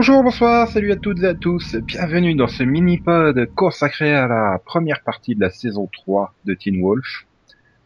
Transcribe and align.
Bonjour, 0.00 0.22
bonsoir, 0.22 0.66
salut 0.66 0.92
à 0.92 0.96
toutes 0.96 1.22
et 1.22 1.26
à 1.26 1.34
tous. 1.34 1.76
Bienvenue 1.76 2.34
dans 2.34 2.48
ce 2.48 2.62
mini-pod 2.62 3.54
consacré 3.54 4.14
à 4.14 4.26
la 4.26 4.58
première 4.64 5.02
partie 5.02 5.34
de 5.34 5.42
la 5.42 5.50
saison 5.50 5.90
3 5.92 6.32
de 6.46 6.54
Teen 6.54 6.80
Wolf. 6.80 7.26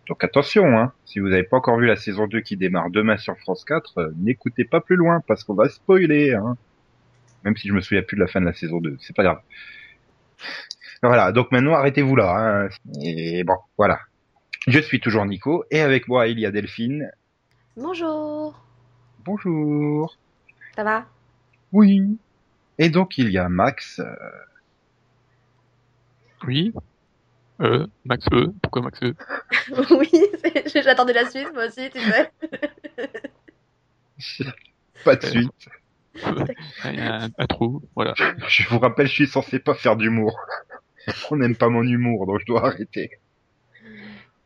Donc 0.07 0.23
attention, 0.23 0.79
hein, 0.79 0.93
si 1.07 1.19
vous 1.19 1.29
n'avez 1.29 1.43
pas 1.43 1.57
encore 1.57 1.77
vu 1.77 1.87
la 1.87 1.97
saison 1.97 2.29
2 2.29 2.41
qui 2.43 2.57
démarre 2.57 2.91
demain 2.91 3.17
sur 3.17 3.37
France 3.39 3.65
4, 3.65 3.99
euh, 3.99 4.11
n'écoutez 4.17 4.63
pas 4.63 4.81
plus 4.81 4.95
loin 4.95 5.23
parce 5.27 5.43
qu'on 5.43 5.55
va 5.55 5.69
spoiler. 5.69 6.35
Hein. 6.35 6.57
Même 7.43 7.57
si 7.57 7.67
je 7.67 7.73
me 7.73 7.81
souviens 7.81 8.03
plus 8.03 8.15
de 8.15 8.21
la 8.21 8.29
fin 8.29 8.41
de 8.41 8.47
la 8.47 8.55
saison 8.55 8.81
2, 8.81 8.97
c'est 9.01 9.17
pas 9.17 9.25
grave. 9.25 9.41
Voilà, 11.03 11.33
donc 11.33 11.51
maintenant 11.51 11.75
arrêtez-vous 11.75 12.15
là. 12.15 12.37
Hein. 12.37 12.69
Et 13.03 13.43
bon, 13.43 13.57
voilà. 13.77 13.99
Je 14.69 14.79
suis 14.79 15.01
toujours 15.01 15.27
Nico 15.27 15.65
et 15.73 15.81
avec 15.81 16.07
moi 16.07 16.29
il 16.29 16.39
y 16.39 16.47
a 16.47 16.53
Delphine. 16.53 17.11
Bonjour. 17.77 18.65
Bonjour. 19.25 20.17
Ça 20.77 20.85
va? 20.85 21.07
Oui. 21.75 22.17
Et 22.79 22.89
donc 22.89 23.19
il 23.19 23.31
y 23.31 23.37
a 23.39 23.49
Max. 23.49 23.99
euh, 24.01 24.15
Oui. 26.47 26.73
Euh, 27.61 27.87
Max 28.05 28.27
E. 28.33 28.53
Pourquoi 28.63 28.83
Max 28.83 29.01
E? 29.03 29.15
Oui, 29.91 30.11
c'est- 30.67 30.83
j'attendais 30.83 31.13
la 31.13 31.29
suite, 31.29 31.53
moi 31.53 31.67
aussi, 31.67 31.91
tu 31.91 32.01
sais. 32.01 32.31
pas 35.05 35.17
de 35.17 35.27
suite. 35.27 35.69
Il 36.85 36.95
y 36.95 37.01
a 37.01 37.25
un, 37.25 37.29
un 37.39 37.47
trou, 37.47 37.83
voilà. 37.97 38.15
Je 38.49 38.69
vous 38.69 38.79
rappelle, 38.79 39.07
je 39.09 39.13
suis 39.13 39.27
censé 39.27 39.59
pas 39.59 39.75
faire 39.75 39.97
d'humour. 39.97 40.39
On 41.31 41.37
n'aime 41.37 41.57
pas 41.57 41.69
mon 41.69 41.83
humour, 41.83 42.27
donc 42.27 42.41
je 42.41 42.47
dois 42.47 42.67
arrêter. 42.67 43.11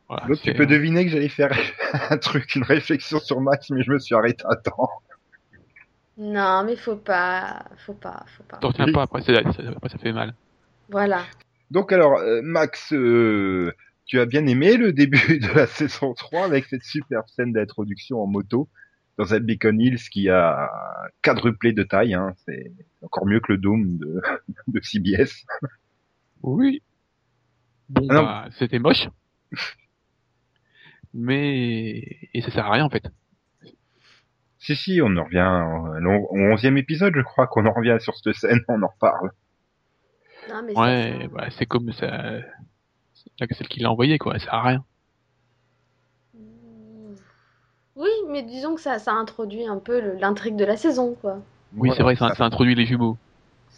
voilà 0.07 0.25
Donc 0.27 0.37
tu 0.37 0.45
c'est- 0.45 0.53
peux 0.55 0.65
deviner 0.65 1.05
que 1.05 1.11
j'allais 1.11 1.29
faire 1.29 1.51
un 2.11 2.17
truc, 2.17 2.55
une 2.55 2.63
réflexion 2.63 3.19
sur 3.19 3.39
Max, 3.41 3.69
mais 3.69 3.83
je 3.83 3.91
me 3.91 3.99
suis 3.99 4.15
arrêté 4.15 4.43
à 4.49 4.55
temps. 4.55 4.89
Non, 6.19 6.63
mais 6.65 6.75
faut 6.75 6.97
pas, 6.97 7.65
faut 7.77 7.93
pas, 7.93 8.25
faut 8.37 8.43
pas. 8.43 8.57
T'en 8.57 8.67
retiens 8.69 8.91
pas, 8.91 9.03
après, 9.03 9.21
c'est- 9.21 9.35
après 9.37 9.89
ça 9.89 9.97
fait 9.97 10.11
mal. 10.11 10.33
Voilà. 10.89 11.23
Donc 11.71 11.91
alors, 11.93 12.17
euh, 12.19 12.41
Max, 12.43 12.91
euh, 12.93 13.71
tu 14.05 14.19
as 14.19 14.25
bien 14.25 14.45
aimé 14.47 14.75
le 14.75 14.91
début 14.93 15.39
de 15.39 15.47
la 15.55 15.65
saison 15.65 16.13
3 16.13 16.45
avec 16.45 16.65
cette 16.65 16.83
superbe 16.83 17.25
scène 17.27 17.53
d'introduction 17.53 18.21
en 18.21 18.27
moto 18.27 18.67
dans 19.17 19.33
un 19.33 19.39
Beacon 19.39 19.79
Hills 19.79 20.09
qui 20.11 20.29
a 20.29 20.69
quadruplé 21.21 21.71
de 21.73 21.83
taille. 21.83 22.13
Hein. 22.15 22.33
C'est 22.45 22.71
encore 23.01 23.25
mieux 23.25 23.39
que 23.39 23.53
le 23.53 23.57
Doom 23.57 23.97
de, 23.97 24.21
de 24.67 24.79
CBS. 24.81 25.45
Oui. 26.43 26.81
Bon, 27.87 28.05
Ah 28.09 28.13
non. 28.13 28.23
bah, 28.23 28.45
c'était 28.57 28.79
moche. 28.79 29.07
Mais, 31.13 32.03
et 32.33 32.41
ça 32.41 32.51
sert 32.51 32.65
à 32.65 32.71
rien, 32.71 32.85
en 32.85 32.89
fait. 32.89 33.03
Si, 34.59 34.75
si, 34.75 35.01
on 35.01 35.15
en 35.17 35.23
revient 35.23 35.63
au 36.05 36.27
au 36.35 36.37
onzième 36.53 36.77
épisode, 36.77 37.13
je 37.15 37.21
crois 37.21 37.47
qu'on 37.47 37.65
en 37.65 37.71
revient 37.73 37.97
sur 37.99 38.15
cette 38.15 38.33
scène, 38.35 38.59
on 38.67 38.81
en 38.83 38.87
reparle. 38.87 39.31
Non, 40.49 40.61
mais 40.65 40.77
Ouais, 40.77 41.19
ça- 41.21 41.27
bah, 41.29 41.47
c'est 41.51 41.65
comme 41.65 41.91
ça, 41.93 42.39
c'est 43.13 43.53
celle 43.53 43.67
qui 43.67 43.79
l'a 43.79 43.91
envoyé, 43.91 44.17
quoi. 44.17 44.33
Ça 44.39 44.45
sert 44.45 44.53
à 44.53 44.61
rien. 44.63 44.83
Oui, 47.95 48.09
mais 48.29 48.43
disons 48.43 48.75
que 48.75 48.81
ça, 48.81 48.97
ça 48.99 49.13
introduit 49.13 49.65
un 49.65 49.77
peu 49.77 49.99
l'intrigue 50.19 50.55
de 50.55 50.65
la 50.65 50.77
saison, 50.77 51.15
quoi. 51.19 51.39
Oui, 51.75 51.91
c'est 51.95 52.03
vrai, 52.03 52.15
ça, 52.15 52.33
ça 52.35 52.45
introduit 52.45 52.75
les 52.75 52.85
jumeaux. 52.85 53.17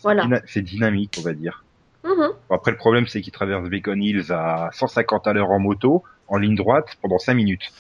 Voilà. 0.03 0.27
C'est 0.45 0.61
dynamique, 0.61 1.17
on 1.19 1.23
va 1.23 1.33
dire. 1.33 1.63
Bon, 2.03 2.33
Après, 2.50 2.72
le 2.72 2.77
problème, 2.77 3.07
c'est 3.07 3.22
qu'il 3.22 3.33
traverse 3.33 3.67
Beacon 3.69 4.01
Hills 4.01 4.31
à 4.31 4.69
150 4.73 5.27
à 5.27 5.33
l'heure 5.33 5.51
en 5.51 5.59
moto, 5.59 6.03
en 6.27 6.38
ligne 6.38 6.56
droite, 6.56 6.97
pendant 7.01 7.19
5 7.19 7.33
minutes. 7.35 7.72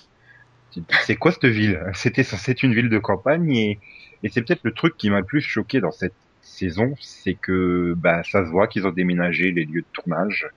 C'est 1.05 1.15
quoi 1.17 1.31
cette 1.31 1.45
ville? 1.45 1.81
C'était 1.93 2.23
censé 2.23 2.51
être 2.51 2.63
une 2.63 2.73
ville 2.73 2.89
de 2.89 2.99
campagne, 2.99 3.51
et, 3.55 3.79
et 4.23 4.29
c'est 4.29 4.41
peut-être 4.41 4.63
le 4.63 4.73
truc 4.73 4.97
qui 4.97 5.09
m'a 5.09 5.19
le 5.19 5.25
plus 5.25 5.41
choqué 5.41 5.81
dans 5.81 5.91
cette 5.91 6.13
saison, 6.41 6.93
c'est 6.99 7.35
que 7.35 7.93
bah, 7.97 8.23
ça 8.23 8.45
se 8.45 8.49
voit 8.49 8.67
qu'ils 8.67 8.87
ont 8.87 8.91
déménagé 8.91 9.51
les 9.51 9.65
lieux 9.65 9.81
de 9.81 9.87
tournage, 9.93 10.47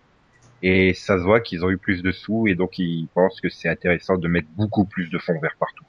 et 0.62 0.94
ça 0.94 1.18
se 1.18 1.22
voit 1.24 1.40
qu'ils 1.40 1.64
ont 1.64 1.70
eu 1.70 1.78
plus 1.78 2.02
de 2.02 2.12
sous, 2.12 2.46
et 2.46 2.54
donc 2.54 2.78
ils 2.78 3.08
pensent 3.14 3.40
que 3.40 3.48
c'est 3.48 3.68
intéressant 3.68 4.16
de 4.16 4.28
mettre 4.28 4.48
beaucoup 4.56 4.84
plus 4.84 5.10
de 5.10 5.18
fond 5.18 5.38
vert 5.40 5.56
partout. 5.58 5.84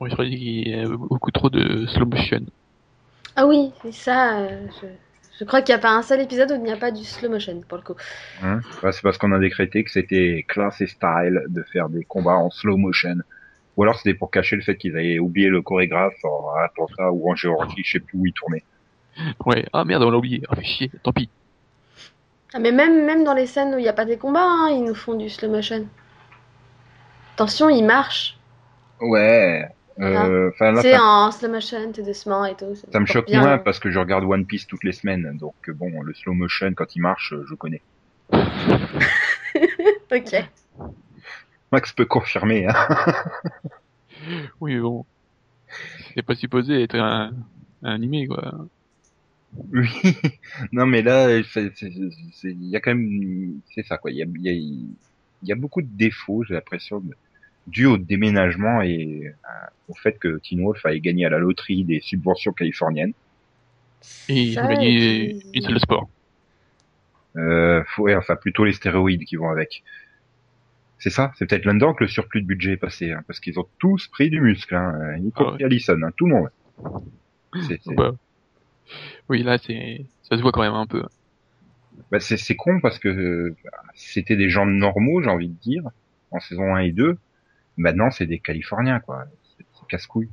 Dit 0.00 0.36
qu'il 0.36 0.68
y 0.68 0.74
a 0.74 0.88
beaucoup 0.88 1.30
trop 1.30 1.50
de 1.50 1.86
slow 1.86 2.06
motion. 2.06 2.46
Ah 3.36 3.46
oui, 3.46 3.70
c'est 3.82 3.92
ça. 3.92 4.40
euh, 4.40 4.66
je, 4.80 4.86
je 5.38 5.44
crois 5.44 5.62
qu'il 5.62 5.72
n'y 5.74 5.78
a 5.78 5.82
pas 5.82 5.92
un 5.92 6.02
seul 6.02 6.20
épisode 6.20 6.50
où 6.50 6.54
il 6.56 6.62
n'y 6.62 6.72
a 6.72 6.76
pas 6.76 6.90
du 6.90 7.04
slow 7.04 7.30
motion, 7.30 7.60
pour 7.68 7.78
le 7.78 7.84
coup. 7.84 7.94
Hein 8.42 8.60
Ouais, 8.82 8.90
c'est 8.92 9.02
parce 9.02 9.18
qu'on 9.18 9.32
a 9.32 9.38
décrété 9.38 9.84
que 9.84 9.90
c'était 9.90 10.44
classe 10.48 10.80
et 10.80 10.88
style 10.88 11.44
de 11.48 11.62
faire 11.62 11.88
des 11.88 12.04
combats 12.04 12.36
en 12.36 12.50
slow 12.50 12.76
motion. 12.76 13.16
Ou 13.76 13.84
alors 13.84 13.96
c'était 13.96 14.14
pour 14.14 14.32
cacher 14.32 14.56
le 14.56 14.62
fait 14.62 14.76
qu'ils 14.76 14.96
avaient 14.96 15.20
oublié 15.20 15.48
le 15.48 15.62
chorégraphe 15.62 16.24
en 16.24 16.50
Atlanta 16.64 17.12
ou 17.12 17.30
en 17.30 17.36
Géorgie, 17.36 17.82
je 17.84 17.92
sais 17.92 18.00
plus 18.00 18.18
où 18.18 18.26
ils 18.26 18.32
tournaient. 18.32 18.64
Ouais, 19.46 19.64
ah 19.72 19.84
merde, 19.84 20.02
on 20.02 20.10
l'a 20.10 20.18
oublié. 20.18 20.42
Ah, 20.48 20.56
fait 20.56 20.64
chier, 20.64 20.90
tant 21.04 21.12
pis. 21.12 21.28
Ah, 22.52 22.58
mais 22.58 22.72
même, 22.72 23.04
même 23.04 23.22
dans 23.22 23.34
les 23.34 23.46
scènes 23.46 23.74
où 23.74 23.78
il 23.78 23.82
n'y 23.82 23.88
a 23.88 23.92
pas 23.92 24.04
des 24.04 24.16
combats, 24.16 24.44
hein, 24.44 24.70
ils 24.70 24.82
nous 24.82 24.94
font 24.94 25.14
du 25.14 25.28
slow 25.28 25.48
motion. 25.48 25.86
Attention, 27.34 27.68
ils 27.68 27.84
marchent. 27.84 28.36
Ouais. 29.00 29.68
Euh, 30.00 30.50
enfin 30.50 30.72
là, 30.72 30.82
C'est 30.82 30.92
ça, 30.92 31.02
en 31.02 31.30
slow 31.32 31.50
motion, 31.50 31.92
tout 31.92 32.02
doucement 32.02 32.44
et 32.44 32.54
tout. 32.56 32.74
ça 32.74 32.86
me 33.00 33.04
porte 33.04 33.08
choque 33.12 33.26
bien. 33.26 33.40
moins 33.40 33.58
parce 33.58 33.80
que 33.80 33.90
je 33.90 33.98
regarde 33.98 34.24
One 34.24 34.46
Piece 34.46 34.66
toutes 34.66 34.84
les 34.84 34.92
semaines. 34.92 35.36
Donc 35.38 35.54
euh, 35.68 35.72
bon, 35.72 36.00
le 36.02 36.14
slow 36.14 36.34
motion 36.34 36.72
quand 36.74 36.94
il 36.94 37.02
marche, 37.02 37.32
euh, 37.32 37.44
je 37.48 37.54
connais. 37.54 37.82
Ok. 40.10 40.34
Max 41.72 41.92
peut 41.92 42.06
confirmer. 42.06 42.66
Hein. 42.66 42.74
Oui, 44.60 44.78
bon. 44.78 45.04
C'est 46.14 46.22
pas 46.22 46.34
supposé 46.34 46.82
être 46.82 46.96
un, 46.96 47.32
un 47.82 47.90
animé, 47.94 48.26
quoi. 48.26 48.52
Oui. 49.72 49.88
non 50.72 50.86
mais 50.86 51.02
là, 51.02 51.30
il 51.38 52.68
y 52.68 52.76
a 52.76 52.80
quand 52.80 52.94
même, 52.94 53.60
c'est 53.74 53.86
ça 53.86 53.96
quoi. 53.98 54.10
Il 54.10 54.16
y 54.18 54.22
a, 54.22 54.52
y 55.42 55.52
a 55.52 55.54
beaucoup 55.54 55.82
de 55.82 55.88
défauts, 55.90 56.42
j'ai 56.44 56.54
l'impression, 56.54 57.00
de- 57.00 57.14
dû 57.68 57.86
au 57.86 57.98
déménagement 57.98 58.82
et 58.82 59.26
euh, 59.26 59.32
au 59.88 59.94
fait 59.94 60.18
que 60.18 60.38
Teen 60.38 60.60
Wolf 60.62 60.84
a 60.84 60.96
gagné 60.98 61.26
à 61.26 61.30
la 61.30 61.38
loterie 61.38 61.84
des 61.84 62.00
subventions 62.00 62.52
californiennes. 62.52 63.12
Et 64.28 64.42
ils 64.42 64.54
Ça, 64.54 64.64
ont 64.64 64.68
gagné 64.68 65.40
une 65.54 65.62
salle 65.62 65.74
de 65.74 65.78
sport. 65.78 66.08
Euh, 67.36 67.82
faut- 67.88 68.04
ouais, 68.04 68.14
enfin 68.16 68.36
plutôt 68.36 68.64
les 68.64 68.72
stéroïdes 68.72 69.24
qui 69.24 69.36
vont 69.36 69.50
avec. 69.50 69.82
C'est 70.98 71.10
ça, 71.10 71.32
c'est 71.36 71.46
peut-être 71.46 71.64
là-dedans 71.64 71.94
que 71.94 72.02
le 72.04 72.08
surplus 72.08 72.42
de 72.42 72.46
budget 72.46 72.72
est 72.72 72.76
passé, 72.76 73.12
hein, 73.12 73.22
parce 73.28 73.38
qu'ils 73.38 73.60
ont 73.60 73.66
tous 73.78 74.08
pris 74.08 74.30
du 74.30 74.40
muscle, 74.40 74.74
hein, 74.74 74.94
euh, 75.00 75.18
y 75.18 75.30
compris 75.30 75.62
Allison, 75.64 75.96
hein, 76.02 76.10
tout 76.16 76.26
le 76.26 76.34
monde. 76.34 76.50
C'est- 77.68 77.80
c'est- 77.84 77.94
Bah, 77.94 78.12
oui, 79.28 79.42
là, 79.42 79.58
c'est, 79.58 80.04
ça 80.22 80.36
se 80.36 80.42
voit 80.42 80.50
quand 80.50 80.62
même 80.62 80.74
un 80.74 80.86
peu. 80.86 81.04
Bah, 82.10 82.18
c'est 82.20 82.36
c'est 82.36 82.56
con 82.56 82.80
parce 82.80 82.98
que 82.98 83.08
euh, 83.08 83.56
c'était 83.94 84.36
des 84.36 84.48
gens 84.48 84.66
normaux, 84.66 85.22
j'ai 85.22 85.30
envie 85.30 85.48
de 85.48 85.60
dire, 85.60 85.84
en 86.30 86.40
saison 86.40 86.74
1 86.74 86.80
et 86.80 86.92
2. 86.92 87.16
Maintenant, 87.78 88.10
c'est 88.10 88.26
des 88.26 88.38
Californiens, 88.40 89.00
quoi. 89.00 89.24
C'est 89.56 89.64
c'est 89.72 89.86
casse-couille. 89.88 90.28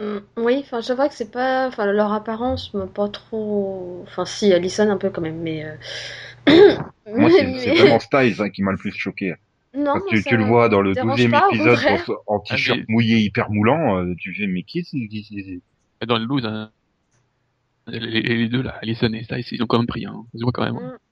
Mm, 0.00 0.18
Oui, 0.36 0.60
enfin, 0.64 0.80
je 0.80 0.92
vois 0.92 1.08
que 1.08 1.14
c'est 1.14 1.30
pas. 1.30 1.66
Enfin, 1.68 1.86
leur 1.86 2.12
apparence 2.12 2.72
m'a 2.74 2.86
pas 2.86 3.08
trop. 3.08 4.02
Enfin, 4.06 4.24
si, 4.24 4.52
Alison 4.52 4.88
un 4.90 4.96
peu 4.96 5.10
quand 5.10 5.20
même, 5.20 5.40
mais. 5.40 5.64
euh, 5.64 6.76
Moi, 7.06 7.30
c'est 7.30 7.44
mais- 7.46 7.58
c'est 7.58 7.74
vraiment 7.74 7.98
Styles 8.00 8.40
hein, 8.40 8.50
qui 8.50 8.62
m'a 8.62 8.72
le 8.72 8.78
plus 8.78 8.92
choqué. 8.92 9.34
Non, 9.74 9.94
tu, 10.08 10.36
le 10.36 10.44
vois 10.44 10.68
dans 10.70 10.80
le 10.80 10.90
me 10.90 10.94
dérange 10.94 11.20
12e 11.20 11.30
pas, 11.30 11.46
au 11.48 11.50
épisode 11.54 11.78
en, 12.26 12.34
en 12.36 12.40
t-shirt 12.40 12.78
Ah, 12.80 12.84
mais- 12.88 12.92
mouillé 12.94 13.18
hyper 13.18 13.50
moulant, 13.50 13.98
euh, 13.98 14.14
tu 14.18 14.34
fais, 14.34 14.46
mais 14.46 14.62
qui 14.62 14.82
c'est 14.84 15.06
c'est- 15.10 16.06
Dans 16.06 16.18
le 16.18 16.24
loose, 16.24 16.46
hein, 16.46 16.70
les, 17.86 18.48
deux, 18.48 18.62
là, 18.62 18.78
Alison 18.82 19.12
et 19.12 19.24
Stiles, 19.24 19.44
ils 19.52 19.62
ont 19.62 19.66
quand 19.66 19.78
même 19.78 19.86
pris, 19.86 20.06
hein. 20.06 20.24
Ça 20.32 20.38
se 20.38 20.42
voit 20.42 20.52
quand 20.52 20.64
même. 20.64 20.74
Mm. 20.74 20.78
Oui, 20.78 21.07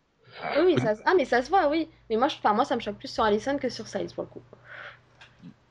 oui, 0.64 0.76
ça... 0.78 0.94
ah, 1.04 1.12
mais 1.16 1.24
ça 1.24 1.42
se 1.42 1.48
voit, 1.48 1.68
oui. 1.68 1.88
Mais 2.10 2.16
moi, 2.16 2.28
je... 2.28 2.36
enfin, 2.36 2.52
moi, 2.54 2.64
ça 2.64 2.76
me 2.76 2.80
choque 2.80 2.96
plus 2.96 3.08
sur 3.12 3.24
Alison 3.24 3.58
que 3.58 3.68
sur 3.68 3.86
Siles, 3.86 4.08
pour 4.14 4.24
le 4.24 4.28
coup. 4.28 4.42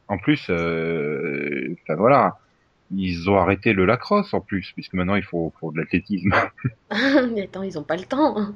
En 0.07 0.17
plus, 0.17 0.45
euh, 0.49 1.75
enfin, 1.83 1.95
voilà, 1.95 2.37
ils 2.91 3.29
ont 3.29 3.37
arrêté 3.37 3.73
le 3.73 3.85
lacrosse 3.85 4.33
en 4.33 4.39
plus, 4.41 4.71
puisque 4.73 4.93
maintenant 4.93 5.15
il 5.15 5.23
faut, 5.23 5.51
faut 5.59 5.71
de 5.71 5.79
l'athlétisme. 5.79 6.31
mais 7.33 7.43
attends, 7.43 7.63
ils 7.63 7.77
ont 7.79 7.83
pas 7.83 7.95
le 7.97 8.03
temps. 8.05 8.37
hein. 8.37 8.55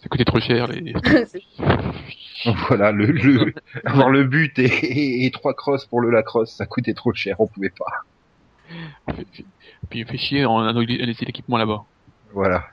Ça 0.00 0.08
coûtait 0.08 0.24
trop 0.24 0.40
cher, 0.40 0.66
les. 0.68 0.92
Voilà, 2.68 2.92
le, 2.92 3.06
le, 3.06 3.54
avoir 3.86 4.10
le 4.10 4.24
but 4.24 4.58
et, 4.58 4.64
et, 4.66 5.24
et 5.24 5.30
trois 5.30 5.54
crosses 5.54 5.86
pour 5.86 6.02
le 6.02 6.10
lacrosse, 6.10 6.54
ça 6.54 6.66
coûtait 6.66 6.92
trop 6.92 7.14
cher, 7.14 7.40
on 7.40 7.46
pouvait 7.46 7.70
pas. 7.70 8.04
Puis 9.88 10.00
il 10.00 10.06
fait 10.06 10.18
chier, 10.18 10.44
on 10.44 10.58
a 10.58 10.72
laissé 10.72 11.24
l'équipement 11.24 11.56
là-bas. 11.56 11.84
Voilà. 12.34 12.64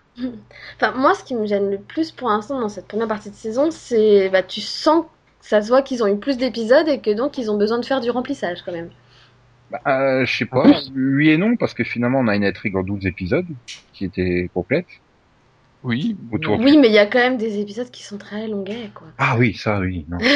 Enfin, 0.76 0.92
moi, 0.98 1.14
ce 1.14 1.24
qui 1.24 1.36
me 1.36 1.46
gêne 1.46 1.72
le 1.72 1.78
plus 1.78 2.12
pour 2.12 2.30
l'instant 2.30 2.60
dans 2.60 2.70
cette 2.70 2.88
première 2.88 3.08
partie 3.08 3.30
de 3.30 3.36
saison, 3.36 3.72
c'est 3.72 4.30
bah, 4.30 4.44
tu 4.44 4.60
sens 4.60 5.06
que 5.06 5.10
ça 5.40 5.62
se 5.62 5.70
voit 5.70 5.82
qu'ils 5.82 6.04
ont 6.04 6.08
eu 6.08 6.18
plus 6.18 6.38
d'épisodes 6.38 6.88
et 6.88 7.00
que 7.00 7.12
donc 7.12 7.38
ils 7.38 7.50
ont 7.50 7.58
besoin 7.58 7.80
de 7.80 7.86
faire 7.86 8.02
du 8.02 8.10
remplissage 8.10 8.62
quand 8.64 8.74
même. 8.74 8.90
Bah, 9.72 9.80
euh, 9.88 10.26
je 10.26 10.38
sais 10.38 10.46
pas, 10.46 10.66
oui 10.94 11.30
et 11.30 11.38
non, 11.38 11.56
parce 11.56 11.74
que 11.74 11.86
finalement 11.86 12.20
on 12.20 12.28
a 12.28 12.36
une 12.36 12.44
intrigue 12.44 12.76
en 12.76 12.84
12 12.84 13.06
épisodes 13.06 13.48
qui 13.94 14.04
était 14.04 14.50
complète. 14.54 14.88
Oui. 15.84 16.16
Autour 16.32 16.60
Oui, 16.60 16.78
mais 16.78 16.90
il 16.90 16.94
y 16.94 17.00
a 17.00 17.08
quand 17.08 17.20
même 17.20 17.38
des 17.38 17.60
épisodes 17.60 17.90
qui 17.90 18.04
sont 18.04 18.18
très 18.18 18.48
longuets, 18.48 18.92
quoi. 18.94 19.08
Ah 19.18 19.36
oui, 19.40 19.56
ça 19.56 19.80
oui, 19.80 20.06
non. 20.10 20.18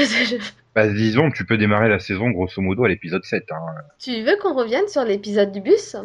Bah, 0.75 0.87
disons, 0.89 1.31
tu 1.31 1.45
peux 1.45 1.57
démarrer 1.57 1.87
la 1.87 1.99
saison 1.99 2.31
grosso 2.31 2.61
modo 2.61 2.83
à 2.83 2.89
l'épisode 2.89 3.23
7. 3.23 3.49
Hein. 3.51 3.55
Tu 3.97 4.23
veux 4.23 4.35
qu'on 4.41 4.53
revienne 4.53 4.89
sur 4.89 5.05
l'épisode 5.05 5.53
du 5.53 5.61
bus? 5.61 5.95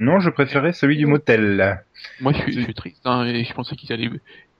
Non, 0.00 0.18
je 0.18 0.30
préférais 0.30 0.72
celui 0.72 0.96
du 0.96 1.06
motel. 1.06 1.80
Moi, 2.20 2.32
je 2.32 2.38
suis, 2.42 2.52
je 2.52 2.60
suis 2.60 2.74
triste, 2.74 3.02
hein, 3.06 3.24
et 3.26 3.44
je 3.44 3.52
pensais 3.54 3.76
qu'ils 3.76 3.92
allaient, 3.92 4.10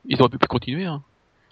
ils 0.06 0.20
auraient 0.20 0.30
pu 0.30 0.38
continuer, 0.46 0.84
hein. 0.84 1.02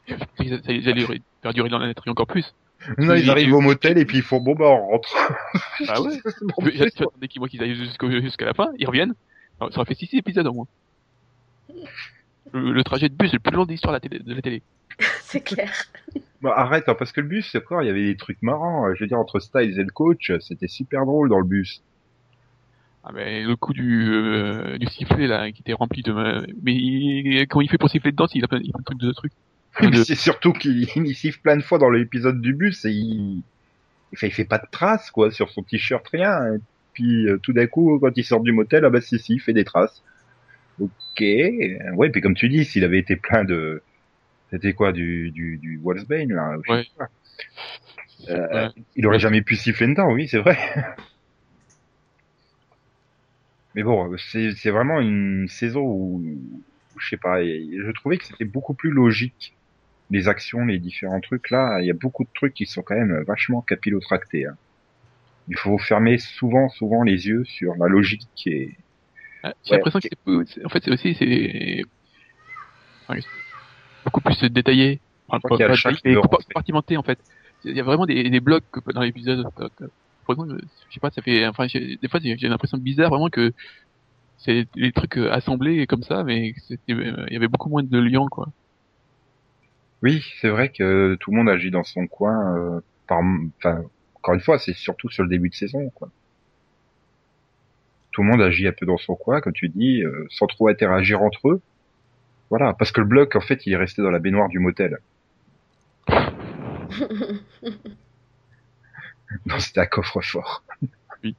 Je 0.07 0.15
pensais 0.15 0.61
qu'ils 0.61 0.89
allaient 0.89 1.21
perdurer 1.43 1.69
dans 1.69 1.79
la 1.79 1.87
nature 1.89 2.09
encore 2.09 2.27
plus. 2.27 2.55
Non, 2.99 3.15
ils 3.15 3.29
arrivent 3.31 3.55
au 3.55 3.61
motel 3.61 3.99
et 3.99 4.07
puis 4.07 4.19
ils 4.19 4.23
font 4.23 4.41
bon 4.41 4.55
bah 4.55 4.65
on 4.67 4.87
rentre. 4.89 5.15
Ah 5.89 6.01
ouais? 6.01 6.19
J'attendais 6.75 7.29
qu'ils 7.29 7.43
qu'ils 7.49 7.63
aillent 7.63 7.75
jusqu'à 8.23 8.47
la 8.47 8.55
fin, 8.55 8.71
ils 8.79 8.87
reviennent. 8.87 9.15
Alors, 9.61 9.73
ça 9.73 9.81
aurait 9.81 9.87
fait 9.95 9.95
6 9.95 10.17
épisodes 10.17 10.47
au 10.47 10.53
moins. 10.55 10.67
Le, 12.53 12.73
le 12.73 12.85
trajet 12.85 13.09
de 13.09 13.15
bus 13.15 13.31
est 13.31 13.35
le 13.35 13.39
plus 13.41 13.53
long 13.55 13.65
de 13.67 13.71
l'histoire 13.71 13.99
de 14.01 14.35
la 14.35 14.43
télé. 14.43 14.63
C'est 15.21 15.43
clair. 15.43 15.71
Bah, 16.41 16.55
arrête, 16.57 16.89
hein, 16.89 16.95
parce 16.99 17.13
que 17.13 17.21
le 17.21 17.29
bus, 17.29 17.49
c'est 17.51 17.59
encore, 17.59 17.83
il 17.83 17.87
y 17.87 17.91
avait 17.91 18.07
des 18.07 18.17
trucs 18.17 18.41
marrants. 18.43 18.87
euh, 18.89 18.95
Je 18.95 19.05
veux 19.05 19.09
dire, 19.09 19.19
entre 19.19 19.41
Styles 19.41 19.79
et 19.79 19.85
le 19.85 19.91
coach, 19.91 20.33
c'était 20.41 20.69
super 20.69 21.05
drôle 21.05 21.29
dans 21.29 21.39
le 21.39 21.45
bus. 21.45 21.83
Ah 23.03 23.13
mais 23.15 23.43
le 23.43 23.57
coup 23.57 23.73
du, 23.73 24.09
euh, 24.13 24.77
du 24.79 24.87
sifflet 24.87 25.27
là, 25.27 25.51
qui 25.53 25.63
était 25.63 25.73
rempli 25.73 26.03
de... 26.03 26.13
Mais 26.63 26.75
il- 26.75 27.47
comment 27.49 27.63
il 27.63 27.71
fait 27.71 27.79
pour 27.79 27.89
siffler 27.89 28.11
dedans 28.13 28.27
s'il 28.27 28.45
a 28.45 28.49
plein, 28.49 28.61
il 28.63 28.71
a 28.71 28.73
plein 28.73 28.83
de 28.83 28.85
trucs 28.85 29.01
de 29.01 29.13
trucs? 29.13 29.33
De- 29.93 30.05
c'est 30.05 30.15
surtout 30.17 30.53
qu'il 30.53 30.87
il 30.97 31.15
siffle 31.15 31.41
plein 31.41 31.57
de 31.57 31.63
fois 31.63 31.79
dans 31.79 31.91
l'épisode 31.91 32.41
du 32.41 32.53
bus 32.53 32.85
et 32.85 32.91
il... 32.91 33.43
Fait, 34.15 34.27
il 34.27 34.33
fait 34.33 34.45
pas 34.45 34.59
de 34.59 34.67
traces, 34.71 35.11
quoi, 35.13 35.31
sur 35.31 35.51
son 35.51 35.63
t-shirt, 35.63 36.07
rien. 36.09 36.55
Et 36.55 36.59
puis, 36.95 37.29
euh, 37.29 37.39
tout 37.39 37.53
d'un 37.53 37.69
coup, 37.69 37.97
quand 38.01 38.11
il 38.17 38.25
sort 38.25 38.41
du 38.41 38.51
motel, 38.51 38.85
ah 38.85 38.91
bah 38.91 39.01
si, 39.01 39.19
si, 39.21 39.35
il 39.35 39.41
fait 39.41 39.53
des 39.53 39.63
traces. 39.65 40.03
Ok. 40.81 40.91
Ouais, 41.21 42.11
puis 42.11 42.21
comme 42.21 42.35
tu 42.35 42.49
dis, 42.49 42.65
s'il 42.65 42.83
avait 42.85 42.99
été 42.99 43.15
plein 43.17 43.45
de... 43.45 43.83
C'était 44.51 44.73
quoi, 44.73 44.91
du, 44.91 45.31
du, 45.31 45.59
du 45.59 45.79
Wolfsbane, 45.83 46.33
là 46.33 46.57
Ouais. 46.69 46.85
Euh, 48.29 48.67
Ouais. 48.67 48.69
Il 48.97 49.07
aurait 49.07 49.21
jamais 49.21 49.43
pu 49.43 49.55
siffler 49.55 49.87
dedans, 49.87 50.13
oui, 50.13 50.27
c'est 50.29 50.39
vrai. 50.39 50.59
Mais 53.75 53.83
bon, 53.83 54.11
c'est 54.19 54.71
vraiment 54.71 55.01
une 55.01 55.47
saison 55.49 55.83
où, 55.83 56.23
je 56.99 57.09
sais 57.09 57.17
pas, 57.17 57.43
je 57.43 57.91
trouvais 57.93 58.19
que 58.19 58.27
c'était 58.27 58.45
beaucoup 58.45 58.75
plus 58.75 58.91
logique 58.91 59.55
les 60.11 60.29
actions, 60.29 60.65
les 60.65 60.79
différents 60.79 61.21
trucs. 61.21 61.51
Là, 61.51 61.79
il 61.81 61.87
y 61.87 61.91
a 61.91 61.95
beaucoup 61.95 62.25
de 62.25 62.31
trucs 62.35 62.55
qui 62.55 62.67
sont 62.67 62.83
quand 62.83 62.97
même 62.97 63.23
vachement 63.27 63.63
capillotractés. 63.63 64.47
Hein. 64.47 64.57
Il 65.49 65.57
faut 65.57 65.79
fermer 65.79 66.19
souvent, 66.19 66.69
souvent 66.69 67.03
les 67.03 67.27
yeux 67.27 67.45
sur 67.45 67.75
la 67.77 67.89
logique 67.89 68.29
et 68.47 68.71
Ah, 69.43 69.53
J'ai 69.65 69.73
Ouais. 69.73 69.77
l'impression 69.79 70.01
que 70.01 70.45
c'est 70.47 70.65
en 70.65 70.69
fait 70.69 70.85
c'est 70.85 70.91
aussi 70.91 71.15
c'est 71.15 71.83
enfin, 73.09 73.21
beaucoup 74.05 74.21
plus 74.21 74.43
détaillé. 74.51 75.01
Enfin, 75.29 75.41
pas 75.49 75.75
chaque 75.75 75.95
détaillé, 75.97 76.21
compartimenté 76.21 76.97
en 76.97 77.03
fait. 77.03 77.19
Il 77.65 77.77
y 77.77 77.81
a 77.81 77.85
vraiment 77.85 78.07
des, 78.07 78.29
des 78.29 78.41
blocs 78.41 78.65
dans 78.95 79.03
l'épisode. 79.03 79.47
Par 80.35 80.45
exemple, 80.47 80.63
je 80.89 80.95
sais 80.95 81.01
pas, 81.01 81.11
ça 81.11 81.23
fait. 81.23 81.47
Enfin, 81.47 81.67
des 81.67 82.09
fois 82.09 82.21
j'ai 82.23 82.49
l'impression 82.49 82.79
bizarre 82.79 83.11
vraiment 83.11 83.31
que 83.31 83.53
c'est 84.39 84.67
des 84.75 84.93
trucs 84.93 85.19
euh, 85.19 85.31
assemblés 85.33 85.87
comme 85.87 86.03
ça, 86.03 86.25
mais 86.25 86.55
euh, 86.91 87.27
il 87.29 87.33
y 87.33 87.37
avait 87.37 87.49
beaucoup 87.49 87.69
moins 87.69 87.83
de 87.83 87.99
liens 87.99 88.27
quoi. 88.31 88.49
oui, 90.03 90.23
c'est 90.41 90.49
vrai 90.49 90.71
que 90.71 91.17
tout 91.21 91.31
le 91.31 91.37
monde 91.37 91.49
agit 91.49 91.71
dans 91.71 91.85
son 91.85 92.07
coin. 92.07 92.57
euh, 92.57 92.81
par, 93.07 93.21
enfin, 93.59 93.83
encore 94.17 94.35
une 94.35 94.41
fois, 94.41 94.59
c'est 94.59 94.73
surtout 94.75 95.11
sur 95.11 95.23
le 95.25 95.29
début 95.29 95.49
de 95.51 95.55
saison, 95.55 95.91
quoi. 95.91 96.11
Tout 98.13 98.23
le 98.23 98.29
monde 98.29 98.41
agit 98.43 98.67
un 98.69 98.73
peu 98.73 98.87
dans 98.87 98.99
son 98.99 99.15
coin, 99.17 99.41
comme 99.41 99.53
tu 99.53 99.69
dis, 99.69 100.03
euh, 100.03 100.27
sans 100.31 100.47
trop 100.47 100.69
interagir 100.69 101.23
entre 101.23 101.49
eux. 101.51 101.63
Voilà, 102.51 102.75
parce 102.75 102.93
que 102.93 103.01
le 103.01 103.07
bloc, 103.07 103.35
en 103.37 103.41
fait, 103.41 103.67
il 103.67 103.73
est 103.73 103.77
resté 103.77 104.03
dans 104.03 104.11
la 104.11 104.19
baignoire 104.21 104.49
du 104.49 104.59
motel. 104.59 104.99
Non, 109.47 109.59
c'était 109.59 109.81
un 109.81 109.87
coffre-fort. 109.87 110.65
Oui. 111.23 111.37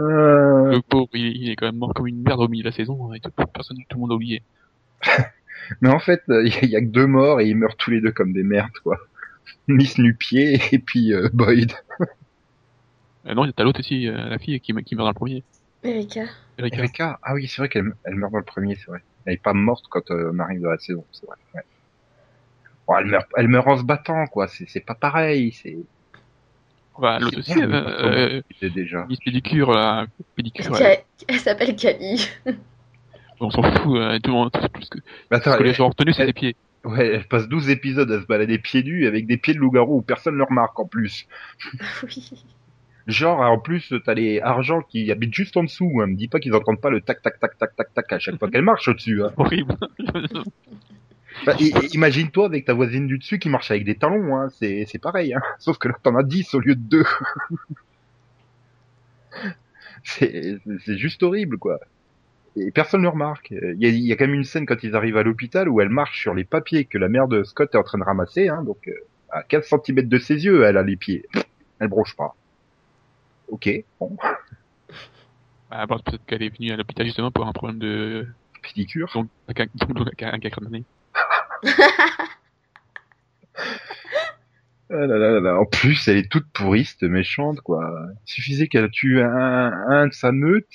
Euh, 0.00 0.70
Le 0.72 0.80
pauvre, 0.80 1.08
il, 1.14 1.36
il 1.36 1.50
est 1.50 1.56
quand 1.56 1.66
même 1.66 1.76
mort 1.76 1.92
comme 1.94 2.06
une 2.06 2.22
merde 2.22 2.40
au 2.40 2.48
milieu 2.48 2.62
de 2.64 2.68
la 2.68 2.74
saison, 2.74 3.10
hein, 3.10 3.14
et 3.14 3.20
tout, 3.20 3.30
personne, 3.52 3.76
tout 3.88 3.96
le 3.96 4.00
monde 4.00 4.12
a 4.12 4.14
oublié. 4.14 4.42
Mais 5.80 5.88
en 5.88 5.98
fait, 5.98 6.22
euh, 6.28 6.46
il 6.62 6.68
y, 6.70 6.76
a 6.76 6.80
que 6.80 6.86
deux 6.86 7.06
morts 7.06 7.40
et 7.40 7.48
ils 7.48 7.56
meurent 7.56 7.76
tous 7.76 7.90
les 7.90 8.00
deux 8.00 8.12
comme 8.12 8.32
des 8.32 8.42
merdes, 8.42 8.76
quoi. 8.82 8.98
Miss 9.68 9.98
Nupier 9.98 10.60
et 10.72 10.78
puis 10.78 11.12
euh, 11.14 11.28
Boyd. 11.32 11.72
Euh, 13.26 13.34
non, 13.34 13.50
t'as 13.52 13.64
l'autre 13.64 13.80
aussi, 13.80 14.08
euh, 14.08 14.28
la 14.28 14.38
fille 14.38 14.60
qui, 14.60 14.72
me- 14.72 14.80
qui 14.82 14.94
meurt 14.94 15.06
dans 15.06 15.10
le 15.10 15.14
premier. 15.14 15.42
Erika. 15.82 16.22
Erika. 16.58 16.76
Erika, 16.78 17.18
ah 17.22 17.34
oui, 17.34 17.46
c'est 17.48 17.58
vrai 17.62 17.68
qu'elle 17.68 17.92
elle 18.04 18.14
meurt 18.16 18.32
dans 18.32 18.38
le 18.38 18.44
premier, 18.44 18.74
c'est 18.76 18.86
vrai. 18.86 19.02
Elle 19.24 19.34
est 19.34 19.42
pas 19.42 19.54
morte 19.54 19.86
quand 19.88 20.10
euh, 20.10 20.32
on 20.34 20.38
arrive 20.38 20.60
dans 20.62 20.70
la 20.70 20.78
saison, 20.78 21.04
c'est 21.12 21.26
vrai. 21.26 21.36
ouais. 21.54 21.62
Bon, 22.86 22.96
elle 22.98 23.06
meurt, 23.06 23.26
elle 23.36 23.48
meurt 23.48 23.66
en 23.68 23.78
se 23.78 23.82
battant, 23.84 24.26
quoi. 24.26 24.48
C'est, 24.48 24.68
c'est 24.68 24.80
pas 24.84 24.94
pareil. 24.94 25.52
C'est, 25.52 25.78
Bah, 26.98 27.18
l'autre 27.18 27.38
aussi, 27.38 27.54
Merde, 27.56 27.72
euh, 27.72 28.40
euh, 28.62 28.70
déjà. 28.70 29.04
Miss 29.08 29.18
Pédicure, 29.18 29.72
là, 29.72 30.06
Pédicure, 30.36 30.76
elle- 30.80 30.98
Elle 31.28 31.40
s'appelle 31.40 31.74
Camille. 31.74 32.20
on 33.40 33.50
s'en 33.50 33.62
fout, 33.62 33.98
euh, 33.98 34.18
tout 34.20 34.30
le 34.30 34.36
monde, 34.36 34.52
tout 34.52 34.60
ce 34.82 34.90
que, 34.90 34.98
Mais 35.30 35.38
ce 35.38 35.48
attends, 35.48 35.58
que 35.58 35.62
les 35.64 35.70
elle, 35.70 35.74
gens 35.74 35.86
ont 35.86 35.88
retenu, 35.90 36.12
c'est 36.12 36.22
elle- 36.22 36.28
les 36.28 36.32
pieds. 36.32 36.56
ouais, 36.84 37.06
elle 37.14 37.26
passe 37.26 37.48
12 37.48 37.68
épisodes 37.68 38.10
à 38.12 38.20
se 38.20 38.26
balader 38.26 38.58
pieds 38.58 38.82
nus 38.84 39.06
avec 39.06 39.26
des 39.26 39.36
pieds 39.38 39.54
de 39.54 39.58
loup-garou 39.58 39.98
où 39.98 40.02
personne 40.02 40.34
ne 40.34 40.38
le 40.38 40.44
remarque 40.44 40.78
en 40.78 40.86
plus. 40.86 41.26
oui. 42.04 42.44
Genre, 43.06 43.38
en 43.40 43.58
plus, 43.58 43.92
t'as 44.06 44.14
les 44.14 44.40
argents 44.40 44.80
qui 44.80 45.10
habitent 45.12 45.34
juste 45.34 45.56
en 45.58 45.64
dessous. 45.64 46.00
Hein. 46.00 46.06
Me 46.06 46.14
dis 46.16 46.28
pas 46.28 46.38
qu'ils 46.40 46.54
entendent 46.54 46.80
pas 46.80 46.88
le 46.88 47.02
tac 47.02 47.20
tac 47.20 47.38
tac 47.38 47.58
tac 47.58 47.76
tac 47.76 47.92
tac 47.92 48.12
à 48.12 48.18
chaque 48.18 48.38
fois 48.38 48.48
qu'elle 48.48 48.62
marche 48.62 48.88
au-dessus. 48.88 49.22
Hein. 49.22 49.30
Horrible. 49.36 49.76
Bah, 51.46 51.54
Imagine-toi 51.92 52.46
avec 52.46 52.64
ta 52.64 52.74
voisine 52.74 53.06
du 53.06 53.18
dessus 53.18 53.38
qui 53.38 53.48
marche 53.48 53.70
avec 53.70 53.84
des 53.84 53.96
talons. 53.96 54.36
Hein. 54.36 54.48
C'est, 54.50 54.86
c'est 54.86 54.98
pareil. 54.98 55.34
Hein. 55.34 55.42
Sauf 55.58 55.78
que 55.78 55.88
là, 55.88 55.94
t'en 56.02 56.16
as 56.16 56.22
10 56.22 56.54
au 56.54 56.60
lieu 56.60 56.74
de 56.74 56.80
2. 56.80 57.04
c'est, 60.04 60.58
juste 60.96 61.22
horrible, 61.22 61.58
quoi. 61.58 61.80
Et 62.56 62.70
personne 62.70 63.02
ne 63.02 63.08
remarque. 63.08 63.50
Il 63.50 63.82
y, 63.82 63.86
a, 63.86 63.88
il 63.88 64.04
y 64.04 64.12
a 64.12 64.16
quand 64.16 64.26
même 64.26 64.34
une 64.34 64.44
scène 64.44 64.64
quand 64.64 64.82
ils 64.84 64.94
arrivent 64.94 65.16
à 65.16 65.22
l'hôpital 65.22 65.68
où 65.68 65.80
elle 65.80 65.88
marche 65.88 66.20
sur 66.20 66.34
les 66.34 66.44
papiers 66.44 66.84
que 66.84 66.98
la 66.98 67.08
mère 67.08 67.26
de 67.26 67.42
Scott 67.42 67.74
est 67.74 67.78
en 67.78 67.82
train 67.82 67.98
de 67.98 68.04
ramasser. 68.04 68.48
Hein. 68.48 68.62
Donc, 68.62 68.86
euh, 68.86 68.94
à 69.30 69.42
15 69.42 69.68
cm 69.84 70.08
de 70.08 70.18
ses 70.18 70.44
yeux, 70.44 70.62
elle 70.62 70.76
a 70.76 70.82
les 70.82 70.96
pieds. 70.96 71.26
Elle 71.80 71.88
bronche 71.88 72.14
pas. 72.16 72.36
Ok, 73.48 73.68
bon, 74.00 74.16
Ah, 75.70 75.86
bah, 75.86 75.96
peut-être 76.04 76.24
qu'elle 76.26 76.42
est 76.42 76.56
venue 76.56 76.70
à 76.70 76.76
l'hôpital 76.76 77.04
justement 77.04 77.30
pour 77.30 77.46
un 77.46 77.52
problème 77.52 77.78
de, 77.78 78.26
pédicure. 78.62 79.10
donc, 79.14 79.28
un, 79.48 79.66
avec 80.06 80.22
un, 80.22 80.32
un 80.32 80.38
caca 80.38 80.60
dans 80.60 80.70
le 80.70 80.78
nez. 80.78 80.84
Ah 84.90 85.06
là 85.06 85.18
là 85.18 85.30
là 85.30 85.40
là. 85.40 85.58
En 85.58 85.64
plus, 85.64 86.06
elle 86.08 86.18
est 86.18 86.30
toute 86.30 86.46
pourriste, 86.52 87.02
méchante, 87.02 87.60
quoi. 87.62 88.06
Il 88.26 88.30
suffisait 88.32 88.68
qu'elle 88.68 88.90
tue 88.90 89.22
un, 89.22 89.72
un 89.88 90.06
de 90.08 90.12
sa 90.12 90.30
meute. 90.30 90.68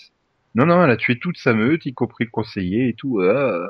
Non, 0.55 0.65
non, 0.65 0.83
elle 0.83 0.89
a 0.91 0.97
tué 0.97 1.19
toute 1.19 1.37
sa 1.37 1.53
meute, 1.53 1.85
y 1.85 1.93
compris 1.93 2.25
le 2.25 2.31
conseiller 2.31 2.89
et 2.89 2.93
tout. 2.93 3.21
Ah. 3.21 3.67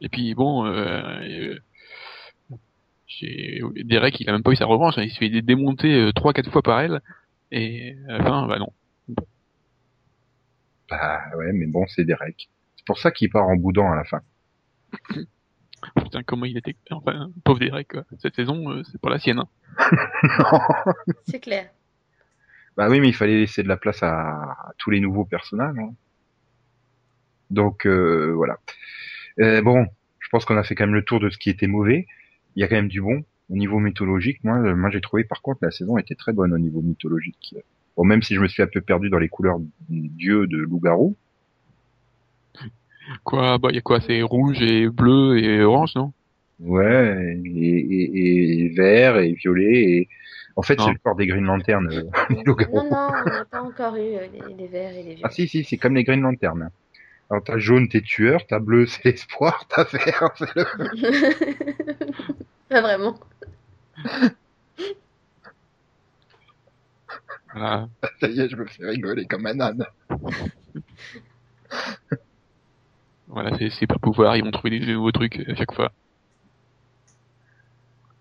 Et 0.00 0.08
puis, 0.08 0.34
bon, 0.34 0.66
euh, 0.66 1.56
euh, 3.22 3.70
Derek, 3.84 4.20
il 4.20 4.28
a 4.28 4.32
même 4.32 4.42
pas 4.42 4.52
eu 4.52 4.56
sa 4.56 4.66
revanche, 4.66 4.98
hein, 4.98 5.02
il 5.02 5.10
se 5.10 5.18
fait 5.18 5.28
démonter 5.42 5.94
euh, 5.94 6.12
trois, 6.12 6.32
quatre 6.32 6.50
fois 6.50 6.62
par 6.62 6.80
elle, 6.80 7.00
et 7.50 7.96
à 8.08 8.18
la 8.18 8.24
fin, 8.24 8.46
bah 8.46 8.58
non. 8.58 8.72
Bah 10.90 11.22
ouais, 11.36 11.52
mais 11.52 11.66
bon, 11.66 11.86
c'est 11.88 12.04
Derek. 12.04 12.48
C'est 12.76 12.86
pour 12.86 12.98
ça 12.98 13.10
qu'il 13.10 13.30
part 13.30 13.48
en 13.48 13.56
boudant 13.56 13.90
à 13.90 13.96
la 13.96 14.04
fin. 14.04 14.20
Putain, 15.96 16.22
comment 16.22 16.44
il 16.46 16.56
était, 16.56 16.76
enfin, 16.90 17.30
pauvre 17.44 17.58
Derek, 17.58 17.88
quoi. 17.88 18.04
Cette 18.18 18.34
saison, 18.36 18.70
euh, 18.70 18.82
c'est 18.84 19.00
pas 19.00 19.10
la 19.10 19.18
sienne, 19.18 19.38
hein. 19.40 19.48
C'est 21.26 21.40
clair. 21.40 21.70
Bah 22.76 22.88
oui, 22.88 23.00
mais 23.00 23.08
il 23.08 23.14
fallait 23.14 23.38
laisser 23.38 23.62
de 23.62 23.68
la 23.68 23.76
place 23.76 24.02
à, 24.02 24.30
à 24.32 24.72
tous 24.78 24.90
les 24.90 25.00
nouveaux 25.00 25.24
personnages. 25.24 25.78
hein. 25.78 25.92
Donc 27.50 27.86
euh, 27.86 28.32
voilà. 28.34 28.58
Euh, 29.40 29.62
bon, 29.62 29.86
je 30.18 30.28
pense 30.30 30.44
qu'on 30.44 30.56
a 30.56 30.64
fait 30.64 30.74
quand 30.74 30.84
même 30.86 30.94
le 30.94 31.04
tour 31.04 31.20
de 31.20 31.30
ce 31.30 31.38
qui 31.38 31.50
était 31.50 31.66
mauvais. 31.66 32.06
Il 32.56 32.60
y 32.60 32.64
a 32.64 32.68
quand 32.68 32.76
même 32.76 32.88
du 32.88 33.00
bon 33.00 33.24
au 33.50 33.54
niveau 33.56 33.78
mythologique. 33.78 34.42
Moi, 34.42 34.58
moi 34.74 34.90
j'ai 34.90 35.00
trouvé 35.00 35.22
par 35.24 35.42
contre 35.42 35.60
la 35.62 35.70
saison 35.70 35.98
était 35.98 36.14
très 36.16 36.32
bonne 36.32 36.52
au 36.52 36.58
niveau 36.58 36.80
mythologique. 36.80 37.54
Bon, 37.96 38.04
même 38.04 38.22
si 38.22 38.34
je 38.34 38.40
me 38.40 38.48
suis 38.48 38.62
un 38.62 38.66
peu 38.66 38.80
perdu 38.80 39.08
dans 39.10 39.18
les 39.18 39.28
couleurs 39.28 39.58
dieu 39.88 40.46
de 40.48 40.56
loup-garou. 40.56 41.14
Quoi, 43.22 43.58
bah, 43.58 43.70
y 43.72 43.78
a 43.78 43.80
quoi, 43.80 44.00
c'est 44.00 44.22
rouge 44.22 44.60
et 44.62 44.88
bleu 44.88 45.38
et 45.38 45.62
orange, 45.62 45.94
non? 45.94 46.12
Ouais, 46.60 47.38
et, 47.44 47.48
et, 47.48 48.64
et 48.64 48.68
vert 48.70 49.18
et 49.18 49.32
violet. 49.32 49.90
Et... 49.90 50.08
En 50.56 50.62
fait, 50.62 50.80
c'est 50.80 50.92
le 50.92 50.98
corps 51.02 51.16
des 51.16 51.26
Green 51.26 51.44
Lanterns. 51.44 51.90
euh. 51.92 52.04
Non, 52.46 52.54
non, 52.90 52.90
on 52.90 53.24
n'a 53.24 53.44
pas 53.44 53.62
encore 53.62 53.96
eu 53.96 54.14
euh, 54.14 54.26
les, 54.32 54.54
les 54.54 54.68
verts 54.68 54.96
et 54.96 55.02
les 55.02 55.14
vieux. 55.16 55.24
Ah 55.24 55.30
si, 55.30 55.48
si, 55.48 55.64
c'est 55.64 55.76
comme 55.76 55.96
les 55.96 56.04
Green 56.04 56.20
Lanterns. 56.20 56.70
Alors 57.30 57.42
t'as 57.42 57.58
jaune, 57.58 57.88
t'es 57.88 58.02
tueur, 58.02 58.46
t'as 58.46 58.60
bleu, 58.60 58.86
c'est 58.86 59.04
l'espoir, 59.04 59.66
t'as 59.68 59.84
vert, 59.84 60.30
c'est 60.36 60.54
le... 60.54 60.64
pas 62.68 62.80
vraiment. 62.80 63.18
Voilà. 67.52 67.88
Ça 68.20 68.28
y 68.28 68.40
est, 68.40 68.48
je 68.48 68.56
me 68.56 68.66
fais 68.66 68.86
rigoler 68.86 69.26
comme 69.26 69.46
un 69.46 69.58
âne. 69.60 69.84
Voilà, 73.28 73.56
c'est 73.58 73.70
super 73.70 73.98
pouvoir, 74.00 74.36
ils 74.36 74.44
vont 74.44 74.50
trouver 74.50 74.78
des 74.78 74.86
nouveaux 74.92 75.12
trucs 75.12 75.40
à 75.48 75.54
chaque 75.54 75.72
fois. 75.72 75.92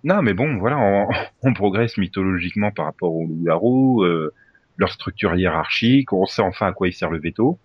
Non, 0.04 0.22
mais 0.22 0.34
bon, 0.34 0.58
voilà, 0.58 0.78
on, 0.78 1.08
on 1.50 1.54
progresse 1.54 1.98
mythologiquement 1.98 2.72
par 2.72 2.86
rapport 2.86 3.14
aux 3.14 3.26
loups-garous, 3.26 4.04
euh, 4.04 4.34
leur 4.78 4.92
structure 4.92 5.36
hiérarchique, 5.36 6.12
on 6.14 6.26
sait 6.26 6.42
enfin 6.42 6.68
à 6.68 6.74
quoi 6.74 6.88
il 6.88 6.94
sert 6.94 7.10
le 7.12 7.20
veto. 7.20 7.58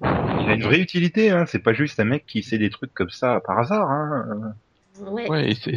Il 0.00 0.08
a 0.48 0.54
une 0.54 0.62
vraie 0.62 0.80
utilité, 0.80 1.30
hein, 1.30 1.44
c'est 1.46 1.58
pas 1.58 1.72
juste 1.74 1.98
un 2.00 2.04
mec 2.04 2.24
qui 2.26 2.42
sait 2.42 2.58
des 2.58 2.70
trucs 2.70 2.94
comme 2.94 3.10
ça 3.10 3.40
par 3.44 3.58
hasard. 3.58 3.90
Hein. 3.90 4.54
Ouais. 5.00 5.28
Ouais, 5.28 5.50
et 5.50 5.54
c'est 5.54 5.72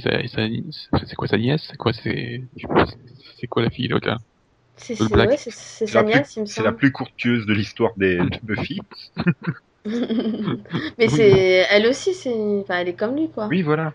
quoi 1.16 1.28
sa 1.28 1.38
nièce? 1.38 1.68
C'est 1.70 1.78
quoi 1.78 1.92
c'est 1.94 3.48
quoi 3.48 3.62
la 3.64 3.70
fille 3.70 3.88
l'autre 3.88 4.08
là? 4.08 4.18
C'est 4.78 5.00
ouais, 5.00 5.38
c'est- 5.38 5.52
c'est 5.52 5.86
C'est 5.86 5.88
sa 5.88 6.00
la, 6.00 6.04
plus- 6.06 6.14
nièce, 6.16 6.36
il 6.38 6.42
me 6.42 6.46
c'est 6.46 6.62
la 6.62 6.70
semble. 6.70 6.78
plus 6.78 6.92
courtueuse 6.92 7.46
de 7.46 7.54
l'histoire 7.54 7.92
des 7.98 8.18
de 8.18 8.40
Buffy. 8.44 8.80
Mais 10.98 11.08
c'est 11.10 11.66
elle 11.70 11.88
aussi, 11.88 12.14
c'est 12.14 12.34
enfin, 12.62 12.80
elle 12.80 12.90
est 12.90 12.96
comme 12.96 13.16
lui 13.16 13.30
quoi. 13.32 13.48
Oui, 13.50 13.62
voilà. 13.62 13.94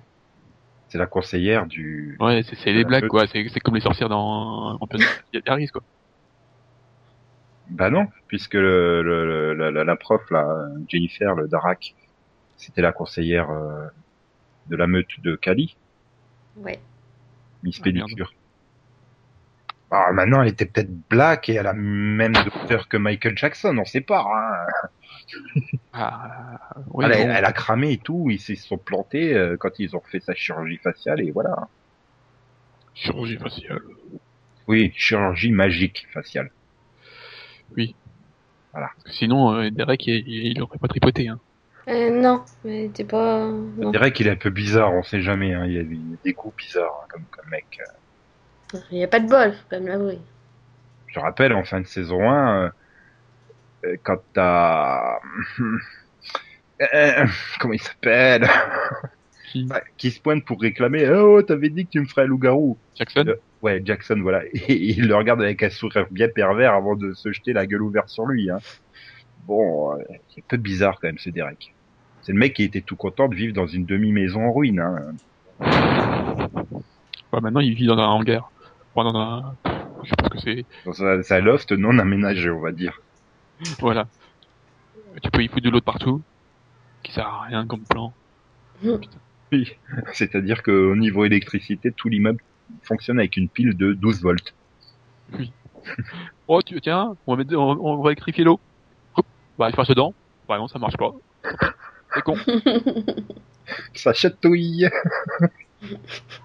C'est 0.89 0.99
la 0.99 1.07
conseillère 1.07 1.67
du. 1.67 2.17
Ouais, 2.21 2.43
c'est 2.43 2.57
c'est 2.57 2.73
La 2.73 2.79
les 2.79 2.85
blagues 2.85 3.09
quoi. 3.09 3.27
C'est 3.27 3.49
c'est 3.53 3.61
comme 3.61 3.75
les 3.75 3.81
sorcières 3.81 4.09
dans 4.09 4.79
en 4.81 4.89
Harris 5.47 5.69
quoi. 5.69 5.83
Bah 7.71 7.91
non, 7.91 8.07
puisque 8.29 8.55
le, 8.55 9.03
le- 9.03 9.55
la, 9.55 9.71
la- 9.71 9.85
la 9.85 9.97
prof 9.97 10.23
là, 10.31 10.47
Jennifer, 10.89 11.35
le 11.35 11.49
Darak, 11.49 11.95
c'était 12.57 12.83
la 12.83 12.93
conseillère 12.93 13.51
euh, 13.51 13.87
de 14.67 14.77
la 14.77 14.87
meute 14.87 15.21
de 15.21 15.37
Cali, 15.37 15.79
Ouais. 16.57 16.79
Miss 17.63 17.81
Ah, 17.83 17.87
merde. 17.91 18.27
Pédicure. 19.91 20.09
Ah, 20.09 20.13
maintenant, 20.13 20.43
elle 20.43 20.49
était 20.49 20.67
peut-être 20.67 20.91
black 21.09 21.49
et 21.49 21.55
elle 21.55 21.67
a 21.67 21.73
même 21.73 22.33
docteur 22.33 22.89
que 22.89 22.97
Michael 22.97 23.37
Jackson, 23.39 23.77
on 23.79 23.85
sait 23.85 24.01
pas. 24.01 24.21
Hein. 24.23 24.89
Ah, 25.93 26.59
oui, 26.93 27.05
elle, 27.05 27.13
a- 27.13 27.17
bon. 27.25 27.31
elle 27.37 27.45
a 27.45 27.53
cramé 27.53 27.93
et 27.93 27.99
tout, 27.99 28.29
ils 28.31 28.39
se 28.41 28.55
sont 28.55 28.79
plantés 28.79 29.35
euh, 29.35 29.57
quand 29.59 29.79
ils 29.79 29.97
ont 29.97 30.01
fait 30.01 30.21
sa 30.21 30.35
chirurgie 30.35 30.77
faciale 30.79 31.21
et 31.21 31.31
voilà. 31.31 31.69
chirurgie 32.95 33.37
faciale. 33.39 33.81
Oui, 34.69 34.93
chirurgie 34.97 35.53
magique 35.53 36.07
faciale. 36.13 36.51
Parce 38.73 38.95
que 39.05 39.11
sinon, 39.13 39.55
euh, 39.55 39.71
Derek, 39.71 40.07
il, 40.07 40.29
il 40.29 40.63
aurait 40.63 40.79
pas 40.79 40.89
tripoté. 40.89 41.29
Hein. 41.29 41.41
Euh, 41.89 42.11
non, 42.11 42.45
mais 42.65 42.91
t'es 42.93 43.05
pas. 43.05 43.47
Non. 43.47 43.91
Dirais 43.91 44.13
qu'il 44.13 44.27
est 44.27 44.33
un 44.33 44.37
peu 44.37 44.51
bizarre, 44.51 44.93
on 44.93 45.03
sait 45.03 45.23
jamais. 45.23 45.55
Hein. 45.55 45.65
Il, 45.67 45.73
y 45.73 45.79
a, 45.79 45.83
il 45.83 46.15
a 46.15 46.17
des 46.25 46.33
goûts 46.33 46.53
bizarres 46.57 47.01
hein, 47.03 47.07
comme, 47.09 47.25
comme 47.31 47.49
mec. 47.51 47.79
Il 48.91 48.99
y 48.99 49.05
a 49.05 49.09
pas 49.09 49.21
de 49.21 49.29
bol, 49.29 49.53
faut 49.53 49.65
quand 49.71 49.81
même 49.81 49.89
l'avouer. 49.89 50.19
Je 51.09 51.21
rappelle, 51.21 51.53
en 51.53 51.65
fin 51.65 51.81
de 51.81 51.87
saison 51.87 52.29
1, 52.29 52.65
euh, 52.65 52.71
euh, 53.85 53.97
quand 54.03 54.19
t'as... 54.33 55.19
Euh, 56.93 57.27
comment 57.59 57.73
il 57.73 57.81
s'appelle? 57.81 58.47
Qui? 59.97 60.11
Se 60.11 60.21
pointe 60.21 60.45
pour 60.45 60.61
réclamer 60.61 61.09
«Oh, 61.11 61.41
t'avais 61.41 61.71
dit 61.71 61.87
que 61.87 61.93
tu 61.93 62.01
me 62.01 62.05
ferais 62.05 62.25
un 62.25 62.27
loup-garou 62.27 62.77
Jackson? 62.95 63.25
Euh, 63.27 63.37
Ouais, 63.63 63.83
Jackson, 63.85 64.19
voilà. 64.21 64.45
Et 64.53 64.91
il 64.93 65.09
le 65.09 65.17
regarde 65.17 65.43
avec 65.43 65.63
un 65.63 65.71
sourire 65.71 66.07
bien 66.11 66.29
pervers 66.29 66.75
avant 66.75 66.95
de 66.95 67.15
se 67.15 67.33
jeter 67.33 67.53
la 67.53 67.67
gueule 67.67 67.83
ouverte 67.83 68.09
sur 68.09 68.27
lui. 68.27 68.51
Hein. 68.51 68.59
Bon, 69.47 69.93
euh, 69.93 70.03
c'est 70.29 70.41
un 70.41 70.45
peu 70.49 70.57
bizarre 70.57 70.99
quand 71.01 71.09
même, 71.09 71.19
ce 71.19 71.31
Derek. 71.31 71.75
C'est 72.23 72.33
le 72.33 72.39
mec 72.39 72.55
qui 72.55 72.65
était 72.65 72.81
tout 72.81 72.97
content 72.97 73.29
de 73.29 73.35
vivre 73.35 73.55
dans 73.55 73.67
une 73.67 73.85
demi-maison 73.85 74.47
en 74.47 74.53
ruine. 74.53 74.81
Hein. 74.81 75.15
Ouais, 77.33 77.41
Maintenant, 77.41 77.61
il 77.61 77.75
vit 77.75 77.87
dans 77.87 77.99
un 77.99 78.07
hangar. 78.07 78.51
Enfin, 78.97 79.13
dans 79.13 79.19
un... 79.19 79.55
Je 80.03 80.09
sais 80.09 80.17
pas 80.17 80.25
ce 80.25 80.31
que 80.31 80.39
c'est. 80.39 80.65
Dans 80.87 81.35
un, 81.35 81.41
loft 81.41 81.73
non 81.73 81.99
aménagé, 81.99 82.49
on 82.49 82.61
va 82.61 82.73
dire. 82.73 83.01
Voilà. 83.79 84.07
Tu 85.23 85.31
peux 85.31 85.43
y 85.43 85.49
foutre 85.49 85.65
de 85.65 85.71
l'eau 85.71 85.81
de 85.81 85.85
partout. 85.85 86.23
Qui 87.03 87.13
sert 87.13 87.27
à 87.27 87.43
rien 87.43 87.67
comme 87.67 87.83
plan. 87.83 88.15
Oui. 89.53 89.77
C'est-à-dire 90.13 90.63
qu'au 90.63 90.97
niveau 90.97 91.25
électricité, 91.25 91.93
tout 91.93 92.09
l'immeuble 92.09 92.43
fonctionne 92.83 93.19
avec 93.19 93.37
une 93.37 93.49
pile 93.49 93.77
de 93.77 93.93
12 93.93 94.23
volts. 94.23 94.55
Oh, 96.49 96.61
tu, 96.63 96.81
tiens, 96.81 97.17
on 97.29 97.35
va, 97.35 97.39
mettre, 97.45 97.57
on, 97.57 97.79
on 97.79 98.03
va 98.03 98.11
électrifier 98.11 98.43
l'eau. 98.43 98.59
Bah, 99.57 99.69
je 99.71 99.77
passe 99.77 99.87
dedans. 99.87 100.15
Bah 100.49 100.59
non, 100.59 100.67
ça 100.67 100.81
marche 100.81 100.97
pas. 100.97 101.13
C'est 102.13 102.23
con. 102.23 102.37
Ça 103.95 104.13
chatouille. 104.13 104.89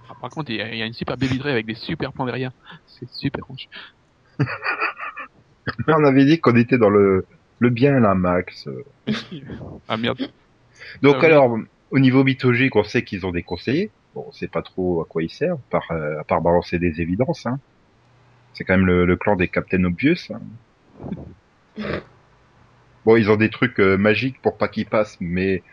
Ah, 0.09 0.15
par 0.19 0.29
contre, 0.29 0.51
il 0.51 0.57
y, 0.57 0.61
a, 0.61 0.71
il 0.71 0.77
y 0.77 0.81
a 0.81 0.85
une 0.85 0.93
super 0.93 1.17
baby 1.17 1.41
avec 1.43 1.65
des 1.65 1.75
super 1.75 2.11
plans 2.13 2.25
derrière. 2.25 2.51
C'est 2.88 3.09
super 3.09 3.45
rouge. 3.45 3.69
Mais 4.39 4.45
on 5.97 6.03
avait 6.03 6.25
dit 6.25 6.39
qu'on 6.39 6.55
était 6.55 6.77
dans 6.77 6.89
le, 6.89 7.25
le 7.59 7.69
bien 7.69 8.00
là, 8.00 8.15
Max. 8.15 8.67
Ah 9.88 9.97
merde. 9.97 10.31
Donc 11.01 11.17
Ah 11.19 11.25
oui. 11.25 11.25
alors, 11.25 11.57
au 11.91 12.00
niveau 12.00 12.23
mythologique, 12.23 12.75
on 12.75 12.83
sait 12.83 13.03
qu'ils 13.03 13.25
ont 13.25 13.31
des 13.31 13.43
conseillers. 13.43 13.91
Bon, 14.13 14.25
on 14.27 14.31
sait 14.31 14.47
pas 14.47 14.61
trop 14.61 15.01
à 15.01 15.05
quoi 15.05 15.23
ils 15.23 15.29
servent, 15.29 15.59
à 15.69 15.71
part, 15.71 15.91
euh, 15.91 16.19
à 16.19 16.23
part 16.23 16.41
balancer 16.41 16.79
des 16.79 17.01
évidences. 17.01 17.45
Hein. 17.45 17.59
C'est 18.53 18.63
quand 18.65 18.73
même 18.77 18.85
le, 18.85 19.05
le 19.05 19.15
clan 19.17 19.35
des 19.35 19.47
Captain 19.47 19.83
Obvious. 19.85 20.31
hein. 20.33 20.41
Bon, 23.05 23.15
ils 23.15 23.29
ont 23.31 23.35
des 23.35 23.50
trucs 23.50 23.79
euh, 23.79 23.97
magiques 23.97 24.41
pour 24.41 24.57
pas 24.57 24.67
qu'ils 24.67 24.85
passent, 24.85 25.17
mais 25.19 25.63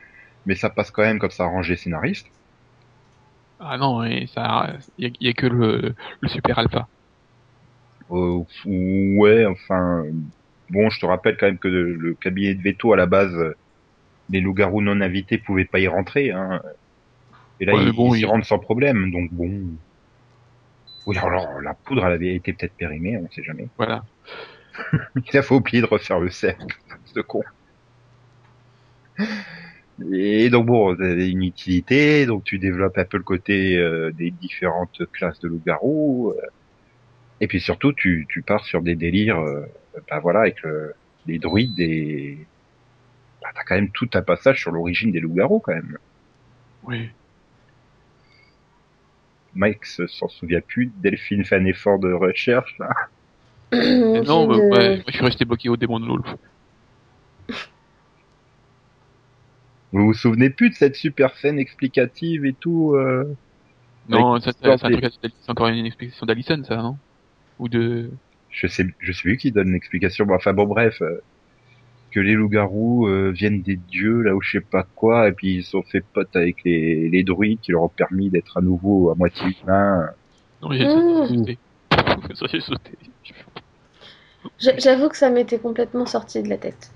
mais 0.47 0.55
ça 0.55 0.71
passe 0.71 0.91
quand 0.91 1.03
même 1.03 1.19
quand 1.19 1.31
ça 1.33 1.45
arrange 1.45 1.69
les 1.69 1.77
scénaristes. 1.77 2.29
Ah 3.61 3.77
non, 3.79 4.05
et 4.05 4.27
ça, 4.29 4.77
il 4.97 5.13
y, 5.21 5.27
a- 5.29 5.31
a 5.31 5.33
que 5.35 5.47
le, 5.47 5.95
le 6.21 6.29
super 6.29 6.59
alpha. 6.59 6.89
Euh, 8.11 8.43
ouais, 8.65 9.45
enfin, 9.47 10.05
bon, 10.71 10.91
je 10.91 11.01
te 11.01 11.07
rappelle 11.07 11.37
quand 11.39 11.47
même 11.47 11.59
que 11.59 11.69
le, 11.69 11.95
le 11.95 12.15
cabinet 12.15 12.55
de 12.55 12.63
veto 12.63 12.93
à 12.93 12.97
la 12.97 13.07
base, 13.07 13.35
les 14.31 14.41
loups-garous 14.41 14.83
non 14.83 15.01
invités 15.03 15.39
pouvaient 15.39 15.67
pas 15.67 15.81
y 15.81 15.89
rentrer. 15.89 16.33
Hein. 16.33 16.63
Et 17.61 17.67
là, 17.67 17.75
Ouais, 17.75 17.93
ils, 17.93 17.93
bon, 17.93 18.15
ils 18.15 18.21
y 18.21 18.25
rentrent 18.25 18.47
sans 18.47 18.59
problème, 18.59 19.11
donc 19.13 19.31
bon. 19.33 19.79
Oui, 21.07 21.19
alors 21.19 21.61
la 21.61 21.75
poudre, 21.75 22.07
elle 22.07 22.13
avait 22.13 22.37
été 22.37 22.53
peut-être 22.53 22.77
périmée, 22.77 23.17
on 23.19 23.29
sait 23.31 23.43
jamais. 23.43 23.73
Voilà. 23.77 24.07
Il 25.33 25.37
a 25.39 25.43
faut 25.43 25.57
oublier 25.57 25.81
de 25.83 25.87
refaire 25.87 26.21
le 26.21 26.31
cercle, 26.31 26.77
ce 27.05 27.21
con. 27.21 27.43
Et 30.13 30.49
donc 30.49 30.67
bon, 30.67 30.95
t'as 30.95 31.15
une 31.15 31.43
utilité, 31.43 32.25
donc 32.25 32.45
tu 32.45 32.59
développes 32.59 32.99
un 32.99 33.05
peu 33.05 33.17
le 33.17 33.25
côté 33.25 33.77
euh, 33.77 34.13
des 34.13 34.31
différentes 34.31 35.03
classes 35.13 35.41
de 35.41 35.49
loups-garous. 35.49 36.35
euh, 36.37 36.47
et 37.41 37.47
puis 37.49 37.61
surtout, 37.61 37.93
tu, 37.93 38.27
tu 38.29 38.43
pars 38.43 38.65
sur 38.65 38.83
des 38.83 38.95
délires, 38.95 39.39
euh, 39.41 39.67
bah 40.09 40.21
voilà, 40.21 40.41
avec 40.41 40.63
le, 40.63 40.93
les 41.27 41.39
druides 41.39 41.79
et... 41.81 42.39
Bah, 43.43 43.49
t'as 43.55 43.63
quand 43.65 43.75
même 43.77 43.91
tout 43.91 44.09
un 44.15 44.23
passage 44.23 44.61
sur 44.61 44.71
l'origine 44.73 45.11
des 45.13 45.21
loups-garous 45.21 45.61
quand 45.61 45.75
même. 45.75 45.99
Oui. 46.85 47.11
Mike 49.55 49.85
se- 49.85 50.07
s'en 50.07 50.29
souvient 50.29 50.61
plus, 50.61 50.93
Delphine 50.97 51.45
fait 51.45 51.57
un 51.57 51.65
effort 51.65 51.99
de 51.99 52.13
recherche 52.13 52.77
là. 52.79 52.91
Non, 53.73 54.47
bah, 54.47 54.57
de- 54.57 54.61
ouais, 54.61 54.97
moi, 54.97 55.05
je 55.09 55.13
suis 55.13 55.25
resté 55.25 55.45
bloqué 55.45 55.69
au 55.69 55.77
démon 55.77 56.01
de 56.01 56.07
Wolf. 56.07 56.35
Vous 59.93 60.07
vous 60.07 60.15
souvenez 60.15 60.51
plus 60.51 60.71
de 60.71 60.75
cette 60.75 60.97
super 60.97 61.37
scène 61.37 61.59
explicative 61.59 62.45
et 62.47 62.55
tout 62.55 62.95
euh... 62.95 63.25
Non, 64.09 64.41
ça, 64.41 64.53
c'est 64.53 64.67
un 64.67 64.77
des- 64.77 64.79
truc, 64.79 65.05
à- 65.05 65.11
c'est 65.21 65.51
encore 65.51 65.69
une 65.69 65.85
explication 65.87 66.27
d'Alison, 66.27 66.63
ça, 66.65 66.77
non? 66.77 66.97
Ou 67.59 67.69
de... 67.69 68.11
je 68.51 68.67
sais, 68.67 68.87
je 69.01 69.13
sais 69.13 69.23
plus 69.23 69.37
qui 69.37 69.53
donne 69.53 69.73
l'explication. 69.73 70.27
Bon, 70.27 70.35
enfin 70.35 70.53
bon, 70.53 70.67
bref, 70.67 71.01
euh, 71.03 71.21
que 72.11 72.21
les 72.21 72.35
loups-garous 72.35 73.07
euh, 73.09 73.31
viennent 73.33 73.63
des 73.63 73.77
dieux 73.77 74.23
là 74.23 74.35
ou 74.35 74.41
je 74.43 74.53
sais 74.53 74.61
pas 74.61 74.85
quoi, 74.95 75.29
et 75.29 75.33
puis 75.33 75.57
ils 75.57 75.65
se 75.65 75.71
sont 75.73 75.83
fait 75.83 76.03
potes 76.15 76.35
avec 76.37 76.65
les, 76.65 77.09
les 77.11 77.25
druides 77.25 77.61
qui 77.61 77.73
leur 77.73 77.83
ont 77.85 77.89
permis 77.91 78.31
d'être 78.31 78.57
à 78.59 78.63
nouveau 78.63 79.11
à 79.11 79.15
moitié 79.15 79.47
humains. 79.63 80.09
Non, 80.63 80.73
j'ai 80.73 80.87
Mmh. 80.87 81.27
sauté. 81.27 81.59
Ça, 82.35 82.47
j'ai 82.53 82.61
sauté. 82.61 82.99
J'a- 84.59 84.77
J'avoue 84.79 85.09
que 85.09 85.17
ça 85.17 85.31
m'était 85.31 85.59
complètement 85.59 86.07
sorti 86.07 86.43
de 86.43 86.49
la 86.49 86.59
tête. 86.59 86.93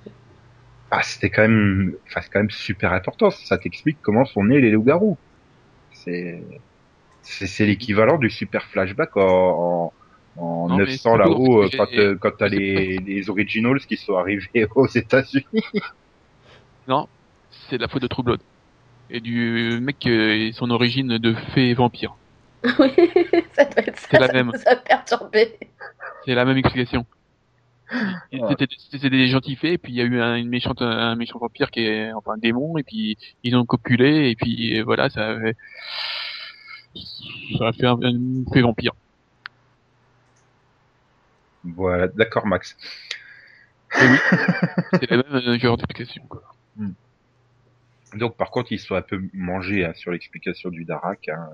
Ah, 0.94 1.02
c'était 1.02 1.30
quand 1.30 1.42
même, 1.42 1.96
enfin 2.06 2.20
c'est 2.22 2.30
quand 2.30 2.40
même 2.40 2.50
super 2.50 2.92
important. 2.92 3.30
Ça 3.30 3.58
t'explique 3.58 4.00
comment 4.02 4.26
sont 4.26 4.44
nés 4.44 4.60
les 4.60 4.70
loups-garous. 4.70 5.18
C'est, 5.92 6.42
c'est, 7.22 7.46
c'est 7.48 7.66
l'équivalent 7.66 8.18
du 8.18 8.30
super 8.30 8.64
flashback 8.66 9.16
en, 9.16 9.94
en, 10.36 10.42
en 10.42 10.68
Non, 10.68 10.80
mais 10.84 10.98
900 10.98 11.12
c'est 11.12 11.18
là-haut 11.18 11.62
euh, 11.64 11.70
quand, 11.76 11.86
et- 11.92 11.98
euh, 11.98 12.16
quand 12.20 12.32
t'as 12.38 12.48
les, 12.48 12.98
les 12.98 13.30
originals 13.30 13.80
qui 13.86 13.96
sont 13.96 14.16
arrivés 14.16 14.66
aux 14.76 14.88
États-Unis. 14.88 15.46
Non, 16.86 17.08
c'est 17.50 17.76
de 17.78 17.82
la 17.82 17.88
faute 17.88 18.02
de 18.02 18.06
True 18.08 18.22
Blood. 18.22 18.42
Et 19.10 19.20
du 19.20 19.80
mec 19.82 19.98
qui 19.98 20.10
est 20.10 20.52
son 20.52 20.70
origine 20.70 21.18
de 21.18 21.34
fée 21.34 21.70
et 21.70 21.74
vampire. 21.74 22.18
Oui, 22.78 22.90
ça 23.54 23.64
doit 23.64 23.84
être 23.86 23.98
ça. 23.98 24.08
C'est 24.10 24.18
la 24.18 24.28
ça 24.28 24.32
même. 24.32 24.52
nous 24.52 24.60
a 24.66 24.76
perturbé. 24.76 25.58
C'est 26.24 26.34
la 26.34 26.44
même 26.44 26.56
explication. 26.56 27.06
C'était 28.90 29.10
des 29.10 29.28
gentils 29.28 29.56
fées, 29.56 29.74
et 29.74 29.78
puis 29.78 29.92
il 29.92 29.96
y 29.96 30.00
a 30.00 30.04
eu 30.04 30.20
un, 30.20 30.36
une 30.36 30.48
méchante, 30.48 30.82
un 30.82 31.14
méchant 31.16 31.38
vampire 31.38 31.70
qui 31.70 31.80
est, 31.80 32.12
enfin, 32.12 32.32
un 32.32 32.38
démon, 32.38 32.78
et 32.78 32.82
puis 32.82 33.18
ils 33.42 33.54
ont 33.56 33.64
copulé, 33.64 34.30
et 34.30 34.36
puis 34.36 34.78
euh, 34.78 34.84
voilà, 34.84 35.10
ça 35.10 35.30
a 35.30 35.40
fait, 35.40 35.56
ça 37.58 37.68
a 37.68 37.72
fait 37.72 37.86
un, 37.86 37.98
une 38.00 38.44
fée 38.52 38.62
vampire. 38.62 38.92
Voilà, 41.64 42.08
d'accord 42.08 42.46
Max. 42.46 42.76
C'est 43.92 45.10
la 45.10 45.18
même 45.18 45.26
euh, 45.34 45.58
genre 45.58 45.76
d'explication, 45.76 46.22
quoi. 46.28 46.42
Donc 48.14 48.36
par 48.36 48.50
contre, 48.50 48.72
ils 48.72 48.78
sont 48.78 48.94
un 48.94 49.02
peu 49.02 49.22
mangés 49.32 49.84
hein, 49.84 49.92
sur 49.94 50.10
l'explication 50.10 50.70
du 50.70 50.84
Darak. 50.84 51.28
Hein. 51.28 51.50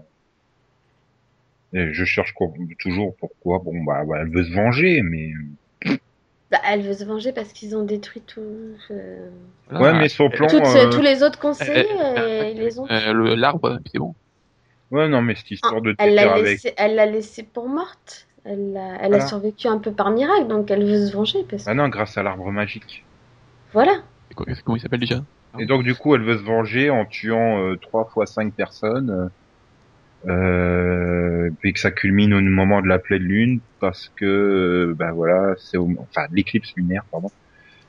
Et 1.73 1.93
je 1.93 2.05
cherche 2.05 2.35
toujours 2.79 3.15
pourquoi. 3.17 3.59
Bon, 3.59 3.83
bah, 3.85 4.03
ouais, 4.05 4.19
elle 4.21 4.31
veut 4.31 4.45
se 4.45 4.53
venger, 4.53 5.03
mais. 5.03 5.33
Bah, 6.51 6.59
elle 6.67 6.81
veut 6.83 6.95
se 6.95 7.05
venger 7.05 7.33
parce 7.33 7.53
qu'ils 7.53 7.77
ont 7.77 7.83
détruit 7.85 8.23
tout. 8.23 8.41
euh, 8.91 9.29
Voilà. 9.71 9.93
ouais, 9.95 9.99
mais 9.99 10.09
son 10.09 10.31
plan. 10.31 10.47
toutes- 10.47 10.63
euh, 10.65 10.91
tous 10.91 11.03
les 11.03 11.23
autres 11.23 11.39
conseillers, 11.39 11.87
euh, 12.01 12.19
euh, 12.19 12.51
ils 12.55 12.59
les 12.59 12.79
ont. 12.79 12.87
Euh, 12.91 13.13
le- 13.13 13.35
L'arbre, 13.35 13.79
c'est 13.93 13.99
bon. 13.99 14.15
Ouais, 14.91 15.09
non, 15.09 15.21
mais 15.21 15.35
cette 15.35 15.51
histoire 15.51 15.83
de 15.83 15.95
Ah, 15.99 16.07
Elle 16.07 16.15
l'a 16.15 16.33
avec. 16.33 16.45
laissé, 16.45 16.73
elle 16.79 16.95
l'a 16.95 17.05
laissée 17.05 17.43
pour 17.43 17.69
morte. 17.69 18.27
Elle 18.47 18.75
a, 18.79 18.95
elle 19.03 19.09
Voilà. 19.11 19.25
a 19.25 19.27
survécu 19.29 19.69
un 19.69 19.77
peu 19.79 19.93
par 19.93 20.11
miracle, 20.11 20.47
donc 20.47 20.71
elle 20.71 20.85
veut 20.85 21.07
se 21.07 21.13
venger. 21.13 21.45
Parce 21.51 21.65
que... 21.65 21.71
Ah 21.71 21.75
non, 21.75 21.89
grâce 21.89 22.17
à 22.17 22.23
l'arbre 22.23 22.51
magique. 22.51 23.05
Voilà. 23.75 23.93
C'est 24.29 24.35
quoi- 24.35 24.47
Comment 24.65 24.77
il 24.77 24.81
s'appelle 24.81 25.01
déjà? 25.01 25.23
Et 25.59 25.67
donc 25.67 25.83
du 25.83 25.95
coup, 25.95 26.15
elle 26.15 26.23
veut 26.23 26.39
se 26.39 26.43
venger 26.45 26.89
en 26.89 27.05
tuant 27.05 27.59
euh, 27.63 27.77
trois 27.77 28.07
fois 28.07 28.25
cinq 28.25 28.55
personnes. 28.55 29.31
Euh, 30.27 31.51
puis 31.61 31.73
que 31.73 31.79
ça 31.79 31.91
culmine 31.93 32.35
au 32.35 32.41
moment 32.41 32.83
de 32.83 32.89
la 32.89 32.99
pleine 32.99 33.23
lune 33.23 33.61
parce 33.79 34.11
que 34.17 34.25
euh, 34.25 34.95
bah 34.95 35.13
voilà, 35.13 35.55
c'est 35.59 35.79
enfin 35.79 36.27
l'éclipse 36.33 36.73
lunaire 36.77 37.05
pardon. 37.11 37.31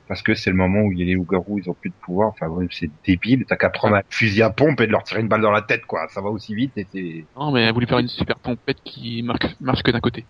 Parce 0.06 0.22
que 0.22 0.34
c'est 0.34 0.50
le 0.50 0.56
moment 0.56 0.80
où 0.82 0.92
il 0.92 0.98
y 0.98 1.02
a 1.02 1.06
les 1.06 1.14
loups-garous, 1.14 1.60
ils 1.60 1.70
ont 1.70 1.74
plus 1.74 1.90
de 1.90 1.94
pouvoir. 1.94 2.30
Enfin, 2.30 2.48
ouais, 2.48 2.66
c'est 2.72 2.90
débile. 3.06 3.44
T'as 3.46 3.54
qu'à 3.54 3.70
prendre 3.70 3.94
un 3.94 4.02
fusil 4.10 4.42
à 4.42 4.50
pompe 4.50 4.80
et 4.80 4.88
de 4.88 4.92
leur 4.92 5.04
tirer 5.04 5.20
une 5.20 5.28
balle 5.28 5.40
dans 5.40 5.52
la 5.52 5.62
tête, 5.62 5.86
quoi. 5.86 6.08
Ça 6.08 6.20
va 6.20 6.30
aussi 6.30 6.52
vite 6.52 6.72
et 6.76 6.86
c'est, 6.92 7.24
Non, 7.36 7.52
mais 7.52 7.62
elle 7.62 7.68
a 7.68 7.72
voulu 7.72 7.86
faire 7.86 8.00
une 8.00 8.08
super 8.08 8.36
tempête 8.40 8.78
qui 8.82 9.22
marche, 9.22 9.54
marche 9.60 9.84
que 9.84 9.92
d'un 9.92 10.00
côté. 10.00 10.24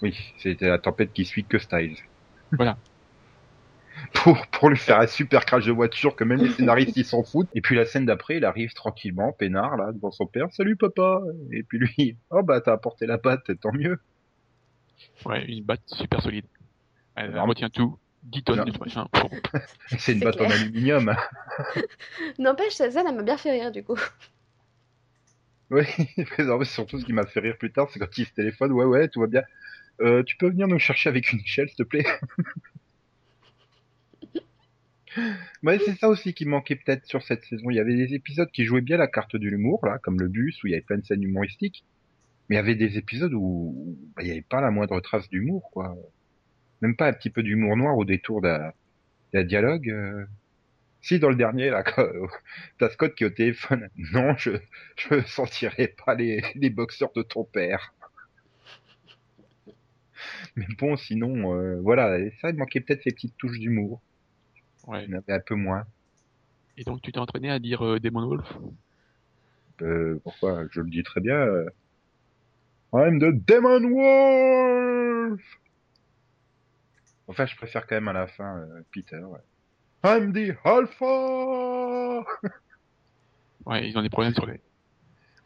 oui, 0.00 0.16
c'était 0.38 0.68
la 0.68 0.78
tempête 0.78 1.12
qui 1.12 1.26
suit 1.26 1.44
que 1.44 1.58
Styles. 1.58 1.96
Voilà. 2.52 2.78
Pour, 4.14 4.46
pour 4.48 4.68
lui 4.70 4.76
faire 4.76 5.00
un 5.00 5.06
super 5.06 5.44
crash 5.44 5.66
de 5.66 5.72
voiture 5.72 6.16
que 6.16 6.24
même 6.24 6.38
les 6.42 6.50
scénaristes 6.50 6.96
ils 6.96 7.04
s'en 7.04 7.22
foutent. 7.22 7.48
Et 7.54 7.60
puis 7.60 7.76
la 7.76 7.84
scène 7.84 8.06
d'après, 8.06 8.36
il 8.36 8.44
arrive 8.44 8.72
tranquillement, 8.74 9.32
peinard, 9.32 9.76
là, 9.76 9.92
devant 9.92 10.10
son 10.10 10.26
père. 10.26 10.48
Salut 10.52 10.76
papa! 10.76 11.20
Et 11.52 11.62
puis 11.62 11.78
lui, 11.78 12.16
oh 12.30 12.42
bah 12.42 12.60
t'as 12.60 12.72
apporté 12.72 13.06
la 13.06 13.18
patte, 13.18 13.58
tant 13.60 13.72
mieux. 13.72 13.98
Ouais, 15.24 15.44
une 15.46 15.64
batte 15.64 15.82
super 15.86 16.22
solide. 16.22 16.46
Elle 17.16 17.32
Non. 17.32 17.46
retient 17.46 17.70
tout. 17.70 17.98
10 18.22 18.42
tonnes 18.42 18.64
de 18.64 18.78
machin. 18.78 19.08
C'est 19.98 20.12
une 20.12 20.20
batte 20.20 20.40
en 20.40 20.50
aluminium. 20.50 21.14
N'empêche, 22.38 22.74
cette 22.74 22.92
scène, 22.92 23.06
elle 23.08 23.16
m'a 23.16 23.22
bien 23.22 23.38
fait 23.38 23.50
rire 23.50 23.72
du 23.72 23.82
coup. 23.82 23.98
Oui, 25.70 25.84
mais 26.16 26.64
surtout 26.64 26.98
ce 26.98 27.04
qui 27.04 27.12
m'a 27.12 27.24
fait 27.26 27.40
rire 27.40 27.56
plus 27.56 27.72
tard, 27.72 27.88
c'est 27.90 27.98
quand 28.00 28.18
il 28.18 28.26
se 28.26 28.32
téléphone, 28.32 28.72
ouais 28.72 28.84
ouais, 28.84 29.08
tout 29.08 29.20
va 29.20 29.26
bien. 29.28 29.42
Euh, 30.00 30.22
tu 30.24 30.36
peux 30.36 30.48
venir 30.48 30.66
nous 30.66 30.78
chercher 30.78 31.08
avec 31.08 31.32
une 31.32 31.40
échelle, 31.40 31.68
s'il 31.68 31.76
te 31.76 31.82
plaît? 31.82 32.04
Ouais, 35.62 35.78
c'est 35.84 35.96
ça 35.98 36.08
aussi 36.08 36.34
qui 36.34 36.46
manquait 36.46 36.76
peut-être 36.76 37.06
sur 37.06 37.22
cette 37.22 37.44
saison. 37.44 37.70
Il 37.70 37.76
y 37.76 37.80
avait 37.80 37.96
des 37.96 38.14
épisodes 38.14 38.50
qui 38.50 38.64
jouaient 38.64 38.80
bien 38.80 38.96
la 38.96 39.08
carte 39.08 39.36
de 39.36 39.48
l'humour, 39.48 39.84
là, 39.86 39.98
comme 39.98 40.20
le 40.20 40.28
bus, 40.28 40.62
où 40.62 40.66
il 40.66 40.70
y 40.70 40.74
avait 40.74 40.82
plein 40.82 40.98
de 40.98 41.04
scènes 41.04 41.22
humoristiques. 41.22 41.84
Mais 42.48 42.56
il 42.56 42.58
y 42.58 42.60
avait 42.60 42.74
des 42.76 42.98
épisodes 42.98 43.32
où 43.34 43.96
il 44.20 44.24
n'y 44.26 44.30
avait 44.32 44.42
pas 44.42 44.60
la 44.60 44.70
moindre 44.70 45.00
trace 45.00 45.28
d'humour, 45.28 45.70
quoi. 45.72 45.96
Même 46.82 46.96
pas 46.96 47.08
un 47.08 47.12
petit 47.12 47.30
peu 47.30 47.42
d'humour 47.42 47.76
noir 47.76 47.96
au 47.96 48.04
détour 48.04 48.40
d'un 48.42 48.72
dialogue. 49.44 49.90
euh. 49.90 50.26
Si, 51.02 51.18
dans 51.18 51.30
le 51.30 51.36
dernier, 51.36 51.70
là, 51.70 51.82
quand, 51.82 52.06
t'as 52.78 52.90
Scott 52.90 53.14
qui 53.14 53.24
est 53.24 53.26
au 53.28 53.30
téléphone. 53.30 53.88
Non, 54.12 54.36
je, 54.38 54.52
je 54.96 55.20
sentirai 55.26 55.88
pas 56.04 56.14
les, 56.14 56.42
boxeurs 56.70 57.12
de 57.14 57.22
ton 57.22 57.44
père. 57.44 57.94
Mais 60.56 60.66
bon, 60.78 60.96
sinon, 60.96 61.54
euh, 61.56 61.80
voilà, 61.80 62.18
ça, 62.40 62.50
il 62.50 62.56
manquait 62.56 62.80
peut-être 62.80 63.02
ces 63.02 63.12
petites 63.12 63.36
touches 63.36 63.58
d'humour. 63.58 64.00
Ouais. 64.86 65.04
Il 65.04 65.10
y 65.10 65.14
en 65.14 65.18
avait 65.18 65.32
un 65.34 65.40
peu 65.40 65.54
moins. 65.54 65.84
Et 66.76 66.84
donc 66.84 67.02
tu 67.02 67.12
t'es 67.12 67.18
entraîné 67.18 67.50
à 67.50 67.58
dire 67.58 67.84
euh, 67.84 68.00
Demon 68.00 68.26
Wolf? 68.26 68.56
Euh, 69.82 70.20
pourquoi? 70.24 70.64
Je 70.70 70.80
le 70.80 70.90
dis 70.90 71.02
très 71.02 71.20
bien. 71.20 71.36
euh, 71.36 71.68
I'm 72.92 73.18
the 73.20 73.32
Demon 73.46 73.88
Wolf 73.90 75.40
Enfin, 77.28 77.46
je 77.46 77.54
préfère 77.56 77.86
quand 77.86 77.94
même 77.94 78.08
à 78.08 78.12
la 78.12 78.26
fin 78.26 78.66
Peter. 78.90 79.18
Ouais. 79.20 79.38
I'm 80.04 80.32
the 80.32 80.56
Alpha 80.64 82.24
Ouais, 83.66 83.88
ils 83.88 83.96
ont 83.96 84.02
des 84.02 84.08
problèmes 84.10 84.34
sur 84.34 84.46
les. 84.46 84.60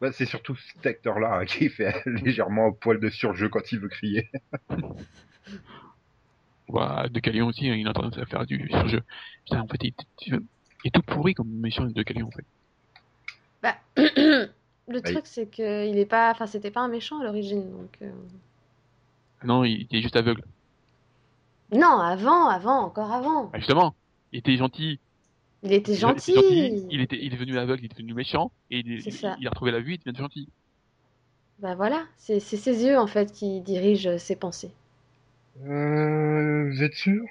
bah, 0.01 0.11
C'est 0.11 0.25
surtout 0.25 0.55
cet 0.55 0.85
acteur-là 0.85 1.35
hein, 1.35 1.45
qui 1.45 1.69
fait 1.69 1.93
légèrement 2.07 2.71
poil 2.71 2.99
de 2.99 3.09
surjeu 3.09 3.49
quand 3.49 3.71
il 3.71 3.79
veut 3.79 3.89
crier. 3.89 4.31
De 6.69 7.19
Calion 7.19 7.47
aussi, 7.47 7.67
hein, 7.69 7.75
il 7.75 7.87
a 7.87 7.93
tendance 7.93 8.17
à 8.17 8.25
faire 8.25 8.45
du 8.45 8.67
surjeu. 8.69 9.01
Putain, 9.45 9.61
en 9.61 9.67
fait, 9.67 9.83
il, 9.83 9.93
il 10.27 10.87
est 10.87 10.91
tout 10.91 11.01
pourri 11.03 11.33
comme 11.33 11.49
méchant 11.49 11.85
de 11.85 12.03
Calion 12.03 12.27
en 12.27 12.31
fait. 12.31 12.45
Bah, 13.61 13.75
le 14.87 15.01
Bah, 15.01 15.11
truc, 15.11 15.25
c'est 15.27 15.47
que 15.47 15.87
il 15.87 15.97
est 15.97 16.05
pas, 16.05 16.31
enfin, 16.31 16.47
c'était 16.47 16.71
pas 16.71 16.81
un 16.81 16.87
méchant 16.87 17.19
à 17.19 17.23
l'origine, 17.23 17.69
donc. 17.71 17.97
euh, 18.01 18.11
Non, 19.43 19.63
il, 19.63 19.87
il 19.89 19.97
est 19.97 20.01
juste 20.01 20.17
aveugle. 20.17 20.43
Non, 21.71 21.99
avant, 21.99 22.47
avant, 22.49 22.79
encore 22.85 23.11
avant. 23.11 23.53
Bah, 23.53 23.59
justement, 23.59 23.95
il 24.31 24.39
était 24.39 24.57
gentil. 24.57 24.99
Il 25.63 25.73
était 25.73 25.95
Il- 25.97 26.13
il 26.25 26.25
gentil. 26.25 26.85
Il 26.89 27.01
était, 27.01 27.17
il 27.17 27.27
est 27.33 27.37
devenu 27.37 27.57
aveugle, 27.57 27.83
il 27.83 27.85
est 27.85 27.89
devenu 27.95 28.13
méchant, 28.13 28.53
et 28.69 28.79
il, 28.79 28.87
C'est 28.97 29.11
il- 29.11 29.21
ça. 29.21 29.37
il 29.37 29.47
a 29.47 29.49
retrouvé 29.49 29.71
la 29.71 29.81
vue, 29.81 29.95
il 29.95 29.99
devient 29.99 30.17
gentil. 30.19 30.49
Bah 31.59 31.75
voilà, 31.75 32.05
c'est 32.15 32.39
c'est 32.39 32.55
ses 32.55 32.85
yeux 32.85 32.97
en 32.97 33.07
fait 33.07 33.33
qui 33.33 33.59
dirigent 33.59 34.17
ses 34.17 34.37
pensées. 34.37 34.71
Euh, 35.63 36.69
vous 36.69 36.83
êtes 36.83 36.93
sûr? 36.93 37.23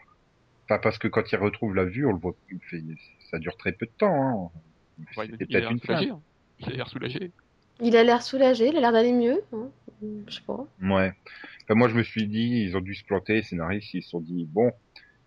Enfin, 0.65 0.79
parce 0.79 0.99
que 0.99 1.09
quand 1.09 1.31
il 1.31 1.37
retrouve 1.37 1.75
la 1.75 1.85
vue, 1.85 2.07
on 2.07 2.13
le 2.13 2.19
voit, 2.19 2.35
il 2.51 2.59
fait- 2.61 2.83
ça 3.31 3.39
dure 3.39 3.57
très 3.57 3.73
peu 3.73 3.87
de 3.87 3.93
temps. 3.99 4.51
Hein. 4.57 5.05
Ouais, 5.17 5.27
il, 5.27 5.31
C'était 5.33 5.45
il 5.49 5.57
a 5.57 5.61
peut-être 5.61 5.63
l'air 5.63 5.71
une 5.73 5.79
soulagé. 5.81 6.09
fin. 6.09 6.15
hein. 6.15 6.21
Il 6.61 6.67
a 6.73 6.77
l'air 6.77 6.89
soulagé. 6.89 7.33
Il 7.81 7.97
a 7.97 8.05
l'air 8.05 8.23
soulagé, 8.23 8.69
il 8.69 8.77
a 8.77 8.81
l'air 8.81 8.93
d'aller 8.93 9.13
mieux. 9.13 9.43
hein. 9.53 9.69
Je 10.27 10.35
sais 10.35 10.41
pas. 10.47 10.67
Ouais. 10.83 11.13
Enfin, 11.65 11.75
moi, 11.75 11.89
je 11.89 11.95
me 11.97 12.03
suis 12.03 12.27
dit, 12.29 12.63
ils 12.67 12.77
ont 12.77 12.81
dû 12.81 12.95
se 12.95 13.05
planter, 13.05 13.35
les 13.35 13.43
scénaristes, 13.43 13.93
ils 13.95 14.03
se 14.03 14.11
sont 14.11 14.21
dit, 14.21 14.47
bon, 14.49 14.71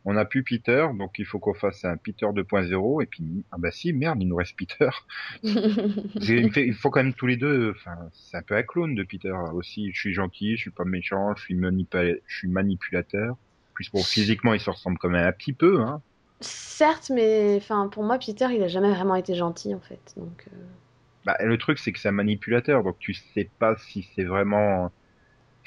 on 0.09 0.13
n'a 0.13 0.23
plus 0.23 0.41
Peter, 0.41 0.87
donc 0.97 1.19
il 1.19 1.25
faut 1.25 1.37
qu'on 1.37 1.53
fasse 1.53 1.83
un 1.83 1.97
Peter 1.97 2.25
2.0, 2.27 3.03
et 3.03 3.05
puis, 3.05 3.43
ah 3.51 3.57
bah 3.59 3.71
si, 3.71 3.91
merde, 3.91 4.21
il 4.21 4.29
nous 4.29 4.37
reste 4.37 4.55
Peter. 4.57 4.89
Il, 5.43 6.73
faut 6.73 6.89
quand 6.89 7.03
même 7.03 7.13
tous 7.13 7.27
les 7.27 7.35
deux, 7.35 7.71
enfin, 7.71 7.97
c'est 8.13 8.37
un 8.37 8.41
peu 8.41 8.55
un 8.55 8.63
clone 8.63 8.95
de 8.95 9.03
Peter 9.03 9.33
aussi. 9.53 9.91
Je 9.91 9.99
suis 9.99 10.13
gentil, 10.13 10.55
je 10.55 10.61
suis 10.61 10.71
pas 10.71 10.85
méchant, 10.85 11.35
je 11.35 11.43
suis, 11.43 11.59
je 11.59 12.35
suis 12.37 12.47
manipulateur. 12.47 13.35
Plus 13.73 13.91
bon, 13.91 14.01
physiquement, 14.01 14.53
il 14.53 14.61
se 14.61 14.69
ressemble 14.69 14.97
quand 14.97 15.09
même 15.09 15.27
un 15.27 15.33
petit 15.33 15.51
peu, 15.51 15.81
hein. 15.81 16.01
Certes, 16.39 17.11
mais 17.13 17.55
enfin 17.57 17.89
pour 17.89 18.03
moi 18.03 18.17
Peter, 18.17 18.47
il 18.51 18.63
a 18.63 18.69
jamais 18.69 18.91
vraiment 18.91 19.15
été 19.15 19.35
gentil 19.35 19.75
en 19.75 19.81
fait. 19.81 20.13
Donc 20.15 20.45
euh, 20.47 20.55
Bah, 21.25 21.35
le 21.43 21.57
truc, 21.57 21.79
c'est 21.79 21.91
que 21.91 21.99
c'est 21.99 22.07
un 22.07 22.13
manipulateur, 22.13 22.81
donc 22.81 22.97
tu 22.99 23.13
sais 23.13 23.49
pas 23.59 23.75
si 23.75 24.07
c'est 24.15 24.23
vraiment. 24.23 24.89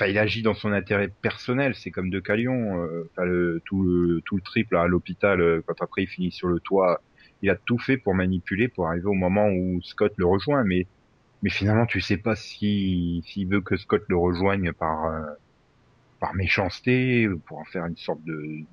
Il 0.09 0.19
agit 0.19 0.43
dans 0.43 0.55
son 0.55 0.73
intérêt 0.73 1.09
personnel. 1.09 1.75
C'est 1.75 1.91
comme 1.91 2.11
De 2.11 2.21
Calion, 2.21 2.83
euh, 2.83 3.11
le, 3.19 3.61
tout 3.65 3.83
le 3.83 4.21
tout 4.23 4.37
le 4.37 4.43
triple 4.43 4.77
à 4.77 4.87
l'hôpital 4.87 5.41
euh, 5.41 5.63
quand 5.67 5.83
après 5.83 6.03
il 6.05 6.09
finit 6.09 6.31
sur 6.33 6.49
le 6.49 6.61
toit. 6.61 7.03
Il 7.43 7.51
a 7.51 7.57
tout 7.57 7.79
fait 7.79 7.97
pour 7.97 8.15
manipuler 8.15 8.69
pour 8.69 8.89
arriver 8.89 9.07
au 9.07 9.15
moment 9.15 9.49
où 9.49 9.81
Scott 9.83 10.13
le 10.17 10.27
rejoint, 10.27 10.65
mais 10.65 10.87
mais 11.43 11.51
finalement 11.51 11.87
tu 11.87 12.01
sais 12.01 12.19
pas 12.19 12.37
si 12.37 13.23
s'il 13.27 13.49
veut 13.49 13.61
que 13.63 13.77
Scott 13.77 14.03
le 14.09 14.17
rejoigne 14.17 14.73
par 14.73 15.07
euh, 15.07 15.23
par 16.21 16.35
méchanceté, 16.35 17.29
ou 17.29 17.39
pour 17.39 17.59
en 17.59 17.65
faire 17.65 17.87
une 17.87 17.97
sorte 17.97 18.23
de 18.25 18.65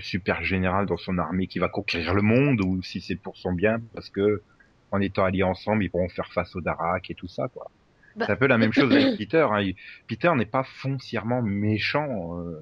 super 0.00 0.44
général 0.44 0.86
dans 0.86 0.96
son 0.96 1.18
armée 1.18 1.46
qui 1.46 1.58
va 1.58 1.68
conquérir 1.68 2.14
le 2.14 2.22
monde, 2.22 2.60
ou 2.62 2.82
si 2.82 3.00
c'est 3.00 3.16
pour 3.16 3.36
son 3.36 3.52
bien 3.52 3.80
parce 3.94 4.10
que 4.10 4.42
en 4.90 5.00
étant 5.00 5.24
alliés 5.24 5.42
ensemble, 5.42 5.84
ils 5.84 5.90
pourront 5.90 6.08
faire 6.08 6.32
face 6.32 6.54
au 6.56 6.60
Darak 6.60 7.10
et 7.10 7.14
tout 7.14 7.28
ça, 7.28 7.48
quoi. 7.48 7.70
Bah- 8.18 8.26
C'est 8.26 8.32
un 8.32 8.36
peu 8.36 8.46
la 8.46 8.58
même 8.58 8.72
chose 8.72 8.92
avec 8.92 9.16
Peter. 9.18 9.46
Hein. 9.50 9.70
Peter 10.06 10.32
n'est 10.34 10.46
pas 10.46 10.64
foncièrement 10.64 11.40
méchant. 11.42 12.38
euh. 12.38 12.60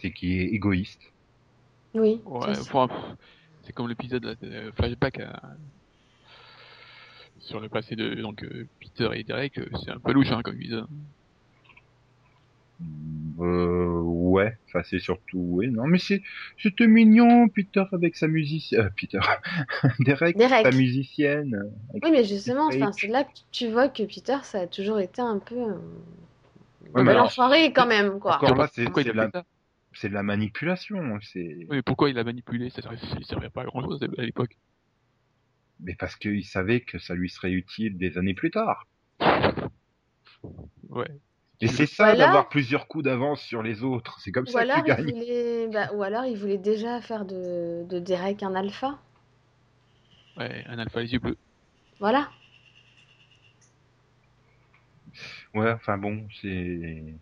C'est 0.00 0.10
qu'il 0.12 0.32
est 0.32 0.44
égoïste. 0.46 1.00
oui. 1.94 2.20
Ouais, 2.24 2.54
c'est- 3.62 3.72
comme 3.74 3.88
l'épisode 3.88 4.24
là, 4.24 4.34
de 4.40 4.70
flashback 4.76 5.20
à- 5.20 5.42
sur 7.40 7.60
le 7.60 7.68
passé 7.68 7.96
de 7.96 8.14
donc 8.14 8.42
euh, 8.44 8.66
Peter 8.80 9.08
et 9.14 9.24
Derek, 9.24 9.58
euh, 9.58 9.68
c'est 9.84 9.90
un 9.90 9.98
peu 9.98 10.12
louche 10.12 10.30
hein, 10.32 10.40
comme 10.42 10.54
épisode. 10.56 10.86
Euh, 13.40 14.00
ouais, 14.02 14.56
enfin 14.66 14.82
c'est 14.84 14.98
surtout, 14.98 15.38
oui, 15.38 15.68
non, 15.68 15.86
mais 15.86 15.98
c'est, 15.98 16.22
c'était 16.56 16.86
mignon, 16.86 17.48
Peter 17.48 17.84
avec 17.92 18.16
sa 18.16 18.28
musicienne, 18.28 18.82
euh, 18.82 18.90
Peter, 18.96 19.18
Derek, 20.00 20.36
Derek. 20.36 20.66
sa 20.66 20.70
musicienne. 20.72 21.72
Oui, 21.94 22.10
mais 22.10 22.24
justement, 22.24 22.70
c'est 22.92 23.08
là 23.08 23.24
que 23.24 23.30
tu 23.50 23.68
vois 23.68 23.88
que 23.88 24.02
Peter, 24.04 24.38
ça 24.42 24.60
a 24.60 24.66
toujours 24.66 25.00
été 25.00 25.20
un 25.22 25.38
peu 25.38 25.56
euh, 25.56 25.74
Ouais, 26.94 27.02
mais 27.02 27.10
alors- 27.12 27.32
quand 27.74 27.86
même, 27.86 28.18
quoi. 28.18 28.36
Encore 28.36 28.56
là, 28.56 28.68
c'est, 28.72 28.84
de 28.84 29.12
la, 29.12 29.26
fait 29.26 29.32
ça? 29.32 29.44
c'est 29.92 30.08
de 30.08 30.14
la 30.14 30.22
manipulation, 30.22 31.18
c'est, 31.20 31.38
Oui, 31.40 31.66
mais 31.70 31.82
pourquoi 31.82 32.10
il 32.10 32.18
a 32.18 32.24
manipulé? 32.24 32.70
Ça 32.70 32.82
servait, 32.82 32.96
ça 32.98 33.18
servait 33.22 33.50
pas 33.50 33.62
à 33.62 33.64
grand 33.66 33.82
chose 33.82 34.00
à 34.02 34.22
l'époque. 34.22 34.56
mais 35.80 35.94
parce 35.96 36.16
qu'il 36.16 36.44
savait 36.44 36.80
que 36.80 36.98
ça 36.98 37.14
lui 37.14 37.28
serait 37.28 37.52
utile 37.52 37.98
des 37.98 38.18
années 38.18 38.34
plus 38.34 38.50
tard. 38.50 38.86
Ouais. 40.88 41.08
Et 41.60 41.66
c'est 41.66 41.86
ça 41.86 42.04
Voilà. 42.04 42.26
d'avoir 42.26 42.48
plusieurs 42.48 42.86
coups 42.86 43.04
d'avance 43.04 43.42
sur 43.42 43.62
les 43.62 43.82
autres. 43.82 44.20
C'est 44.20 44.30
comme 44.32 44.46
Ou 44.46 44.50
ça 44.50 44.64
que 44.64 44.70
alors, 44.70 44.78
tu 44.78 44.82
il 44.86 44.94
gagnes. 44.94 45.12
voulait... 45.12 45.68
bah, 45.68 45.90
ou 45.94 46.02
alors 46.02 46.24
il 46.24 46.36
voulait 46.36 46.58
déjà 46.58 47.00
faire 47.00 47.24
de, 47.24 47.84
de 47.88 47.98
Derek 47.98 48.42
un 48.42 48.54
alpha. 48.54 48.98
Ouais, 50.36 50.64
un 50.68 50.78
alpha 50.78 51.00
les 51.02 51.12
yeux 51.12 51.18
bleus. 51.18 51.36
Voilà. 52.00 52.28
Ouais, 55.54 55.72
enfin 55.72 55.98
bon, 55.98 56.26
c'est 56.40 57.18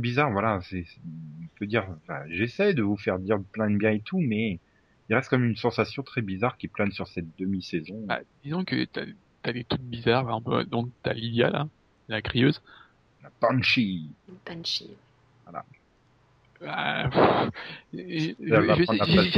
bizarre, 0.00 0.30
voilà. 0.32 0.60
C'est, 0.62 0.84
c'est- 0.84 1.00
on 1.04 1.48
peut 1.58 1.66
dire, 1.66 1.86
enfin, 2.02 2.22
j'essaie 2.28 2.74
de 2.74 2.82
vous 2.82 2.96
faire 2.96 3.18
dire 3.18 3.38
plein 3.52 3.70
de 3.70 3.76
bien 3.76 3.90
et 3.90 4.00
tout, 4.00 4.20
mais 4.20 4.60
il 5.08 5.14
reste 5.14 5.28
comme 5.28 5.44
une 5.44 5.56
sensation 5.56 6.02
très 6.02 6.22
bizarre 6.22 6.56
qui 6.56 6.68
plane 6.68 6.92
sur 6.92 7.06
cette 7.08 7.36
demi-saison. 7.36 8.04
Bah, 8.06 8.20
disons 8.42 8.64
que 8.64 8.84
t'as 8.84 9.04
as 9.42 9.52
des 9.52 9.64
trucs 9.64 9.82
bizarres, 9.82 10.28
un 10.28 10.40
peu, 10.40 10.64
donc 10.64 10.88
t'as 11.02 11.12
Lydia 11.12 11.50
là, 11.50 11.68
la 12.08 12.22
crieuse. 12.22 12.60
La 13.22 13.30
Banshee. 13.40 14.08
Banshee. 14.46 14.90
Ah, 16.66 17.10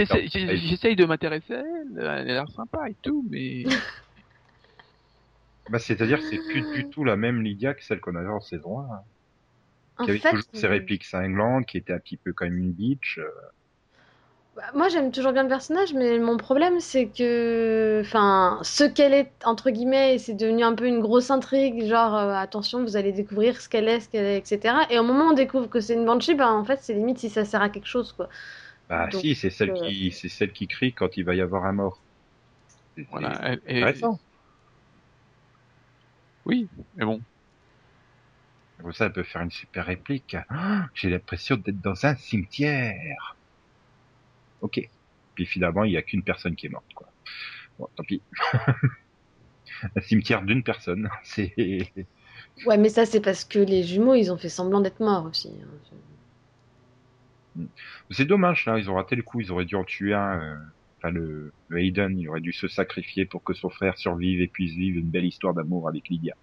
Carl 0.06 0.20
j'ai- 0.28 0.56
J'essaye 0.58 0.96
de 0.96 1.04
m'intéresser 1.04 1.54
à 1.54 1.58
elle, 1.60 1.98
elle 1.98 2.06
a 2.06 2.22
l'air 2.24 2.48
sympa 2.50 2.88
et 2.88 2.94
tout, 3.02 3.24
mais 3.30 3.64
Bah, 5.68 5.80
c'est-à-dire 5.80 6.18
que 6.18 6.24
c'est 6.24 6.38
plus 6.48 6.62
du 6.72 6.88
tout 6.90 7.02
la 7.02 7.16
même 7.16 7.42
Lydia 7.42 7.74
que 7.74 7.82
celle 7.82 8.00
qu'on 8.00 8.14
avait 8.14 8.28
en 8.28 8.40
saison 8.40 8.78
1. 8.80 8.84
hein, 8.84 9.00
En 9.98 10.04
qui 10.04 10.10
avait 10.10 10.20
fait, 10.20 10.30
toujours 10.30 10.44
ses 10.52 10.68
répliques 10.68 11.04
cinglantes, 11.04 11.66
qui 11.66 11.78
était 11.78 11.92
un 11.92 11.98
petit 11.98 12.16
peu 12.16 12.32
comme 12.32 12.56
une 12.56 12.72
bitch. 12.72 13.18
euh, 13.18 13.28
moi 14.74 14.88
j'aime 14.88 15.12
toujours 15.12 15.32
bien 15.32 15.42
le 15.42 15.48
personnage, 15.48 15.92
mais 15.94 16.18
mon 16.18 16.36
problème 16.38 16.80
c'est 16.80 17.10
que, 17.10 18.00
enfin, 18.04 18.58
ce 18.62 18.84
qu'elle 18.84 19.12
est 19.14 19.32
entre 19.44 19.70
guillemets, 19.70 20.18
c'est 20.18 20.34
devenu 20.34 20.64
un 20.64 20.74
peu 20.74 20.86
une 20.86 21.00
grosse 21.00 21.30
intrigue, 21.30 21.84
genre 21.86 22.14
euh, 22.14 22.32
attention, 22.34 22.82
vous 22.82 22.96
allez 22.96 23.12
découvrir 23.12 23.60
ce 23.60 23.68
qu'elle 23.68 23.88
est, 23.88 24.00
ce 24.00 24.08
qu'elle 24.08 24.24
est, 24.24 24.38
etc. 24.38 24.86
Et 24.90 24.98
au 24.98 25.02
moment 25.02 25.26
où 25.26 25.30
on 25.30 25.34
découvre 25.34 25.68
que 25.68 25.80
c'est 25.80 25.94
une 25.94 26.06
banshee, 26.06 26.34
bah 26.34 26.52
en 26.52 26.64
fait 26.64 26.78
c'est 26.82 26.94
limite 26.94 27.18
si 27.18 27.28
ça 27.30 27.44
sert 27.44 27.60
à 27.62 27.68
quelque 27.68 27.86
chose 27.86 28.12
quoi. 28.12 28.28
Bah 28.88 29.10
Donc, 29.12 29.22
si, 29.22 29.34
c'est 29.36 29.50
celle 29.50 29.72
euh, 29.72 29.74
qui, 29.74 30.10
c'est 30.12 30.28
celle 30.28 30.52
qui 30.52 30.66
crie 30.68 30.92
quand 30.94 31.16
il 31.16 31.24
va 31.24 31.34
y 31.34 31.40
avoir 31.40 31.64
un 31.66 31.72
mort. 31.72 32.04
C'est- 32.96 33.08
voilà. 33.10 33.40
intéressant. 33.68 34.18
oui, 36.44 36.70
mais 36.94 37.04
bon. 37.04 37.22
Comme 38.80 38.94
ça, 38.94 39.04
elle 39.04 39.12
peut 39.12 39.22
faire 39.22 39.42
une 39.42 39.50
super 39.50 39.84
réplique. 39.84 40.34
Ah, 40.48 40.88
J'ai 40.94 41.10
l'impression 41.10 41.56
d'être 41.56 41.80
dans 41.82 42.06
un 42.06 42.16
cimetière. 42.16 43.35
Ok. 44.60 44.80
Puis 45.34 45.46
finalement, 45.46 45.84
il 45.84 45.92
y 45.92 45.96
a 45.96 46.02
qu'une 46.02 46.24
personne 46.24 46.56
qui 46.56 46.66
est 46.66 46.70
morte, 46.70 46.92
quoi. 46.94 47.08
Bon, 47.78 47.88
tant 47.96 48.04
pis. 48.04 48.24
un 49.96 50.00
cimetière 50.00 50.42
d'une 50.42 50.62
personne. 50.62 51.08
C'est. 51.24 51.54
Ouais, 52.66 52.76
mais 52.76 52.88
ça 52.90 53.06
c'est 53.06 53.20
parce 53.20 53.44
que 53.44 53.58
les 53.58 53.82
jumeaux 53.82 54.14
ils 54.14 54.30
ont 54.30 54.36
fait 54.38 54.48
semblant 54.50 54.80
d'être 54.80 55.00
morts 55.00 55.24
aussi. 55.24 55.48
hein. 55.62 55.96
C'est 58.10 58.24
dommage, 58.26 58.64
là. 58.66 58.78
Ils 58.78 58.90
ont 58.90 58.94
raté 58.94 59.16
le 59.16 59.22
coup. 59.22 59.40
Ils 59.40 59.52
auraient 59.52 59.64
dû 59.64 59.74
en 59.76 59.84
tuer 59.84 60.14
un. 60.14 60.40
euh, 60.40 60.56
Enfin, 61.02 61.10
le, 61.12 61.52
le 61.68 61.78
Hayden, 61.78 62.18
il 62.18 62.26
aurait 62.28 62.40
dû 62.40 62.52
se 62.54 62.68
sacrifier 62.68 63.26
pour 63.26 63.44
que 63.44 63.52
son 63.52 63.68
frère 63.68 63.98
survive 63.98 64.40
et 64.40 64.48
puisse 64.48 64.72
vivre 64.72 64.98
une 64.98 65.10
belle 65.10 65.26
histoire 65.26 65.52
d'amour 65.52 65.88
avec 65.88 66.08
Lydia. 66.08 66.34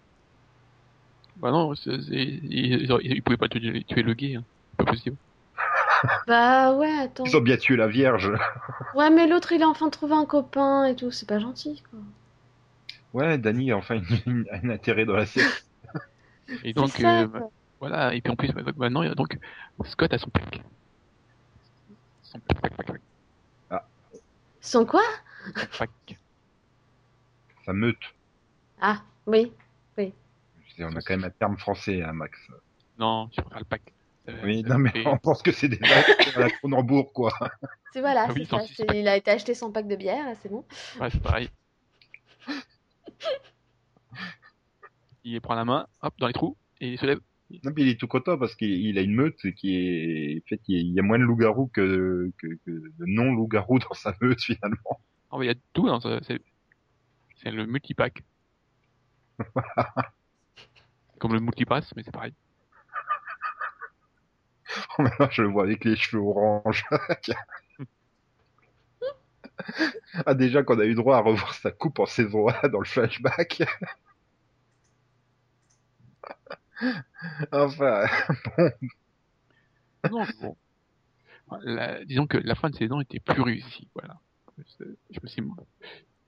Bah 1.36 1.52
non, 1.52 1.74
c'est- 1.76 1.92
ils, 1.92 2.46
ils, 2.84 2.92
ils 3.04 3.24
pouvaient 3.24 3.38
pas 3.38 3.50
tuer, 3.50 3.84
tuer 3.86 4.04
le 4.04 4.14
gay, 4.14 4.36
hein. 4.36 4.46
pas 4.78 4.86
possible. 4.86 5.18
Bah 6.28 6.74
ouais, 6.76 6.92
attends. 7.00 7.24
Ils 7.26 7.38
ont 7.38 7.42
bien 7.42 7.58
tué 7.58 7.76
la 7.76 7.88
Vierge. 7.88 8.32
Ouais, 8.96 9.10
mais 9.10 9.28
l'autre 9.28 9.52
il 9.52 9.64
a 9.64 9.68
enfin 9.68 9.90
trouvé 9.90 10.14
un 10.14 10.26
copain 10.26 10.86
et 10.86 10.96
tout, 10.96 11.10
c'est 11.10 11.28
pas 11.28 11.40
gentil 11.40 11.82
quoi. 11.90 12.00
Ouais, 13.14 13.38
Danny 13.40 13.72
a 13.72 13.78
enfin 13.78 14.00
une- 14.26 14.46
un 14.52 14.70
intérêt 14.70 15.06
dans 15.06 15.16
la 15.16 15.26
série. 15.26 15.48
Et 16.64 16.74
donc, 16.74 16.90
ça, 16.90 17.22
euh, 17.22 17.28
voilà, 17.80 18.14
et 18.14 18.22
puis 18.22 18.32
en 18.32 18.36
plus, 18.36 18.50
donc, 18.50 18.76
maintenant, 18.78 19.04
donc, 19.16 19.38
Scott 19.86 20.14
a 20.14 20.18
son 20.18 20.30
pack. 20.30 20.62
Son 22.22 22.40
pack, 22.40 22.60
pack, 22.62 22.76
pack, 22.76 22.88
pack, 22.88 23.02
Son 24.62 24.86
quoi? 24.86 25.02
Son. 25.72 25.86
Ça 27.66 27.74
meute. 27.74 27.98
Ah, 28.82 29.02
oui. 29.26 29.52
C'est- 29.96 30.84
On 30.84 30.96
a 30.96 31.02
quand 31.02 31.16
même 31.16 31.24
un 31.24 31.30
terme 31.30 31.58
français, 31.58 32.02
hein, 32.02 32.14
Max. 32.14 32.38
Non, 32.98 33.30
je 33.36 33.42
préfère 33.42 33.60
le 33.60 33.66
pack. 33.66 33.94
Euh, 34.30 34.42
Oui, 34.44 34.62
ça 34.62 34.70
non, 34.70 34.78
mais 34.80 34.92
fait- 34.92 35.08
on 35.08 35.18
pense 35.18 35.42
que 35.42 35.52
c'est 35.52 35.68
des 35.68 35.78
vagues 35.78 36.36
à 36.36 36.40
la 36.40 36.50
Cronenbourg, 36.50 37.12
quoi. 37.14 37.34
C'est 37.92 38.00
voilà, 38.02 38.28
Ah 38.30 38.34
oui, 38.34 38.46
ça. 38.46 38.64
Il 38.94 39.08
a 39.08 39.18
été 39.18 39.32
acheté 39.32 39.54
son 39.54 39.72
pack 39.72 39.88
de 39.88 39.96
bière, 39.96 40.26
c'est 40.42 40.50
bon. 40.50 40.66
Ouais, 41.00 41.10
c'est 41.10 41.22
pareil. 41.22 41.50
il 45.24 45.40
prend 45.42 45.56
la 45.56 45.66
main, 45.66 45.88
hop, 46.02 46.14
dans 46.20 46.28
les 46.28 46.34
trous, 46.34 46.58
et 46.82 46.94
il 46.94 47.00
se 47.00 47.06
lève. 47.06 47.20
Non, 47.64 47.72
mais 47.76 47.84
il 47.84 47.88
est 47.90 48.00
tout 48.00 48.08
content 48.08 48.38
parce 48.38 48.56
qu'il 48.56 48.72
il 48.72 48.98
a 48.98 49.02
une 49.02 49.14
meute 49.14 49.40
qui 49.58 49.76
est, 49.76 50.42
en 50.44 50.48
fait, 50.48 50.62
il 50.68 50.92
y 50.94 51.00
a 51.00 51.04
moins 51.04 51.20
de 51.20 51.24
loups-garous 51.24 51.68
que, 51.68 52.32
que, 52.38 52.48
que 52.48 52.72
de 52.72 53.06
non-loups-garous 53.06 53.80
dans 53.80 53.94
sa 53.94 54.16
meute, 54.22 54.42
finalement. 54.42 55.00
Oh, 55.30 55.38
mais 55.38 55.46
il 55.46 55.50
y 55.50 55.52
a 55.52 55.56
tout 55.74 55.86
dans 55.86 56.00
ce, 56.00 56.20
c'est, 56.24 56.42
c'est 57.36 57.52
le 57.52 57.66
multipack. 57.68 58.24
Comme 61.20 61.34
le 61.34 61.40
multipass, 61.42 61.94
mais 61.96 62.04
c'est 62.04 62.12
pareil. 62.12 62.34
Maintenant, 65.00 65.28
je 65.32 65.42
le 65.42 65.50
vois 65.50 65.64
avec 65.64 65.84
les 65.86 65.96
cheveux 65.96 66.22
orange. 66.24 66.86
Ah, 70.26 70.34
déjà 70.34 70.64
qu'on 70.64 70.80
a 70.80 70.86
eu 70.86 70.96
droit 70.96 71.18
à 71.18 71.20
revoir 71.22 71.54
sa 71.54 71.72
coupe 71.72 72.00
en 72.00 72.06
saison 72.06 72.48
1 72.50 72.70
dans 72.70 72.80
le 72.80 72.86
flashback. 72.86 73.64
enfin, 77.52 78.06
Non, 80.10 80.26
bon. 80.42 80.58
La- 81.62 82.04
disons 82.06 82.26
que 82.28 82.38
la 82.38 82.56
fin 82.56 82.70
de 82.70 82.76
saison 82.76 83.00
était 83.02 83.20
plus 83.20 83.42
réussie, 83.42 83.88
voilà. 83.94 84.20
C'est- 84.78 84.86
Je 85.12 85.20
me 85.22 85.28
suis, 85.28 85.44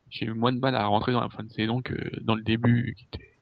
j'ai 0.10 0.26
eu 0.26 0.34
moins 0.34 0.52
de 0.54 0.60
mal 0.60 0.76
à 0.76 0.86
rentrer 0.86 1.12
dans 1.12 1.22
la 1.22 1.30
fin 1.30 1.44
de 1.44 1.52
saison 1.52 1.82
que 1.82 1.96
dans 2.22 2.36
le 2.36 2.44
début, 2.44 2.96
qui 2.98 3.06
était 3.06 3.38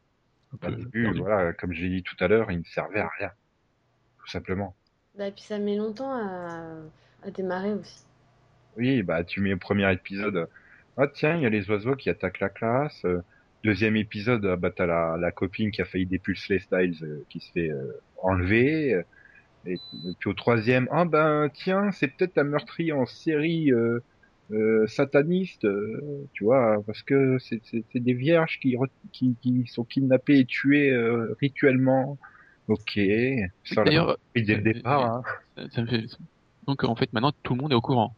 au 0.53 0.57
peu 0.57 0.71
début, 0.71 1.17
voilà, 1.17 1.53
comme 1.53 1.73
j'ai 1.73 1.89
dit 1.89 2.03
tout 2.03 2.15
à 2.19 2.27
l'heure, 2.27 2.51
il 2.51 2.59
ne 2.59 2.63
servait 2.63 3.01
à 3.01 3.09
rien. 3.19 3.31
Tout 4.19 4.27
simplement. 4.27 4.75
Bah, 5.17 5.27
et 5.27 5.31
puis 5.31 5.43
ça 5.43 5.59
met 5.59 5.75
longtemps 5.75 6.11
à, 6.13 7.29
démarrer 7.31 7.73
aussi. 7.73 8.03
Oui, 8.77 9.03
bah 9.03 9.23
tu 9.23 9.39
mets 9.41 9.53
au 9.53 9.57
premier 9.57 9.91
épisode, 9.93 10.49
ah 10.97 11.07
tiens, 11.07 11.35
il 11.37 11.43
y 11.43 11.45
a 11.45 11.49
les 11.49 11.69
oiseaux 11.69 11.95
qui 11.95 12.09
attaquent 12.09 12.39
la 12.39 12.49
classe. 12.49 13.05
Euh, 13.05 13.21
Deuxième 13.63 13.95
épisode, 13.95 14.45
ah, 14.45 14.57
bah 14.57 14.71
t'as 14.71 14.85
la, 14.85 15.15
la 15.17 15.31
copine 15.31 15.71
qui 15.71 15.81
a 15.81 15.85
failli 15.85 16.05
dépulser 16.05 16.55
les 16.55 16.59
styles, 16.59 16.97
euh, 17.03 17.23
qui 17.29 17.39
se 17.39 17.51
fait 17.53 17.69
euh, 17.71 17.93
enlever. 18.21 18.93
Euh, 18.95 19.03
Et, 19.65 19.79
puis 20.19 20.29
au 20.29 20.33
troisième, 20.33 20.87
ah 20.91 21.05
ben 21.05 21.49
tiens, 21.53 21.91
c'est 21.91 22.09
peut-être 22.09 22.37
un 22.39 22.43
meurtrier 22.45 22.93
en 22.93 23.05
série 23.05 23.71
euh, 23.71 23.99
euh, 24.51 24.87
sataniste, 24.87 25.65
euh, 25.65 26.27
tu 26.33 26.43
vois, 26.45 26.83
parce 26.85 27.03
que 27.03 27.37
c'est 27.39 27.99
des 27.99 28.13
vierges 28.13 28.59
qui, 28.61 28.77
qui 29.13 29.35
qui 29.41 29.65
sont 29.67 29.85
kidnappées 29.85 30.39
et 30.39 30.45
tuées 30.45 30.91
euh, 30.91 31.35
rituellement. 31.41 32.17
Ok, 32.67 32.99
ça 33.65 33.75
l'a 33.75 33.83
D'ailleurs, 33.83 34.17
dès 34.35 34.41
le 34.41 34.53
euh, 34.53 34.73
départ. 34.73 35.05
Hein. 35.05 35.23
ça, 35.57 35.69
ça 35.69 35.85
fait, 35.85 36.05
donc 36.65 36.83
en 36.83 36.95
fait 36.95 37.11
maintenant 37.11 37.33
tout 37.43 37.55
le 37.55 37.61
monde 37.61 37.71
est 37.71 37.75
au 37.75 37.81
courant. 37.81 38.15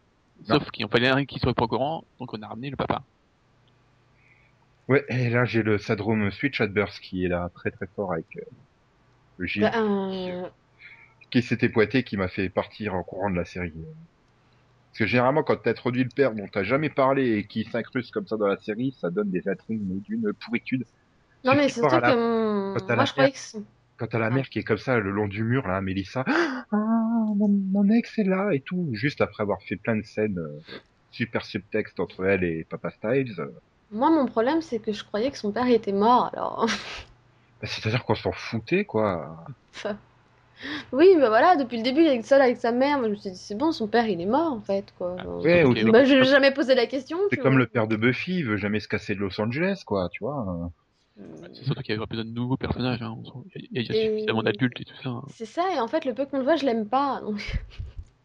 Non. 0.48 0.60
Sauf 0.60 0.70
qu'il 0.72 0.86
en 0.86 0.90
fallait 0.90 1.08
un 1.08 1.26
qui 1.26 1.40
soit 1.40 1.54
pas 1.54 1.64
au 1.64 1.68
courant, 1.68 2.04
donc 2.20 2.34
on 2.34 2.42
a 2.42 2.48
ramené 2.48 2.70
le 2.70 2.76
papa. 2.76 3.02
Ouais, 4.88 5.04
et 5.10 5.30
là 5.30 5.46
j'ai 5.46 5.64
le 5.64 5.80
syndrome 5.80 6.30
Switch 6.30 6.62
Adburst 6.62 7.00
qui 7.00 7.26
est 7.26 7.28
là 7.28 7.50
très 7.56 7.72
très 7.72 7.88
fort 7.96 8.14
avec 8.14 8.28
euh, 8.38 8.42
le 9.38 9.48
Gilles 9.48 9.64
Bah, 9.64 9.72
euh, 9.82 10.48
qui 11.32 11.42
s'était 11.42 11.70
pointé 11.70 12.04
qui 12.04 12.18
m'a 12.18 12.28
fait 12.28 12.50
partir 12.50 12.94
en 12.94 13.02
courant 13.02 13.32
de 13.32 13.36
la 13.36 13.46
série. 13.46 13.74
Parce 14.92 15.00
que 15.00 15.06
généralement 15.08 15.42
quand 15.42 15.56
t'as 15.56 15.72
introduit 15.72 16.04
le 16.04 16.10
père 16.10 16.36
dont 16.36 16.48
t'as 16.48 16.64
jamais 16.64 16.90
parlé 16.90 17.38
et 17.38 17.48
qui 17.48 17.64
s'incruste 17.64 18.12
comme 18.12 18.28
ça 18.28 18.38
dans 18.38 18.48
la 18.48 18.58
série, 18.58 18.96
ça 19.02 19.10
donne 19.10 19.32
des 19.32 19.50
intrigues 19.50 19.82
mais 19.84 20.00
d'une 20.02 20.32
pourritude. 20.34 20.86
Non, 21.44 21.56
mais 21.56 21.66
de 21.66 21.72
surtout 21.72 21.96
la- 21.96 22.12
que 22.12 22.80
t'as 22.80 22.96
moi 22.96 22.96
la 22.96 23.06
je 23.06 23.12
croyais 23.12 23.32
que 23.32 23.58
Quand 23.98 24.08
t'as 24.08 24.20
la 24.20 24.30
mère 24.30 24.50
qui 24.50 24.60
est 24.60 24.64
comme 24.64 24.78
ça 24.78 25.00
le 25.00 25.10
long 25.12 25.28
du 25.28 25.44
mur 25.44 25.68
là, 25.68 25.80
Mélissa, 25.82 26.24
ah 26.28 26.66
mon, 27.36 27.48
mon 27.48 27.90
ex 27.90 28.18
est 28.20 28.24
là 28.24 28.50
et 28.54 28.60
tout, 28.60 28.90
juste 28.94 29.22
après 29.22 29.44
avoir 29.44 29.62
fait 29.64 29.78
plein 29.78 29.96
de 29.96 30.04
scènes 30.04 30.38
euh, 30.40 30.60
super 31.12 31.46
subtextes 31.46 32.00
entre 32.00 32.26
elle 32.26 32.44
et 32.44 32.66
Papa 32.70 32.90
Styles. 32.92 33.34
euh, 33.40 33.48
moi 33.92 34.10
mon 34.10 34.26
problème 34.26 34.62
c'est 34.62 34.80
que 34.80 34.92
je 34.92 35.04
croyais 35.04 35.32
que 35.32 35.38
son 35.38 35.52
père 35.52 35.68
était 35.68 35.94
mort 35.94 36.30
alors. 36.34 36.66
bah, 37.62 37.68
C'est-à-dire 37.68 38.04
qu'on 38.04 38.16
s'en 38.16 38.32
foutait 38.34 38.84
quoi. 38.86 39.46
Enfin, 39.74 39.98
oui, 40.92 41.16
bah 41.20 41.28
voilà, 41.30 41.56
depuis 41.58 41.78
le 41.78 41.84
début 41.84 42.02
il 42.02 42.08
est 42.08 42.22
seul 42.22 42.42
avec 42.42 42.58
sa 42.58 42.72
mère. 42.72 42.98
Moi 42.98 43.08
je 43.08 43.12
me 43.12 43.16
suis 43.18 43.32
dit 43.32 43.38
c'est 43.38 43.58
bon, 43.58 43.72
son 43.72 43.88
père 43.88 44.08
il 44.08 44.20
est 44.22 44.26
mort 44.26 44.54
en 44.54 44.62
fait 44.62 44.94
quoi. 44.98 45.16
Ah, 45.20 45.28
Ouais. 45.28 45.64
Bah 45.92 46.04
je 46.06 46.16
n'ai 46.16 46.24
jamais 46.24 46.52
posé 46.52 46.76
la 46.76 46.86
question. 46.86 47.18
C'est 47.30 47.38
comme 47.38 47.54
vois. 47.54 47.60
le 47.60 47.68
père 47.68 47.88
de 47.88 47.96
Buffy, 47.96 48.40
il 48.40 48.46
veut 48.46 48.58
jamais 48.58 48.80
se 48.80 48.88
casser 48.88 49.16
de 49.16 49.20
Los 49.20 49.40
Angeles 49.40 49.84
quoi, 49.86 50.10
tu 50.12 50.24
vois. 50.24 50.72
C'est 51.54 51.64
surtout 51.64 51.82
qu'il 51.82 51.96
y 51.96 51.98
avait 51.98 52.06
besoin 52.06 52.26
de 52.26 52.30
nouveaux 52.32 52.58
personnages. 52.58 53.02
Hein. 53.02 53.18
Il 53.56 53.68
y 53.72 53.80
a, 53.80 53.82
il 53.82 53.88
y 53.88 53.92
a 53.92 53.96
Et- 54.04 54.10
suffisamment 54.18 54.44
d'adultes 54.44 54.82
et 54.82 54.86
tout 54.86 54.96
ça. 55.02 55.10
hein. 55.10 55.24
C'est 55.30 55.46
ça, 55.46 55.64
et 55.74 55.80
en 55.80 55.88
fait 55.88 56.04
le 56.06 56.14
peu 56.14 56.26
qu'on 56.26 56.38
le 56.40 56.44
voit 56.44 56.56
je 56.58 56.66
l'aime 56.66 56.88
pas. 56.88 57.22
Donc... 57.22 57.62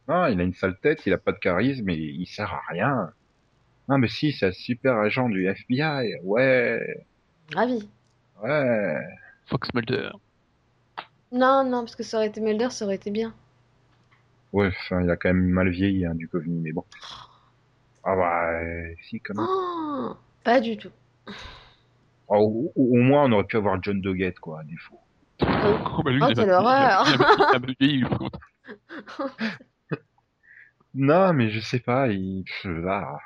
Non, 0.08 0.26
il 0.28 0.40
a 0.40 0.44
une 0.44 0.54
sale 0.54 0.76
tête, 0.80 1.06
il 1.06 1.12
a 1.12 1.18
pas 1.18 1.32
de 1.32 1.38
charisme 1.38 1.88
et 1.90 1.94
il 1.96 2.26
sert 2.26 2.52
à 2.52 2.60
rien. 2.70 3.12
Non, 3.88 3.98
mais 3.98 4.08
si, 4.08 4.32
c'est 4.32 4.46
un 4.46 4.52
super 4.52 4.96
agent 4.96 5.28
du 5.28 5.46
FBI. 5.48 6.16
Ouais, 6.24 7.04
Ravi. 7.54 7.88
ouais. 8.42 8.96
Fox 9.46 9.72
Mulder. 9.74 10.10
Non, 11.32 11.64
non, 11.64 11.80
parce 11.80 11.96
que 11.96 12.02
ça 12.02 12.16
aurait 12.18 12.26
été 12.28 12.40
Mulder, 12.40 12.70
ça 12.70 12.84
aurait 12.84 12.94
été 12.96 13.10
bien. 13.10 13.34
Ouais, 14.52 14.68
enfin, 14.68 15.02
il 15.02 15.10
a 15.10 15.16
quand 15.16 15.28
même 15.28 15.48
mal 15.48 15.68
vieilli, 15.70 16.04
hein, 16.06 16.14
du 16.16 16.26
Covid, 16.28 16.50
mais 16.50 16.72
bon. 16.72 16.84
Ah 18.04 18.16
bah, 18.16 18.50
euh, 18.62 18.94
si, 19.08 19.20
quand 19.20 19.34
même. 19.34 19.46
Oh, 19.48 20.16
pas 20.44 20.60
du 20.60 20.76
tout. 20.76 20.90
Au, 22.30 22.72
au 22.76 22.96
moins, 22.96 23.24
on 23.24 23.32
aurait 23.32 23.44
pu 23.44 23.56
avoir 23.56 23.82
John 23.82 24.00
Doggett, 24.00 24.38
quoi, 24.38 24.60
à 24.60 24.64
défaut. 24.64 25.00
Oh, 25.42 26.02
bah, 26.04 26.10
lui, 26.12 26.20
Oh, 26.22 26.26
il 26.28 26.32
a- 26.32 26.34
quelle 26.34 26.50
horreur. 26.52 27.06
Non, 30.94 31.32
mais 31.32 31.50
je 31.50 31.60
sais 31.60 31.78
pas, 31.78 32.08
il, 32.08 32.44
ah, 32.88 33.16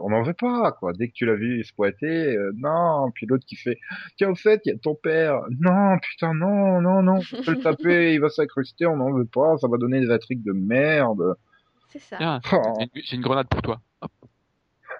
on 0.00 0.10
n'en 0.10 0.22
veut 0.22 0.34
pas, 0.34 0.72
quoi. 0.72 0.92
Dès 0.92 1.08
que 1.08 1.12
tu 1.12 1.26
l'as 1.26 1.36
vu 1.36 1.60
exploiter, 1.60 2.36
euh, 2.36 2.52
non. 2.56 3.10
Puis 3.14 3.26
l'autre 3.26 3.44
qui 3.46 3.54
fait, 3.56 3.78
tiens, 4.16 4.30
au 4.30 4.34
fait, 4.34 4.60
il 4.64 4.72
y 4.72 4.74
a 4.74 4.78
ton 4.78 4.94
père. 4.96 5.40
Non, 5.60 5.96
putain, 6.00 6.34
non, 6.34 6.80
non, 6.80 7.02
non, 7.02 7.20
on 7.32 7.42
peut 7.42 7.52
le 7.52 7.60
taper, 7.60 8.14
il 8.14 8.20
va 8.20 8.30
s'incruster, 8.30 8.86
on 8.86 8.96
n'en 8.96 9.12
veut 9.12 9.26
pas, 9.26 9.56
ça 9.58 9.68
va 9.68 9.76
donner 9.78 10.00
des 10.00 10.10
intrigues 10.10 10.42
de 10.42 10.52
merde. 10.52 11.36
C'est 11.88 12.00
ça. 12.00 12.40
Oh. 12.52 12.60
j'ai 12.80 12.84
une- 12.84 13.02
j'ai 13.04 13.16
une 13.16 13.22
grenade 13.22 13.48
pour 13.48 13.62
toi. 13.62 13.80
Hop. 14.00 14.10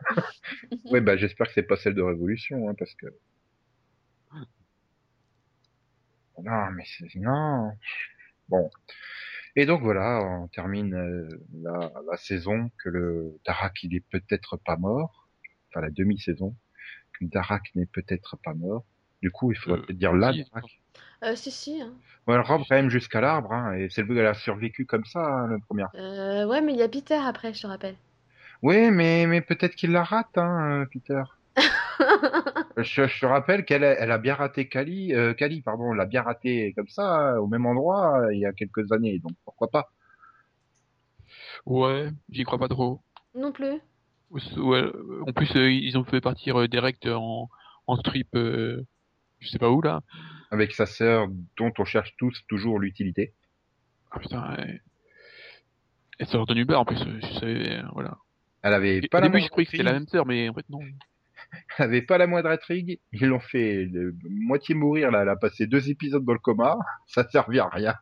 Ouais, 0.90 1.00
bah, 1.00 1.16
j'espère 1.16 1.48
que 1.48 1.52
c'est 1.54 1.62
pas 1.64 1.76
celle 1.76 1.94
de 1.94 2.02
Révolution, 2.02 2.68
hein, 2.68 2.74
parce 2.78 2.94
que. 2.94 3.06
Non, 6.42 6.70
mais 6.73 6.85
c'est, 6.87 7.14
non. 7.16 7.73
Bon. 8.49 8.70
Et 9.57 9.66
donc 9.66 9.83
voilà, 9.83 10.20
on 10.23 10.49
termine 10.49 10.94
euh, 10.94 11.29
la, 11.62 11.92
la 12.11 12.16
saison 12.16 12.70
que 12.83 12.88
le 12.88 13.38
Darak 13.47 13.85
il 13.85 13.94
est 13.94 14.05
peut-être 14.11 14.57
pas 14.57 14.77
mort, 14.77 15.29
enfin 15.70 15.81
la 15.81 15.90
demi-saison, 15.90 16.57
que 17.12 17.25
le 17.25 17.31
Darak 17.31 17.62
n'est 17.77 17.87
peut-être 17.87 18.37
pas 18.42 18.55
mort. 18.55 18.85
Du 19.23 19.31
coup, 19.31 19.53
il 19.53 19.57
faudrait 19.57 19.79
Euh, 19.79 19.83
peut-être 19.83 19.99
dire 19.99 20.12
la 20.12 20.33
si. 20.33 20.44
Darak. 20.44 20.64
Euh, 21.23 21.37
si, 21.37 21.51
si. 21.51 21.81
Hein. 21.81 21.92
Ouais, 22.27 22.35
elle 22.35 22.40
rampe 22.40 22.66
quand 22.68 22.75
même 22.75 22.90
jusqu'à 22.90 23.20
l'arbre, 23.20 23.53
hein, 23.53 23.75
et 23.75 23.88
c'est 23.90 24.03
le 24.03 24.18
elle 24.18 24.27
a 24.27 24.35
survécu 24.35 24.87
comme 24.87 25.05
ça, 25.05 25.20
hein, 25.25 25.49
la 25.49 25.59
première. 25.61 25.88
Euh, 25.94 26.47
ouais, 26.47 26.61
mais 26.61 26.73
il 26.73 26.79
y 26.79 26.83
a 26.83 26.88
Peter 26.88 27.14
après, 27.14 27.55
je 27.55 27.62
te 27.62 27.66
rappelle. 27.66 27.97
Oui, 28.62 28.90
mais 28.90 29.27
mais 29.27 29.40
peut-être 29.40 29.75
qu'il 29.77 29.92
la 29.92 30.03
rate, 30.05 30.37
hein, 30.37 30.85
Peter. 30.90 31.23
Je, 32.76 33.07
je 33.07 33.20
te 33.20 33.26
rappelle 33.26 33.64
qu'elle 33.64 33.85
a, 33.85 33.92
elle 34.00 34.11
a 34.11 34.18
bien 34.18 34.35
raté 34.35 34.68
Kali, 34.68 35.14
euh, 35.14 35.35
Kali, 35.35 35.62
pardon, 35.62 35.92
l'a 35.92 36.07
bien 36.07 36.22
raté 36.22 36.72
comme 36.76 36.88
ça, 36.88 37.14
hein, 37.14 37.37
au 37.38 37.46
même 37.46 37.66
endroit, 37.66 38.28
il 38.33 38.38
y 38.40 38.46
a 38.46 38.52
quelques 38.52 38.90
années, 38.92 39.18
donc 39.20 39.33
pourquoi 39.44 39.68
pas. 39.70 39.90
Ouais, 41.66 42.11
j'y 42.30 42.44
crois 42.44 42.59
pas 42.59 42.68
trop. 42.68 43.00
non 43.35 43.52
plus. 43.52 43.80
Ouais, 44.30 44.83
euh, 44.83 45.22
en 45.26 45.33
plus, 45.33 45.54
euh, 45.57 45.70
ils 45.70 45.96
ont 45.96 46.04
fait 46.04 46.20
partir 46.20 46.61
euh, 46.61 46.68
direct 46.68 47.07
en, 47.07 47.48
en 47.87 47.96
trip, 47.98 48.28
euh, 48.35 48.83
je 49.38 49.48
sais 49.48 49.59
pas 49.59 49.70
où 49.70 49.80
là. 49.80 50.00
Avec 50.50 50.72
sa 50.72 50.87
sœur, 50.87 51.28
dont 51.57 51.72
on 51.78 51.85
cherche 51.85 52.14
tous 52.16 52.44
toujours 52.48 52.78
l'utilité. 52.80 53.35
Ah 54.11 54.18
putain, 54.18 54.57
ouais. 54.57 54.80
Elle 56.18 56.26
sort 56.26 56.46
de 56.46 56.54
nulle 56.54 56.66
part 56.66 56.80
en 56.80 56.85
plus, 56.85 56.98
je 56.98 57.38
savais, 57.38 57.78
euh, 57.78 57.83
voilà. 57.92 58.18
Elle 58.62 58.74
avait 58.74 58.98
Et 58.98 59.09
pas 59.09 59.18
Au 59.18 59.20
la 59.20 59.28
début, 59.28 59.38
je 59.38 59.42
moindre 59.42 59.50
croyais 59.50 59.66
que 59.66 59.70
c'était 59.72 59.83
la 59.83 59.92
même 59.92 60.09
sœur, 60.09 60.26
mais 60.26 60.48
en 60.48 60.54
fait 60.54 60.68
non. 60.70 60.80
Elle 61.78 61.84
avait 61.84 62.02
pas 62.02 62.18
la 62.18 62.26
moindre 62.26 62.50
intrigue. 62.50 63.00
Ils 63.12 63.26
l'ont 63.26 63.40
fait 63.40 63.86
de 63.86 64.14
moitié 64.24 64.74
mourir, 64.74 65.10
là. 65.10 65.22
Elle 65.22 65.28
a 65.28 65.36
passé 65.36 65.66
deux 65.66 65.90
épisodes 65.90 66.24
dans 66.24 66.32
le 66.32 66.38
coma. 66.38 66.76
Ça 67.06 67.28
servait 67.28 67.58
à 67.60 67.68
rien. 67.68 67.94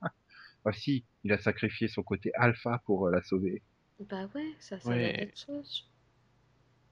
Ah 0.64 0.72
si, 0.72 1.04
il 1.24 1.32
a 1.32 1.38
sacrifié 1.38 1.88
son 1.88 2.02
côté 2.02 2.30
alpha 2.36 2.80
pour 2.86 3.08
euh, 3.08 3.10
la 3.10 3.22
sauver. 3.22 3.62
Bah 4.08 4.28
ouais, 4.34 4.46
ça, 4.58 4.76
Ouais. 4.76 4.82
doit 4.84 4.96
être 4.96 5.16
quelque 5.18 5.38
chose. 5.46 5.88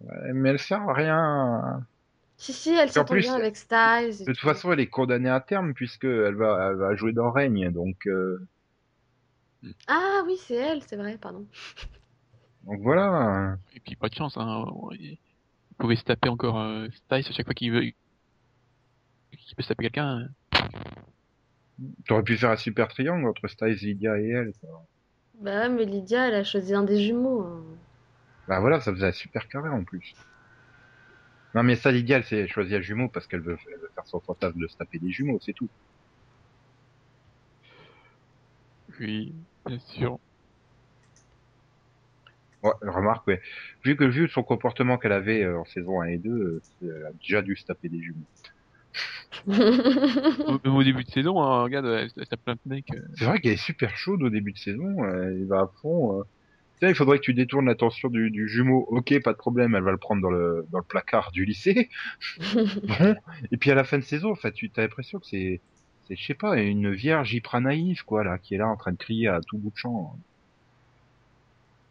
Ouais, 0.00 0.32
Mais 0.32 0.50
elle 0.50 0.58
sert 0.58 0.80
à 0.88 0.92
rien. 0.94 1.86
Si, 2.36 2.52
si, 2.52 2.70
elle 2.70 2.88
en 2.88 2.92
s'entend 2.92 3.14
plus, 3.14 3.20
bien 3.22 3.34
avec 3.34 3.56
Styles. 3.56 4.18
De 4.20 4.24
toute 4.24 4.38
tout. 4.38 4.46
façon, 4.46 4.72
elle 4.72 4.80
est 4.80 4.86
condamnée 4.88 5.28
à 5.28 5.40
terme 5.40 5.74
puisque 5.74 6.04
elle 6.04 6.34
va, 6.36 6.70
elle 6.70 6.76
va 6.78 6.94
jouer 6.96 7.12
dans 7.12 7.30
Règne. 7.30 7.70
Donc, 7.70 8.06
euh, 8.06 8.46
Ah 9.86 10.22
oui, 10.26 10.36
c'est 10.38 10.54
elle, 10.54 10.82
c'est 10.82 10.96
vrai, 10.96 11.18
pardon. 11.18 11.46
donc 12.64 12.80
voilà. 12.80 13.56
Et 13.74 13.80
puis 13.80 13.94
pas 13.96 14.08
de 14.08 14.14
chance, 14.14 14.36
hein. 14.36 14.64
Pouvait 15.80 15.96
se 15.96 16.04
taper 16.04 16.28
encore 16.28 16.60
euh, 16.60 16.86
Styles 16.92 17.26
à 17.28 17.32
chaque 17.32 17.46
fois 17.46 17.54
qu'il 17.54 17.72
veut. 17.72 17.80
Qu'il 17.80 19.56
peut 19.56 19.62
se 19.62 19.68
taper 19.68 19.84
quelqu'un. 19.84 20.28
hein. 20.52 20.68
T'aurais 22.06 22.22
pu 22.22 22.36
faire 22.36 22.50
un 22.50 22.56
super 22.56 22.88
triangle 22.88 23.26
entre 23.26 23.48
Styles, 23.48 23.78
Lydia 23.82 24.18
et 24.20 24.28
elle. 24.28 24.52
Bah 25.40 25.62
ouais, 25.62 25.68
mais 25.70 25.86
Lydia, 25.86 26.28
elle 26.28 26.34
a 26.34 26.44
choisi 26.44 26.74
un 26.74 26.82
des 26.82 27.02
jumeaux. 27.02 27.40
hein. 27.42 27.64
Bah 28.46 28.60
voilà, 28.60 28.80
ça 28.80 28.92
faisait 28.92 29.06
un 29.06 29.12
super 29.12 29.48
carré 29.48 29.70
en 29.70 29.82
plus. 29.84 30.14
Non 31.54 31.62
mais 31.62 31.76
ça, 31.76 31.90
Lydia, 31.92 32.18
elle 32.18 32.24
s'est 32.24 32.48
choisi 32.48 32.74
un 32.74 32.80
jumeau 32.80 33.08
parce 33.08 33.26
qu'elle 33.26 33.40
veut, 33.40 33.56
elle 33.72 33.80
veut 33.80 33.90
faire 33.94 34.06
son 34.06 34.20
fantasme 34.20 34.58
de 34.60 34.66
se 34.68 34.76
taper 34.76 34.98
des 34.98 35.10
jumeaux, 35.10 35.38
c'est 35.40 35.52
tout. 35.54 35.70
Oui, 39.00 39.34
bien 39.66 39.78
sûr. 39.80 40.18
Ouais, 42.62 42.72
remarque, 42.82 43.26
ouais. 43.26 43.40
Vu 43.84 43.96
que 43.96 44.04
vu 44.04 44.28
son 44.28 44.42
comportement 44.42 44.98
qu'elle 44.98 45.12
avait 45.12 45.42
euh, 45.44 45.58
en 45.60 45.64
saison 45.64 46.00
1 46.02 46.06
et 46.08 46.18
2, 46.18 46.30
euh, 46.30 46.62
elle 46.82 47.06
a 47.06 47.12
déjà 47.12 47.42
dû 47.42 47.56
se 47.56 47.64
taper 47.64 47.88
des 47.88 48.00
jumeaux. 48.02 48.26
Au, 49.46 49.52
même 50.64 50.74
au 50.76 50.82
début 50.82 51.04
de 51.04 51.10
saison, 51.10 51.40
hein, 51.40 51.62
regarde, 51.62 51.86
elle, 51.86 52.10
elle 52.16 52.26
tape 52.26 52.42
plein 52.44 52.54
de 52.54 52.60
mecs. 52.66 52.90
euh. 52.94 53.00
C'est 53.16 53.24
vrai 53.24 53.40
qu'elle 53.40 53.52
est 53.52 53.56
super 53.56 53.96
chaude 53.96 54.22
au 54.22 54.30
début 54.30 54.52
de 54.52 54.58
saison, 54.58 55.04
euh, 55.04 55.28
elle 55.28 55.46
va 55.46 55.60
à 55.62 55.70
fond. 55.80 56.20
euh. 56.20 56.24
Tiens, 56.80 56.88
il 56.88 56.94
faudrait 56.94 57.18
que 57.18 57.24
tu 57.24 57.34
détournes 57.34 57.66
l'attention 57.66 58.08
du, 58.08 58.30
du 58.30 58.48
jumeau. 58.48 58.86
Ok, 58.90 59.14
pas 59.22 59.32
de 59.32 59.38
problème, 59.38 59.74
elle 59.74 59.82
va 59.82 59.90
le 59.92 59.98
prendre 59.98 60.22
dans 60.22 60.30
le, 60.30 60.66
dans 60.70 60.78
le 60.78 60.84
placard 60.84 61.30
du 61.32 61.44
lycée. 61.44 61.88
Bon. 62.54 63.16
Et 63.52 63.56
puis 63.58 63.70
à 63.70 63.74
la 63.74 63.84
fin 63.84 63.98
de 63.98 64.02
saison, 64.04 64.30
enfin, 64.32 64.50
tu 64.50 64.70
as 64.76 64.80
l'impression 64.82 65.18
que 65.20 65.26
c'est, 65.26 65.60
c'est, 66.08 66.16
je 66.16 66.24
sais 66.24 66.34
pas, 66.34 66.58
une 66.60 66.92
vierge 66.92 67.32
hyper 67.34 67.60
naïve, 67.60 68.04
quoi, 68.04 68.24
là, 68.24 68.38
qui 68.38 68.54
est 68.54 68.58
là 68.58 68.68
en 68.68 68.76
train 68.76 68.92
de 68.92 68.96
crier 68.98 69.28
à 69.28 69.40
tout 69.46 69.58
bout 69.58 69.70
de 69.70 69.76
champ. 69.76 70.18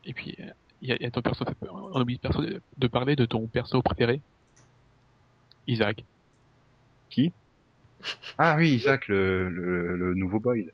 Et 0.03 0.13
puis, 0.13 0.35
euh, 0.39 0.51
il 0.81 0.89
y, 0.89 0.91
a, 0.91 0.95
il 0.97 1.03
y 1.03 1.05
a 1.05 1.11
ton 1.11 1.21
perso. 1.21 1.45
On 1.69 2.01
oublie 2.01 2.15
de, 2.17 2.21
perso- 2.21 2.43
de 2.77 2.87
parler 2.87 3.15
de 3.15 3.25
ton 3.25 3.47
perso 3.47 3.81
préféré. 3.81 4.21
Isaac. 5.67 6.05
Qui? 7.09 7.33
Ah 8.37 8.55
oui, 8.57 8.71
Isaac, 8.75 9.07
le, 9.09 9.49
le, 9.49 9.97
le 9.97 10.13
nouveau 10.15 10.39
Boyd. 10.39 10.71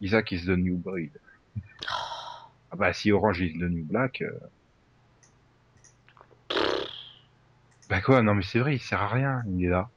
Isaac 0.00 0.32
is 0.32 0.44
the 0.44 0.56
new 0.56 0.76
Boyd. 0.76 1.18
Ah 2.74 2.76
bah 2.76 2.92
si 2.94 3.12
Orange 3.12 3.40
is 3.42 3.52
the 3.58 3.68
new 3.68 3.84
Black. 3.84 4.22
euh. 4.22 4.38
Bah 7.88 8.00
quoi, 8.00 8.22
non 8.22 8.34
mais 8.34 8.42
c'est 8.42 8.58
vrai, 8.58 8.74
il 8.74 8.80
sert 8.80 9.00
à 9.02 9.08
rien, 9.08 9.42
il 9.46 9.64
est 9.64 9.68
là. 9.68 9.88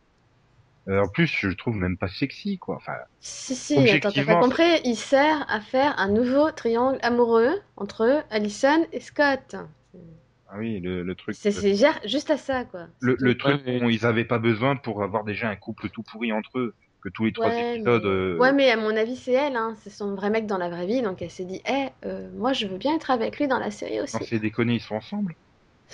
Euh, 0.88 1.02
en 1.02 1.08
plus, 1.08 1.28
je 1.28 1.48
le 1.48 1.56
trouve 1.56 1.76
même 1.76 1.98
pas 1.98 2.08
sexy, 2.08 2.58
quoi. 2.60 2.76
Enfin, 2.78 2.93
Si, 3.19 3.56
si, 3.56 3.78
attends, 3.89 4.12
t'as 4.13 4.24
Objectivement, 4.24 4.36
pas 4.36 4.41
compris, 4.41 4.63
il 4.86 4.95
sert 4.95 5.45
à 5.52 5.60
faire 5.60 6.00
un 6.00 6.08
nouveau 6.08 6.50
triangle 6.52 6.98
amoureux 7.02 7.62
entre 7.76 8.24
Allison 8.30 8.86
et 8.93 9.02
Scott. 9.02 9.56
ah 10.48 10.58
oui, 10.58 10.80
le, 10.80 11.04
le 11.04 11.15
truc. 11.15 11.36
C'est 11.36 11.52
c'est 11.52 11.76
gère 11.76 12.00
juste 12.06 12.30
à 12.32 12.38
ça, 12.38 12.65
quoi. 12.65 12.88
le, 13.00 13.15
le 13.19 13.38
truc 13.38 13.63
Ouais, 13.65 13.80
dont 13.80 13.89
ils 13.89 14.06
avaient 14.06 14.26
pas 14.26 14.39
besoin 14.39 14.76
pour 14.76 15.04
avoir 15.04 15.24
déjà 15.24 15.50
un 15.50 15.56
couple 15.56 15.89
tout 15.89 16.04
pourri 16.04 16.32
entre 16.32 16.60
eux. 16.60 16.76
Que 17.02 17.10
tous 17.10 17.26
les 17.26 17.34
trois 17.34 17.50
Ouais, 17.50 17.74
épisodes. 17.74 18.04
mais... 18.04 18.10
euh, 18.10 18.38
ouais, 18.39 18.54
mais 18.54 18.71
à 18.71 18.78
mon 18.78 18.95
avis, 18.95 19.15
c'est 19.15 19.34
elle, 19.34 19.56
hein. 19.56 19.76
c'est 19.84 19.91
son 19.91 20.15
vrai 20.15 20.30
mec 20.32 20.48
dans 20.48 20.58
la 20.58 20.69
vraie 20.69 20.88
vie, 20.88 21.02
donc 21.04 21.21
elle 21.21 21.30
s'est 21.30 21.45
dit, 21.45 21.62
eh, 21.67 21.88
euh, 22.06 22.30
moi 22.34 22.52
je 22.54 22.65
veux 22.65 22.78
bien 22.78 22.95
être 22.95 23.12
avec 23.12 23.38
lui 23.38 23.48
dans 23.48 23.60
la 23.60 23.69
série 23.69 24.02
aussi. 24.02 24.26
C'est 24.26 24.39
déconné, 24.39 24.76
ils 24.76 24.82
sont 24.82 24.95
ensemble. 24.95 25.36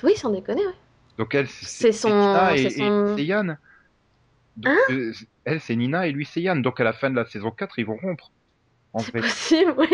Oui, 0.03 0.15
sans 0.15 0.29
déconner, 0.29 0.65
ouais. 0.65 0.73
Donc 1.17 1.35
elle, 1.35 1.47
C'est 1.47 1.91
son- 1.91 2.09
c'est 2.09 2.09
son- 2.09 2.49
et 2.55 2.69
c'est 3.15 3.25
Yann. 3.25 3.57
Donc, 4.57 4.73
Hein 4.73 4.93
euh, 4.93 5.13
elle, 5.45 5.59
c'est 5.61 5.75
Nina 5.75 6.07
et 6.07 6.11
lui, 6.11 6.25
c'est 6.25 6.41
Yann. 6.41 6.61
Donc 6.61 6.79
à 6.79 6.83
la 6.83 6.93
fin 6.93 7.09
de 7.09 7.15
la 7.15 7.25
saison 7.25 7.51
4, 7.51 7.79
ils 7.79 7.85
vont 7.85 7.97
rompre. 7.97 8.31
En 8.93 8.99
C'est 8.99 9.11
fait. 9.11 9.21
possible, 9.21 9.73
oui. 9.77 9.87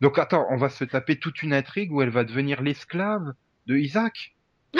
Donc 0.00 0.18
attends, 0.18 0.46
on 0.50 0.56
va 0.56 0.68
se 0.68 0.84
taper 0.84 1.18
toute 1.18 1.42
une 1.42 1.52
intrigue 1.52 1.92
où 1.92 2.02
elle 2.02 2.10
va 2.10 2.24
devenir 2.24 2.62
l'esclave 2.62 3.32
de 3.66 3.76
Isaac. 3.76 4.34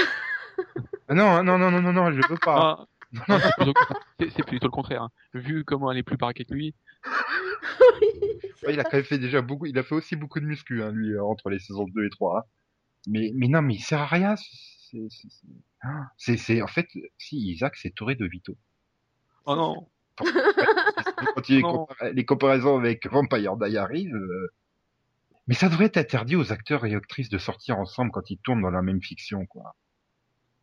Non, 1.10 1.26
hein, 1.26 1.42
non, 1.42 1.58
non, 1.58 1.70
non, 1.70 1.82
non, 1.82 1.92
non, 1.92 2.10
je 2.12 2.26
veux 2.26 2.38
pas. 2.38 2.78
Ah, 2.78 2.86
non, 3.28 3.38
c'est 3.38 3.52
plutôt, 3.56 3.74
c'est- 4.18 4.30
c'est 4.30 4.42
plutôt 4.46 4.68
le 4.68 4.70
contraire. 4.72 5.02
hein. 5.02 5.10
Vu 5.34 5.62
comment 5.64 5.90
elle 5.92 5.98
est 5.98 6.02
plus 6.02 6.16
paraquée 6.16 6.44
que 6.46 6.54
lui, 6.54 6.74
Ouais, 8.64 8.74
il 8.74 8.80
a 8.80 8.84
quand 8.84 8.94
même 8.96 9.04
fait 9.04 9.18
déjà 9.18 9.42
beaucoup, 9.42 9.66
il 9.66 9.76
a 9.78 9.82
fait 9.82 9.94
aussi 9.94 10.14
beaucoup 10.16 10.38
de 10.40 10.46
muscu, 10.46 10.82
hein, 10.82 10.92
lui, 10.92 11.12
euh, 11.14 11.22
entre 11.24 11.50
les 11.50 11.58
saisons 11.58 11.84
2 11.94 12.04
et 12.06 12.10
3. 12.10 12.38
hein. 12.38 12.42
Mais, 13.08 13.32
mais 13.34 13.48
non, 13.48 13.60
mais 13.60 13.74
il 13.74 13.80
sert 13.80 14.00
à 14.00 14.06
rien. 14.06 14.36
C'est, 14.92 15.06
c'est, 15.10 15.28
c'est- 15.30 15.46
ah, 15.82 16.06
c'est, 16.16 16.36
c'est- 16.36 16.62
en 16.62 16.66
fait, 16.66 16.86
si 17.18 17.36
Isaac, 17.52 17.76
c'est 17.76 17.94
Toré 17.94 18.14
de 18.14 18.26
Vito. 18.26 18.56
oh 19.46 19.56
non, 19.56 19.88
Quand 20.16 21.48
il 21.48 21.56
les, 21.56 21.62
Non. 21.62 21.86
compar- 21.86 22.12
les 22.12 22.24
comparaisons 22.24 22.76
avec 22.78 23.06
Vampire 23.06 23.56
Diaries, 23.56 24.12
euh, 24.12 24.52
mais 25.48 25.54
ça 25.54 25.68
devrait 25.68 25.86
être 25.86 25.96
interdit 25.96 26.36
aux 26.36 26.52
acteurs 26.52 26.84
et 26.84 26.94
actrices 26.94 27.28
de 27.30 27.38
sortir 27.38 27.78
ensemble 27.78 28.10
quand 28.12 28.30
ils 28.30 28.38
tournent 28.38 28.62
dans 28.62 28.70
la 28.70 28.82
même 28.82 29.02
fiction, 29.02 29.46
quoi. 29.46 29.74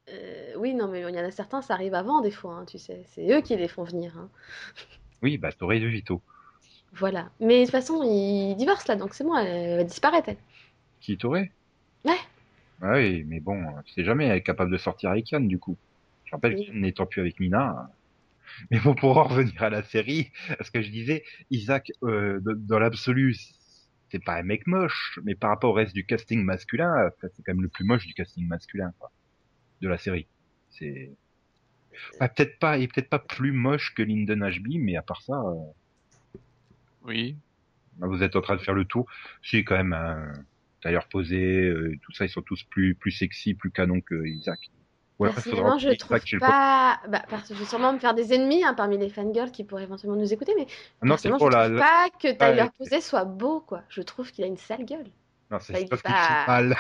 Euh, 0.09 0.53
oui, 0.57 0.73
non, 0.73 0.87
mais 0.87 1.01
il 1.01 1.15
y 1.15 1.19
en 1.19 1.23
a 1.25 1.31
certains, 1.31 1.61
ça 1.61 1.73
arrive 1.73 1.93
avant 1.93 2.21
des 2.21 2.31
fois, 2.31 2.55
hein, 2.55 2.65
tu 2.65 2.77
sais. 2.79 3.03
C'est 3.07 3.29
eux 3.31 3.41
qui 3.41 3.55
les 3.57 3.67
font 3.67 3.83
venir. 3.83 4.17
hein. 4.17 4.29
Oui, 5.21 5.37
bah 5.37 5.51
Toré 5.51 5.79
de 5.79 5.87
Vito. 5.87 6.21
Voilà. 6.93 7.29
Mais 7.39 7.59
de 7.59 7.63
toute 7.65 7.71
façon, 7.71 8.01
ils 8.03 8.55
divorcent 8.55 8.87
là, 8.87 8.95
donc 8.95 9.13
c'est 9.13 9.23
bon, 9.23 9.35
elle 9.35 9.77
va 9.77 9.83
disparaître. 9.83 10.29
elle. 10.29 10.37
Qui 11.01 11.17
Toré? 11.17 11.51
Ouais. 12.05 12.17
Ah 12.81 12.93
oui, 12.93 13.23
mais 13.27 13.39
bon, 13.39 13.65
tu 13.85 13.93
sais 13.93 14.03
jamais, 14.03 14.25
elle 14.25 14.37
est 14.37 14.43
capable 14.43 14.71
de 14.71 14.77
sortir 14.77 15.09
avec 15.11 15.29
Yann, 15.31 15.47
du 15.47 15.59
coup. 15.59 15.77
Je 16.25 16.31
rappelle 16.31 16.55
Oui. 16.55 16.65
qu'Yann 16.65 16.81
n'étant 16.81 17.05
plus 17.05 17.21
avec 17.21 17.39
Nina. 17.39 17.89
Mais 18.71 18.79
bon, 18.79 18.95
pour 18.95 19.15
en 19.17 19.23
revenir 19.23 19.61
à 19.61 19.69
la 19.69 19.83
série, 19.83 20.31
ce 20.61 20.71
que 20.71 20.81
je 20.81 20.89
disais, 20.89 21.23
Isaac, 21.51 21.91
euh, 22.03 22.39
dans, 22.41 22.79
l'absolu, 22.79 23.35
c'est 24.09 24.23
pas 24.23 24.35
un 24.37 24.43
mec 24.43 24.65
moche, 24.65 25.19
mais 25.23 25.35
par 25.35 25.51
rapport 25.51 25.69
au 25.69 25.73
reste 25.73 25.93
du 25.93 26.03
casting 26.03 26.43
masculin, 26.43 26.91
enfin, 27.07 27.27
c'est 27.35 27.43
quand 27.43 27.53
même 27.53 27.61
le 27.61 27.69
plus 27.69 27.85
moche 27.85 28.07
du 28.07 28.13
casting 28.15 28.47
masculin, 28.47 28.91
quoi, 28.97 29.11
de 29.81 29.87
la 29.87 29.99
série. 29.99 30.27
C'est, 30.71 31.11
Bah, 32.19 32.27
peut-être 32.27 32.57
pas, 32.59 32.79
et 32.79 32.87
peut-être 32.87 33.09
pas 33.09 33.19
plus 33.19 33.51
moche 33.51 33.93
que 33.93 34.01
Lyndon 34.01 34.41
Ashby, 34.41 34.79
mais 34.79 34.95
à 34.95 35.03
part 35.03 35.21
ça, 35.21 35.39
euh, 35.39 36.39
Oui. 37.03 37.37
bah, 37.97 38.07
vous 38.07 38.23
êtes 38.23 38.35
en 38.35 38.41
train 38.41 38.55
de 38.55 38.61
faire 38.61 38.73
le 38.73 38.85
tour. 38.85 39.05
Si 39.43 39.63
quand 39.63 39.77
même 39.77 39.93
un 39.93 40.33
tailleur 40.81 41.07
posé, 41.07 41.61
euh, 41.65 41.97
tout 42.03 42.11
ça, 42.13 42.25
ils 42.25 42.29
sont 42.29 42.41
tous 42.41 42.63
plus 42.63 42.95
plus 42.95 43.11
sexy, 43.11 43.53
plus 43.53 43.71
canon 43.71 44.01
que 44.01 44.25
Isaac. 44.25 44.71
Ou 45.19 45.25
alors, 45.25 45.35
il 45.37 45.41
faudra 45.41 45.55
Personnellement, 45.75 45.79
je 45.79 45.97
trouve 45.97 46.39
pas. 46.39 46.99
Bah, 47.09 47.21
parce 47.29 47.49
que 47.49 47.53
je 47.53 47.59
vais 47.59 47.65
sûrement 47.65 47.91
me 47.91 47.99
faire 47.99 48.13
des 48.13 48.33
ennemis 48.33 48.63
hein, 48.63 48.73
parmi 48.73 48.97
les 48.97 49.09
fangirls 49.09 49.51
qui 49.51 49.65
pourraient 49.65 49.83
éventuellement 49.83 50.15
nous 50.17 50.31
écouter, 50.31 50.53
mais 50.57 50.65
Ah 50.69 51.05
Non, 51.05 51.09
personnellement, 51.15 51.39
je 51.39 51.57
la. 51.57 51.63
trouve 51.65 51.75
la- 51.75 51.81
pas 51.81 52.09
que 52.21 52.31
Tyler 52.31 52.61
ouais. 52.63 52.69
Posey 52.77 53.01
soit 53.01 53.25
beau, 53.25 53.59
quoi. 53.59 53.81
Je 53.89 54.01
trouve 54.01 54.31
qu'il 54.31 54.45
a 54.45 54.47
une 54.47 54.55
sale 54.57 54.85
gueule. 54.85 55.07
Non, 55.51 55.57
c'est 55.59 55.89
pas- 55.89 56.45
mal. 56.47 56.75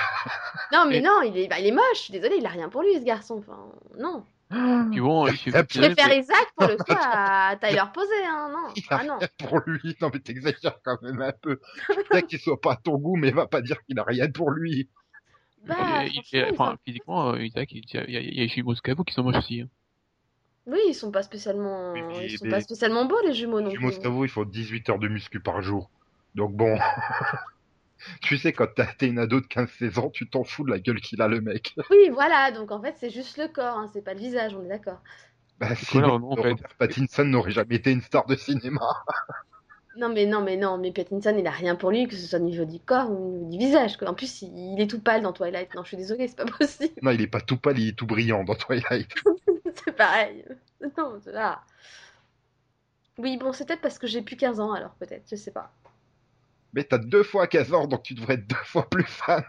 Non, 0.71 0.85
mais 0.87 1.01
non, 1.01 1.21
il 1.25 1.35
est, 1.37 1.47
bah, 1.49 1.59
il 1.59 1.65
est 1.67 1.71
moche. 1.71 1.83
Je 1.95 1.99
suis 1.99 2.11
désolée, 2.13 2.35
il 2.37 2.45
a 2.45 2.49
rien 2.49 2.69
pour 2.69 2.81
lui, 2.83 2.93
ce 2.93 3.03
garçon. 3.03 3.39
Enfin, 3.39 3.57
non. 3.99 4.23
Puis 4.49 4.99
bon, 4.99 5.27
il 5.27 5.37
suffit- 5.37 5.51
Ah, 5.55 5.63
Je 5.69 5.79
préfère 5.79 6.07
mais- 6.07 6.19
Isaac 6.19 6.47
pour 6.57 6.67
le 6.67 6.75
coup 6.77 6.91
à 6.99 7.55
Tyler 7.61 7.83
Posey, 7.93 8.25
hein, 8.25 8.49
non. 8.51 8.73
Ah 8.89 9.03
non. 9.03 9.17
rien 9.19 9.27
pour 9.37 9.59
lui. 9.67 9.95
Non, 10.01 10.09
mais 10.13 10.19
t'exagères 10.19 10.79
quand 10.83 11.01
même 11.03 11.21
un 11.21 11.31
peu. 11.31 11.59
Peut-être 12.09 12.27
qu'il 12.27 12.39
soit 12.39 12.59
pas 12.59 12.73
à 12.73 12.75
ton 12.77 12.97
goût, 12.97 13.15
mais 13.15 13.31
va 13.31 13.45
pas 13.47 13.61
dire 13.61 13.77
qu'il 13.85 13.99
a 13.99 14.03
rien 14.03 14.29
pour 14.31 14.49
lui. 14.51 14.89
Bah, 15.65 15.75
il- 16.05 16.07
il- 16.07 16.13
franchement, 16.13 16.21
ils 16.33 16.51
enfin, 16.53 16.71
sont- 16.71 16.77
physiquement, 16.85 17.29
euh, 17.33 17.43
Isaac, 17.43 17.71
il 17.73 17.83
y 17.93 17.97
a, 17.97 18.03
il 18.05 18.13
y 18.13 18.17
a, 18.17 18.19
il 18.21 18.33
y 18.35 18.39
a 18.39 18.43
les 18.43 18.47
jumeaux 18.47 18.73
Scavo 18.75 19.03
qui 19.03 19.13
sont 19.13 19.23
moches 19.23 19.37
aussi. 19.37 19.61
hein. 19.61 19.67
Oui, 20.65 20.79
ils 20.87 20.93
sont 20.93 21.11
pas 21.11 21.23
spécialement, 21.23 21.93
Mais- 21.93 22.27
ils 22.27 22.37
sont 22.37 22.45
mais- 22.45 22.51
pas 22.51 22.61
spécialement 22.61 23.05
beaux 23.05 23.21
les 23.25 23.33
jumeaux 23.33 23.59
non 23.61 23.69
plus. 23.71 23.79
Moscavo, 23.79 24.23
il 24.25 24.29
faut 24.29 24.45
18 24.45 24.87
heures 24.89 24.99
de 24.99 25.07
muscu 25.07 25.39
par 25.39 25.61
jour. 25.61 25.89
Donc 26.35 26.53
bon. 26.55 26.77
tu 28.21 28.37
sais, 28.37 28.53
quand 28.53 28.67
t'as- 28.75 28.85
t'es 28.93 29.07
une 29.07 29.19
ado 29.19 29.41
de 29.41 29.47
15-16 29.47 29.97
ans, 29.99 30.09
tu 30.09 30.29
t'en 30.29 30.43
fous 30.43 30.63
de 30.63 30.71
la 30.71 30.79
gueule 30.79 31.01
qu'il 31.01 31.21
a 31.21 31.27
le 31.27 31.41
mec. 31.41 31.75
Oui, 31.89 32.09
voilà. 32.11 32.51
Donc 32.51 32.71
en 32.71 32.81
fait, 32.81 32.95
c'est 32.99 33.09
juste 33.09 33.37
le 33.37 33.47
corps, 33.47 33.77
hein, 33.77 33.89
c'est 33.93 34.01
pas 34.03 34.13
le 34.13 34.19
visage, 34.19 34.53
on 34.55 34.63
est 34.63 34.69
d'accord. 34.69 34.99
Bah, 35.59 35.75
sinon, 35.75 36.19
vraiment, 36.19 36.31
en 36.31 36.35
fait. 36.37 36.55
Pattinson 36.77 37.25
n'aurait 37.25 37.51
jamais 37.51 37.75
été 37.75 37.91
une 37.91 38.01
star 38.01 38.25
de 38.25 38.35
cinéma. 38.35 39.03
Non 39.95 40.09
mais 40.09 40.25
non 40.25 40.41
mais 40.41 40.55
non, 40.55 40.77
mais 40.77 40.91
Pattinson 40.91 41.35
il 41.37 41.45
a 41.47 41.51
rien 41.51 41.75
pour 41.75 41.91
lui, 41.91 42.07
que 42.07 42.15
ce 42.15 42.25
soit 42.27 42.39
au 42.39 42.43
niveau 42.43 42.63
du 42.63 42.79
corps 42.79 43.11
ou 43.11 43.15
au 43.15 43.45
niveau 43.45 43.49
du 43.51 43.57
visage. 43.57 43.97
Quoi. 43.97 44.07
En 44.09 44.13
plus, 44.13 44.41
il, 44.43 44.73
il 44.75 44.81
est 44.81 44.87
tout 44.87 45.01
pâle 45.01 45.21
dans 45.23 45.33
Twilight. 45.33 45.73
Non, 45.75 45.83
je 45.83 45.89
suis 45.89 45.97
désolée, 45.97 46.27
c'est 46.27 46.37
pas 46.37 46.45
possible. 46.45 46.93
Non, 47.01 47.11
il 47.11 47.21
est 47.21 47.27
pas 47.27 47.41
tout 47.41 47.57
pâle, 47.57 47.79
il 47.79 47.89
est 47.89 47.97
tout 47.97 48.05
brillant 48.05 48.43
dans 48.43 48.55
Twilight. 48.55 49.09
c'est 49.85 49.91
pareil. 49.95 50.45
Non, 50.97 51.19
là. 51.27 51.61
Oui, 53.19 53.37
bon, 53.37 53.51
c'est 53.53 53.65
peut-être 53.67 53.81
parce 53.81 53.99
que 53.99 54.07
j'ai 54.07 54.21
plus 54.21 54.35
15 54.37 54.59
ans 54.59 54.71
alors 54.71 54.95
peut-être, 54.95 55.29
je 55.29 55.35
sais 55.35 55.51
pas. 55.51 55.71
Mais 56.73 56.83
t'as 56.83 56.97
deux 56.97 57.23
fois 57.23 57.47
15 57.47 57.73
ans, 57.73 57.87
donc 57.87 58.03
tu 58.03 58.13
devrais 58.13 58.35
être 58.35 58.47
deux 58.47 58.55
fois 58.55 58.89
plus 58.89 59.05
fan. 59.05 59.43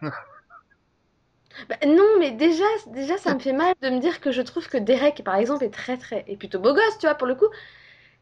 Bah, 1.68 1.76
non, 1.86 2.18
mais 2.18 2.30
déjà, 2.30 2.64
déjà, 2.88 3.18
ça 3.18 3.34
me 3.34 3.40
fait 3.40 3.52
mal 3.52 3.74
de 3.82 3.90
me 3.90 4.00
dire 4.00 4.20
que 4.20 4.32
je 4.32 4.40
trouve 4.40 4.68
que 4.68 4.78
Derek, 4.78 5.22
par 5.24 5.36
exemple, 5.36 5.64
est 5.64 5.70
très 5.70 5.98
très, 5.98 6.24
est 6.28 6.36
plutôt 6.36 6.60
beau 6.60 6.72
gosse, 6.72 6.98
tu 6.98 7.06
vois, 7.06 7.14
pour 7.14 7.26
le 7.26 7.34
coup. 7.34 7.48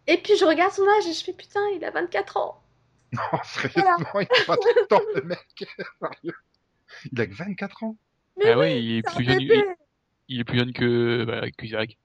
Et 0.06 0.16
puis 0.16 0.36
je 0.38 0.44
regarde 0.44 0.72
son 0.72 0.82
âge 0.82 1.06
et 1.06 1.12
je 1.12 1.22
fais 1.22 1.34
putain, 1.34 1.60
il 1.76 1.84
a 1.84 1.90
24 1.90 2.36
ans. 2.38 2.60
Non, 3.12 3.20
sérieusement, 3.44 4.20
il 4.20 4.28
a 4.42 4.44
pas 4.46 4.56
tout 4.56 4.68
le 4.76 4.86
temps, 4.86 5.00
le 5.14 5.22
mec. 5.22 5.66
Il 7.12 7.20
a 7.20 7.26
que 7.26 7.34
24 7.34 7.84
ans. 7.84 7.96
Mais 8.38 8.50
Ah 8.50 8.58
ouais, 8.58 8.82
il 8.82 8.98
est 8.98 9.02
plus 9.02 9.24
jeune, 9.24 9.40
il, 9.40 9.64
il 10.28 10.40
est 10.40 10.44
plus 10.44 10.58
jeune 10.58 10.72
que, 10.72 11.24
bah, 11.24 11.42
que 11.56 11.66
Isaac. 11.66 11.96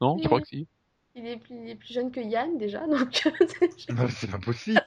Non, 0.00 0.18
je 0.18 0.26
crois 0.26 0.40
que 0.40 0.48
si. 0.48 0.66
Il 1.14 1.26
est 1.26 1.36
plus, 1.36 1.54
il 1.56 1.68
est 1.68 1.74
plus 1.74 1.92
jeune 1.92 2.10
que 2.10 2.20
Yann 2.20 2.56
déjà, 2.56 2.80
donc. 2.86 3.22
Non, 3.90 4.08
c'est 4.08 4.30
pas 4.30 4.38
possible. 4.38 4.82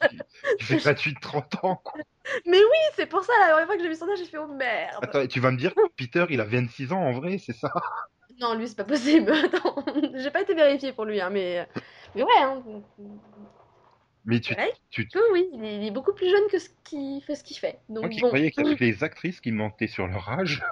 Il 0.59 0.65
fait 0.65 0.77
28-30 0.77 1.65
ans, 1.65 1.81
quoi. 1.83 2.01
mais 2.45 2.57
oui, 2.57 2.77
c'est 2.95 3.05
pour 3.05 3.23
ça 3.23 3.33
la 3.39 3.49
première 3.51 3.67
fois 3.67 3.77
que 3.77 3.83
j'ai 3.83 3.89
vu 3.89 3.95
son 3.95 4.09
âge, 4.09 4.17
j'ai 4.17 4.25
fait 4.25 4.37
oh 4.37 4.47
merde. 4.47 5.03
Attends, 5.03 5.27
tu 5.27 5.39
vas 5.39 5.51
me 5.51 5.57
dire 5.57 5.75
que 5.75 5.81
Peter, 5.95 6.25
il 6.29 6.41
a 6.41 6.45
26 6.45 6.91
ans 6.93 7.01
en 7.01 7.11
vrai, 7.11 7.37
c'est 7.37 7.53
ça? 7.55 7.71
Non, 8.39 8.55
lui, 8.55 8.67
c'est 8.67 8.75
pas 8.75 8.83
possible. 8.83 9.31
Attends, 9.53 9.85
j'ai 10.15 10.31
pas 10.31 10.41
été 10.41 10.53
vérifié 10.55 10.93
pour 10.93 11.05
lui, 11.05 11.21
hein, 11.21 11.29
mais. 11.29 11.67
Mais 12.15 12.23
ouais, 12.23 12.39
hein. 12.39 12.63
Mais 14.25 14.39
tu, 14.39 14.55
Ouais, 14.55 14.73
tu, 14.89 15.07
oui, 15.31 15.47
il 15.53 15.63
est, 15.63 15.77
il 15.77 15.85
est 15.85 15.91
beaucoup 15.91 16.13
plus 16.13 16.27
jeune 16.29 16.47
que 16.51 16.57
ce 16.57 16.69
qu'il 16.83 17.21
fait, 17.21 17.35
ce 17.35 17.43
qu'il 17.43 17.57
fait. 17.57 17.79
Donc 17.89 18.05
Moi 18.05 18.09
qui 18.09 18.21
bon. 18.21 18.27
croyais 18.27 18.49
qu'il 18.51 18.65
y 18.65 18.71
avait 18.71 18.85
les 18.85 19.03
actrices 19.03 19.39
qui 19.39 19.51
mentaient 19.51 19.87
sur 19.87 20.07
leur 20.07 20.27
âge. 20.29 20.63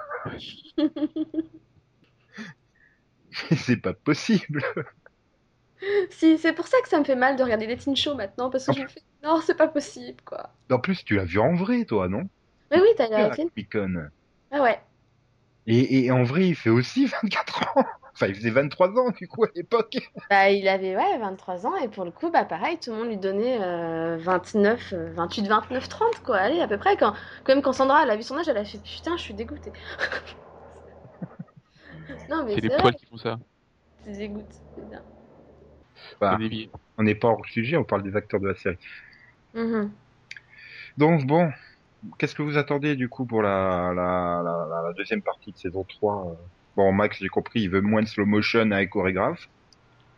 c'est 3.56 3.76
pas 3.76 3.94
possible. 3.94 4.62
Si, 6.10 6.38
c'est 6.38 6.52
pour 6.52 6.66
ça 6.66 6.80
que 6.82 6.88
ça 6.88 6.98
me 6.98 7.04
fait 7.04 7.14
mal 7.16 7.36
de 7.36 7.42
regarder 7.42 7.66
les 7.66 7.76
teen 7.76 7.96
shows 7.96 8.14
maintenant, 8.14 8.50
parce 8.50 8.66
que 8.66 8.72
je 8.72 8.80
me 8.82 8.88
fais 8.88 9.02
non, 9.22 9.40
c'est 9.40 9.54
pas 9.56 9.68
possible, 9.68 10.22
quoi. 10.24 10.50
En 10.70 10.78
plus, 10.78 11.04
tu 11.04 11.16
l'as 11.16 11.24
vu 11.24 11.38
en 11.38 11.54
vrai, 11.54 11.84
toi, 11.84 12.08
non? 12.08 12.28
Mais 12.70 12.80
oui, 12.80 12.88
t'as 12.96 13.08
la. 13.08 13.30
Comic-Con. 13.30 14.10
Ah 14.50 14.62
ouais. 14.62 14.80
Et, 15.66 16.04
et 16.04 16.10
en 16.10 16.24
vrai, 16.24 16.48
il 16.48 16.54
fait 16.54 16.70
aussi 16.70 17.06
24 17.06 17.76
ans. 17.76 17.84
Enfin, 18.12 18.26
il 18.28 18.34
faisait 18.34 18.50
23 18.50 18.90
ans, 18.98 19.10
du 19.10 19.26
coup, 19.26 19.44
à 19.44 19.48
l'époque. 19.54 19.96
Bah, 20.30 20.50
il 20.50 20.66
avait 20.68 20.96
ouais, 20.96 21.18
23 21.18 21.66
ans, 21.66 21.76
et 21.76 21.88
pour 21.88 22.04
le 22.04 22.10
coup, 22.10 22.30
bah 22.30 22.44
pareil, 22.44 22.78
tout 22.78 22.90
le 22.90 22.96
monde 22.96 23.08
lui 23.08 23.18
donnait 23.18 23.60
euh, 23.62 24.16
29, 24.18 24.92
euh, 24.94 25.12
28, 25.12 25.46
29, 25.46 25.88
30, 25.88 26.20
quoi. 26.24 26.38
Allez, 26.38 26.60
à 26.60 26.66
peu 26.68 26.78
près. 26.78 26.96
Quand, 26.96 27.12
quand 27.44 27.54
même, 27.54 27.62
quand 27.62 27.72
Sandra 27.74 28.02
elle 28.02 28.10
a 28.10 28.16
vu 28.16 28.22
son 28.22 28.38
âge, 28.38 28.48
elle 28.48 28.56
a 28.56 28.64
fait 28.64 28.78
putain, 28.78 29.16
je 29.18 29.22
suis 29.22 29.34
dégoûtée. 29.34 29.72
non, 32.28 32.44
mais 32.44 32.54
C'est 32.54 32.60
c'est 32.60 32.68
les 32.68 32.70
vrai, 32.70 32.78
poils 32.82 32.94
qui 32.94 33.06
font 33.06 33.16
ça. 33.18 33.38
c'est 34.04 34.12
dégoûte. 34.12 34.52
c'est 34.74 34.88
bien. 34.88 35.04
Bah, 36.20 36.38
on 36.98 37.02
n'est 37.04 37.14
pas 37.14 37.28
hors 37.28 37.46
sujet, 37.46 37.76
on 37.76 37.84
parle 37.84 38.02
des 38.02 38.16
acteurs 38.16 38.40
de 38.40 38.48
la 38.48 38.54
série. 38.54 38.76
Mhm. 39.54 39.94
Donc, 40.96 41.26
bon, 41.26 41.50
qu'est-ce 42.18 42.34
que 42.34 42.42
vous 42.42 42.56
attendez, 42.58 42.96
du 42.96 43.08
coup, 43.08 43.26
pour 43.26 43.42
la, 43.42 43.92
la, 43.94 44.42
la, 44.44 44.66
la- 44.70 44.82
la 44.88 44.92
deuxième 44.94 45.22
partie 45.22 45.52
de 45.52 45.58
saison 45.58 45.84
3 45.84 46.30
euh? 46.32 46.34
Bon, 46.76 46.92
Max, 46.92 47.18
j'ai 47.20 47.28
compris, 47.28 47.60
il 47.62 47.70
veut 47.70 47.80
moins 47.82 48.02
de 48.02 48.08
slow 48.08 48.26
motion 48.26 48.70
avec 48.72 48.90
chorégraphe. 48.90 49.46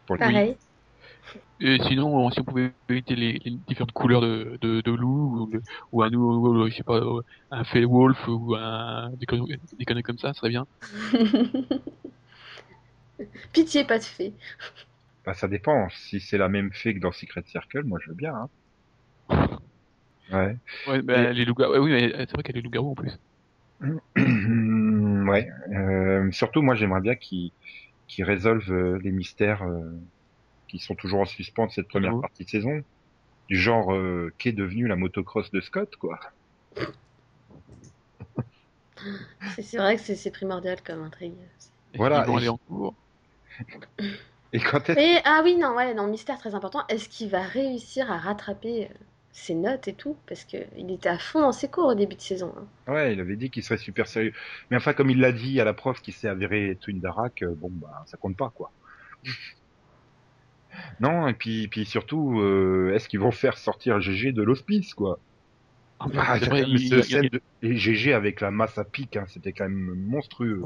Pour. 0.07 0.19
Pareil. 0.19 0.57
Et 1.59 1.79
sinon, 1.89 2.31
si 2.31 2.41
on 2.41 2.45
pouvait 2.45 2.75
éviter 2.91 3.17
les, 3.17 3.33
les 3.45 3.53
différentes 3.67 3.93
couleurs 3.93 4.21
de, 4.21 4.59
de, 4.61 4.83
de 4.83 4.91
loup, 4.93 5.45
ou, 5.47 5.51
le- 5.51 5.63
ou 5.91 6.03
un 6.03 6.13
ou, 6.13 6.69
je 6.69 6.75
sais 6.77 6.83
pas, 6.83 6.97
euh, 6.99 7.23
un 7.51 7.65
fée 7.65 7.85
wolf, 7.87 8.19
ou 8.29 8.55
un, 8.55 9.11
des 9.17 9.25
conneries, 9.27 9.57
des 9.79 9.85
conneries 9.87 10.03
comme 10.03 10.19
ça, 10.19 10.33
ce 10.35 10.39
serait 10.41 10.51
bien. 10.51 10.67
Pitié, 13.53 13.85
pas 13.85 13.99
de 13.99 14.05
fée. 14.05 14.35
Bah, 15.27 15.35
ça 15.35 15.49
dépend. 15.49 15.89
Si 15.91 16.21
c'est 16.21 16.39
la 16.39 16.49
même 16.49 16.73
fée 16.73 16.95
que 16.95 17.01
dans 17.01 17.13
Secret 17.13 17.43
Circle, 17.47 17.83
moi, 17.85 17.99
je 18.03 18.11
veux 18.11 18.17
bien, 18.17 18.35
hein. 18.35 18.49
Ouais. 20.33 20.57
Ouais, 20.89 21.03
bah, 21.03 21.33
les 21.33 21.45
loups 21.45 21.55
ouais, 21.59 21.79
oui, 21.79 21.91
mais 21.91 22.11
c'est 22.11 22.33
vrai 22.33 22.43
qu'il 22.43 22.55
y 22.55 22.59
a 22.59 22.61
les 22.61 22.63
loups-garous 22.63 22.91
en 22.91 22.95
plus. 22.95 23.13
ouais. 24.17 25.49
Euh, 25.75 26.31
surtout, 26.33 26.63
moi, 26.63 26.75
j'aimerais 26.75 27.01
bien 27.01 27.15
qu'ils 27.17 27.53
qu'ils 28.09 28.25
résolvent 28.25 28.73
euh, 28.73 28.99
les 29.03 29.11
mystères 29.11 29.63
euh, 29.65 29.83
qui 30.69 30.79
sont 30.79 30.95
toujours 30.95 31.21
en 31.21 31.25
suspens 31.25 31.67
de 31.67 31.73
cette 31.73 31.89
première 31.89 32.21
partie 32.21 32.45
de 32.45 32.49
saison. 32.51 32.83
Du 33.49 33.57
genre, 33.57 33.95
euh, 33.95 34.33
qu'est 34.39 34.53
devenue 34.53 34.89
la 34.89 34.97
motocross 34.97 35.51
de 35.51 35.61
Scott, 35.61 35.95
quoi. 35.97 36.19
C'est 39.61 39.77
vrai 39.77 39.97
que 39.97 40.03
c'est 40.03 40.31
primordial 40.31 40.83
comme 40.83 41.03
intrigue. 41.03 41.35
Voilà, 41.97 42.21
qu'ils 42.21 42.29
vont 42.29 42.35
et- 42.35 42.39
aller 42.39 42.49
en 42.49 42.59
cours. 42.59 42.95
Et 44.53 44.61
quand 44.61 44.89
est-ce 44.91 44.97
Et 44.97 45.19
ah 45.25 45.43
oui, 45.45 45.57
non, 45.57 45.75
ouais, 45.77 45.95
non, 45.95 46.09
mystère 46.09 46.39
très 46.39 46.55
important. 46.57 46.85
Est-ce 46.89 47.09
qu'il 47.09 47.31
va 47.31 47.41
réussir 47.43 48.11
à 48.11 48.19
rattraper 48.19 48.87
euh, 48.91 48.95
ses 49.31 49.55
notes 49.55 49.87
et 49.89 49.95
tout? 49.95 50.17
Parce 50.27 50.45
que 50.45 50.57
il 50.77 50.91
était 50.91 51.09
à 51.09 51.19
fond 51.21 51.41
dans 51.41 51.53
ses 51.53 51.71
cours 51.71 51.87
au 51.87 51.95
début 51.95 52.17
de 52.17 52.21
saison. 52.21 52.53
hein. 52.59 52.69
Ouais, 52.89 53.13
il 53.15 53.21
avait 53.21 53.37
dit 53.37 53.51
qu'il 53.51 53.63
serait 53.65 53.79
super 53.79 54.07
sérieux. 54.07 54.33
Mais 54.71 54.77
enfin, 54.77 54.93
comme 54.95 55.11
il 55.11 55.19
l'a 55.19 55.33
dit 55.33 55.61
à 55.61 55.65
la 55.65 55.75
prof 55.75 56.01
qui 56.01 56.13
s'est 56.13 56.29
avéré 56.29 56.71
être 56.71 56.89
une 56.89 57.01
darak, 57.01 57.43
euh, 57.43 57.55
bon, 57.57 57.71
bah, 57.73 58.05
ça 58.07 58.17
compte 58.17 58.37
pas, 58.37 58.51
quoi. 58.51 58.73
non, 61.01 61.29
et 61.29 61.35
puis, 61.35 61.69
puis 61.69 61.85
surtout, 61.87 62.41
euh, 62.41 62.93
est-ce 62.95 63.09
qu'ils 63.09 63.21
vont 63.21 63.31
faire 63.31 63.59
sortir 63.59 64.01
GG 64.01 64.33
de 64.33 64.43
l'hospice, 64.43 64.95
quoi? 64.95 65.21
Ah, 66.01 66.09
Ah, 66.17 66.33
a 66.35 66.39
vrai, 66.39 66.65
il- 66.69 66.89
de... 67.31 67.43
Et 67.63 67.77
GG 67.77 68.13
avec 68.15 68.41
la 68.41 68.51
masse 68.51 68.79
à 68.79 68.85
pic, 68.85 69.17
hein, 69.17 69.27
c'était 69.29 69.53
quand 69.53 69.65
même 69.69 69.95
monstrueux. 69.97 70.63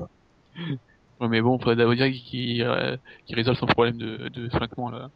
Ouais, 1.21 1.29
mais 1.29 1.41
bon, 1.43 1.59
faudrait 1.59 1.77
d'abord 1.77 1.95
dire 1.95 2.11
qu'il 2.11 2.63
euh, 2.63 2.97
qu'il 3.27 3.37
résolve 3.37 3.59
son 3.59 3.67
problème 3.67 3.97
de, 3.97 4.29
de 4.29 4.49
flanquement, 4.49 4.91
là. 4.91 5.11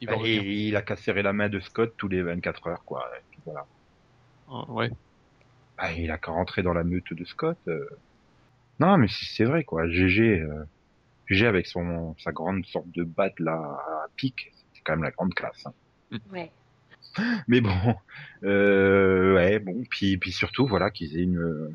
Il 0.00 0.08
Et 0.24 0.68
il 0.68 0.76
a 0.76 0.82
qu'à 0.82 0.96
serrer 0.96 1.22
la 1.22 1.32
main 1.32 1.48
de 1.48 1.58
Scott 1.60 1.94
tous 1.96 2.08
les 2.08 2.22
24 2.22 2.66
heures, 2.68 2.84
quoi. 2.84 3.04
Et 3.18 3.22
puis 3.30 3.40
voilà. 3.44 3.66
Ah, 4.48 4.64
Ouais. 4.70 4.90
Ah, 5.76 5.92
il 5.92 6.10
a 6.12 6.18
qu'à 6.18 6.30
rentrer 6.30 6.62
dans 6.62 6.72
la 6.72 6.84
meute 6.84 7.12
de 7.12 7.24
Scott. 7.24 7.58
euh. 7.66 7.84
Non, 8.78 8.96
mais 8.96 9.08
si, 9.08 9.24
c'est 9.24 9.44
vrai, 9.44 9.64
quoi. 9.64 9.88
GG, 9.88 10.40
euh, 10.40 10.64
GG 11.28 11.46
avec 11.46 11.66
son 11.66 12.14
sa 12.18 12.30
grande 12.30 12.64
sorte 12.66 12.90
de 12.92 13.02
batte 13.02 13.38
là 13.40 13.52
à 13.54 14.06
pic, 14.16 14.52
c'est 14.72 14.82
quand 14.84 14.92
même 14.92 15.02
la 15.02 15.10
grande 15.10 15.34
classe. 15.34 15.66
hein. 15.66 16.18
Ouais. 16.32 16.50
Mais 17.48 17.60
bon, 17.60 17.96
euh, 18.44 19.34
ouais, 19.34 19.58
bon, 19.58 19.82
puis 19.90 20.16
puis 20.16 20.32
surtout, 20.32 20.66
voilà, 20.66 20.90
qu'ils 20.90 21.16
aient 21.18 21.22
une 21.22 21.74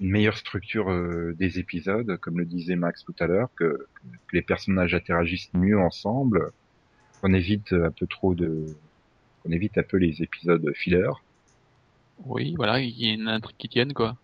une 0.00 0.10
meilleure 0.10 0.36
structure 0.36 0.90
euh, 0.90 1.34
des 1.38 1.58
épisodes, 1.58 2.16
comme 2.18 2.38
le 2.38 2.46
disait 2.46 2.76
Max 2.76 3.04
tout 3.04 3.14
à 3.20 3.26
l'heure, 3.26 3.48
que, 3.56 3.64
que 4.28 4.36
les 4.36 4.42
personnages 4.42 4.94
interagissent 4.94 5.52
mieux 5.54 5.78
ensemble, 5.78 6.52
qu'on 7.22 7.34
évite 7.34 7.72
un 7.72 7.92
peu 7.92 8.06
trop 8.08 8.34
de, 8.34 8.78
qu'on 9.40 9.52
évite 9.52 9.78
un 9.78 9.84
peu 9.84 9.98
les 9.98 10.22
épisodes 10.22 10.72
filler, 10.76 11.08
Oui, 12.24 12.54
voilà, 12.56 12.78
il 12.80 12.90
y 12.96 13.10
a 13.10 13.14
une 13.14 13.26
intrigue 13.28 13.56
qui 13.56 13.68
tienne, 13.68 13.92
quoi. 13.94 14.16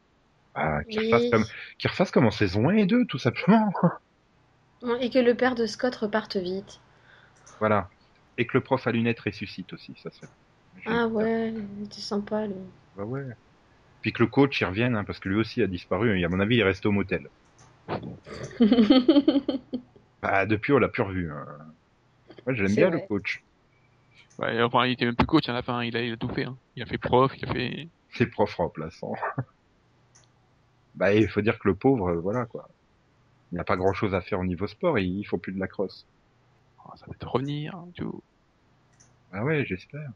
ah, 0.55 0.83
qu'ils 0.85 1.01
Oui. 1.01 1.03
refassent 1.03 1.31
comme, 1.31 1.47
qu'ils 1.79 1.91
refassent 1.91 2.11
comme 2.11 2.27
en 2.27 2.31
saison 2.31 2.69
1 2.69 2.77
et 2.77 2.87
2, 2.87 3.05
tout 3.07 3.19
simplement. 3.19 3.71
Et 5.03 5.11
que 5.11 5.19
le 5.19 5.35
père 5.35 5.55
de 5.55 5.67
Scott 5.67 5.95
reparte 5.97 6.39
vite. 6.39 6.81
Voilà. 7.61 7.91
Et 8.39 8.47
que 8.47 8.57
le 8.57 8.65
prof 8.65 8.87
à 8.87 8.93
lunettes 8.93 9.21
ressuscite 9.21 9.75
aussi, 9.75 9.95
ça 10.03 10.11
serait. 10.11 10.31
Ah 10.87 11.07
ouais, 11.07 11.53
c'est 11.91 12.01
sympa 12.01 12.47
lui. 12.47 12.55
Bah 12.95 13.05
ouais. 13.05 13.37
Puis 14.07 14.13
que 14.13 14.23
le 14.23 14.29
coach 14.29 14.61
y 14.61 14.65
revienne, 14.65 14.95
hein, 14.95 15.03
parce 15.03 15.19
que 15.19 15.29
lui 15.29 15.35
aussi 15.35 15.65
a 15.65 15.67
disparu, 15.67 16.17
et 16.17 16.25
à 16.25 16.29
mon 16.29 16.39
avis 16.39 16.55
il 16.55 16.61
est 16.61 16.63
resté 16.63 16.87
au 16.87 16.93
motel. 16.93 17.29
bah 20.23 20.47
depuis 20.47 20.73
on 20.73 20.79
l'a 20.79 20.87
plus 20.87 21.03
revu. 21.03 21.29
Hein. 21.29 21.45
Ouais, 22.47 22.55
j'aime 22.55 22.73
bien 22.73 22.89
vrai. 22.89 23.01
le 23.01 23.09
coach. 23.09 23.43
Ouais, 24.39 24.63
enfin, 24.63 24.87
il 24.87 24.93
était 24.93 25.07
même 25.07 25.17
plus 25.17 25.27
coach 25.27 25.49
à 25.49 25.53
la 25.53 25.63
fin, 25.63 25.83
il 25.83 25.97
a, 25.97 26.03
il 26.03 26.13
a 26.13 26.17
tout 26.17 26.29
fait. 26.29 26.45
Hein. 26.45 26.57
Il 26.77 26.85
a 26.85 26.87
fait 26.87 26.99
prof, 26.99 27.33
il 27.37 27.49
a 27.49 27.53
fait. 27.53 27.89
C'est 28.11 28.27
prof 28.27 28.55
remplaçant. 28.55 29.17
bah 30.95 31.13
il 31.13 31.29
faut 31.29 31.41
dire 31.41 31.59
que 31.59 31.67
le 31.67 31.75
pauvre, 31.75 32.11
euh, 32.11 32.21
voilà 32.21 32.47
quoi. 32.47 32.69
Il 33.51 33.57
n'a 33.57 33.65
pas 33.65 33.77
grand 33.77 33.93
chose 33.93 34.15
à 34.15 34.21
faire 34.21 34.39
au 34.39 34.45
niveau 34.45 34.69
sport, 34.69 34.99
et 34.99 35.03
il 35.03 35.25
faut 35.25 35.39
plus 35.39 35.53
de 35.53 35.59
la 35.59 35.67
crosse. 35.67 36.07
Oh, 36.85 36.93
ça 36.95 37.07
va 37.09 37.15
te 37.15 37.27
revenir, 37.27 37.75
hein, 37.75 37.89
tu 37.93 38.05
vois. 38.05 38.21
Ah 39.33 39.43
ouais, 39.43 39.65
j'espère. 39.67 40.11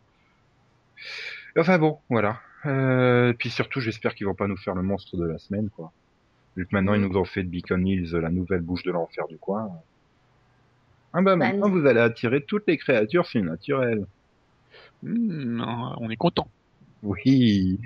Enfin 1.57 1.79
bon, 1.79 1.99
voilà. 2.09 2.41
Euh, 2.67 3.33
puis 3.33 3.51
surtout, 3.51 3.81
j'espère 3.81 4.15
qu'ils 4.15 4.27
vont 4.27 4.35
pas 4.35 4.47
nous 4.47 4.57
faire 4.57 4.75
le 4.75 4.83
monstre 4.83 5.17
de 5.17 5.25
la 5.27 5.39
semaine, 5.39 5.71
quoi. 5.71 5.93
Vu 6.57 6.67
que 6.67 6.71
maintenant 6.75 6.95
ils 6.95 7.01
nous 7.01 7.17
ont 7.17 7.25
fait 7.25 7.43
de 7.45 7.49
Beacon 7.49 7.87
Hills 7.87 8.13
la 8.13 8.31
nouvelle 8.31 8.61
bouche 8.61 8.83
de 8.83 8.91
l'enfer 8.91 9.27
du 9.29 9.39
coin. 9.39 9.71
Ah 11.13 11.23
bah 11.23 11.37
maintenant 11.37 11.69
non. 11.69 11.81
vous 11.81 11.87
allez 11.87 12.01
attirer 12.01 12.43
toutes 12.45 12.65
les 12.67 12.77
créatures 12.77 13.27
surnaturelles. 13.27 14.07
Hmm, 15.03 15.63
on 15.99 16.11
est 16.11 16.17
content. 16.17 16.49
Oui, 17.03 17.81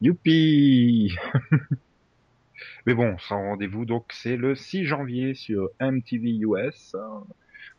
youpi. 0.00 1.16
Mais 2.86 2.94
bon, 2.94 3.16
sans 3.18 3.40
rendez-vous, 3.42 3.84
donc 3.84 4.06
c'est 4.12 4.36
le 4.36 4.54
6 4.54 4.84
janvier 4.84 5.34
sur 5.34 5.68
MTV 5.80 6.36
US. 6.40 6.94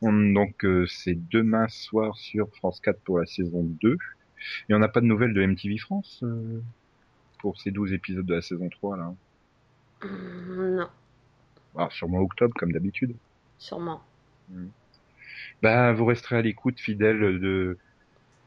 On- 0.01 0.33
donc 0.33 0.65
euh, 0.65 0.85
c'est 0.87 1.17
demain 1.29 1.67
soir 1.69 2.17
sur 2.17 2.49
France 2.55 2.79
4 2.81 2.99
pour 3.01 3.19
la 3.19 3.25
saison 3.25 3.63
2. 3.81 3.97
Et 4.69 4.73
on 4.73 4.79
n'a 4.79 4.87
pas 4.87 5.01
de 5.01 5.05
nouvelles 5.05 5.33
de 5.33 5.45
MTV 5.45 5.77
France 5.77 6.21
euh, 6.23 6.61
pour 7.39 7.59
ces 7.59 7.71
12 7.71 7.93
épisodes 7.93 8.25
de 8.25 8.35
la 8.35 8.41
saison 8.41 8.69
3 8.69 8.97
là. 8.97 9.13
Hum, 10.03 10.75
non, 10.77 10.89
Ah, 11.77 11.87
sûrement 11.91 12.19
octobre 12.19 12.53
comme 12.55 12.71
d'habitude. 12.71 13.15
sûrement. 13.57 14.01
Ben, 15.61 15.93
vous 15.93 16.05
resterez 16.05 16.37
à 16.37 16.41
l'écoute 16.41 16.79
fidèle 16.79 17.39
de 17.39 17.77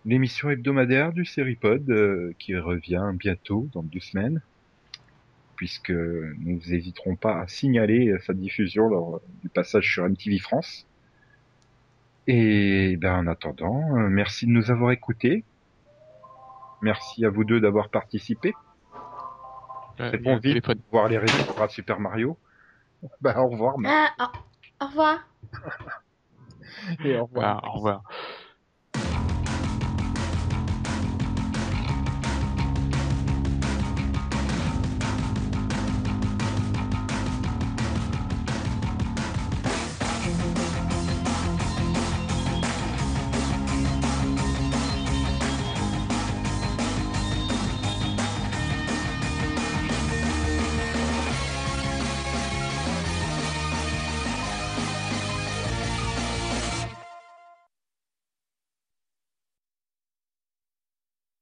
l'émission 0.05 0.51
hebdomadaire 0.51 1.13
du 1.13 1.25
Seripod 1.25 1.89
euh, 1.91 2.33
qui 2.39 2.57
revient 2.57 3.11
bientôt 3.15 3.69
dans 3.73 3.83
deux 3.83 4.01
semaines 4.01 4.41
puisque 5.57 5.91
nous 5.91 6.61
n'hésiterons 6.69 7.17
pas 7.17 7.41
à 7.41 7.49
signaler 7.49 8.15
sa 8.27 8.35
diffusion 8.35 8.89
lors 8.89 9.23
du 9.43 9.49
passage 9.49 9.91
sur 9.91 10.05
MTV 10.07 10.39
France. 10.39 10.87
Et 12.27 12.97
ben 12.99 13.15
en 13.21 13.27
attendant, 13.27 13.97
euh, 13.97 14.09
merci 14.09 14.47
de 14.47 14.51
nous 14.51 14.71
avoir 14.71 14.91
écoutés. 14.93 15.45
Merci 16.83 17.25
à 17.25 17.31
vous 17.31 17.45
deux 17.45 17.61
d'avoir 17.61 17.89
participé. 17.91 18.55
Euh, 20.01 20.11
C'est 20.11 20.23
bon 20.23 20.35
vite 20.37 20.43
téléphone. 20.43 20.81
voir 20.93 21.09
les 21.09 21.19
résultats 21.19 21.67
de 21.67 21.73
Super 21.73 22.01
Mario. 22.01 22.39
Ben 23.21 23.37
au 23.39 23.49
revoir. 23.49 23.77
Ah, 23.85 24.11
au- 24.21 24.85
au 24.85 24.89
revoir. 24.89 25.19
Et 27.05 27.15
au 27.17 27.25
revoir. 27.27 27.61
Ah, 27.63 27.69
au 27.69 27.73
revoir. 27.77 28.03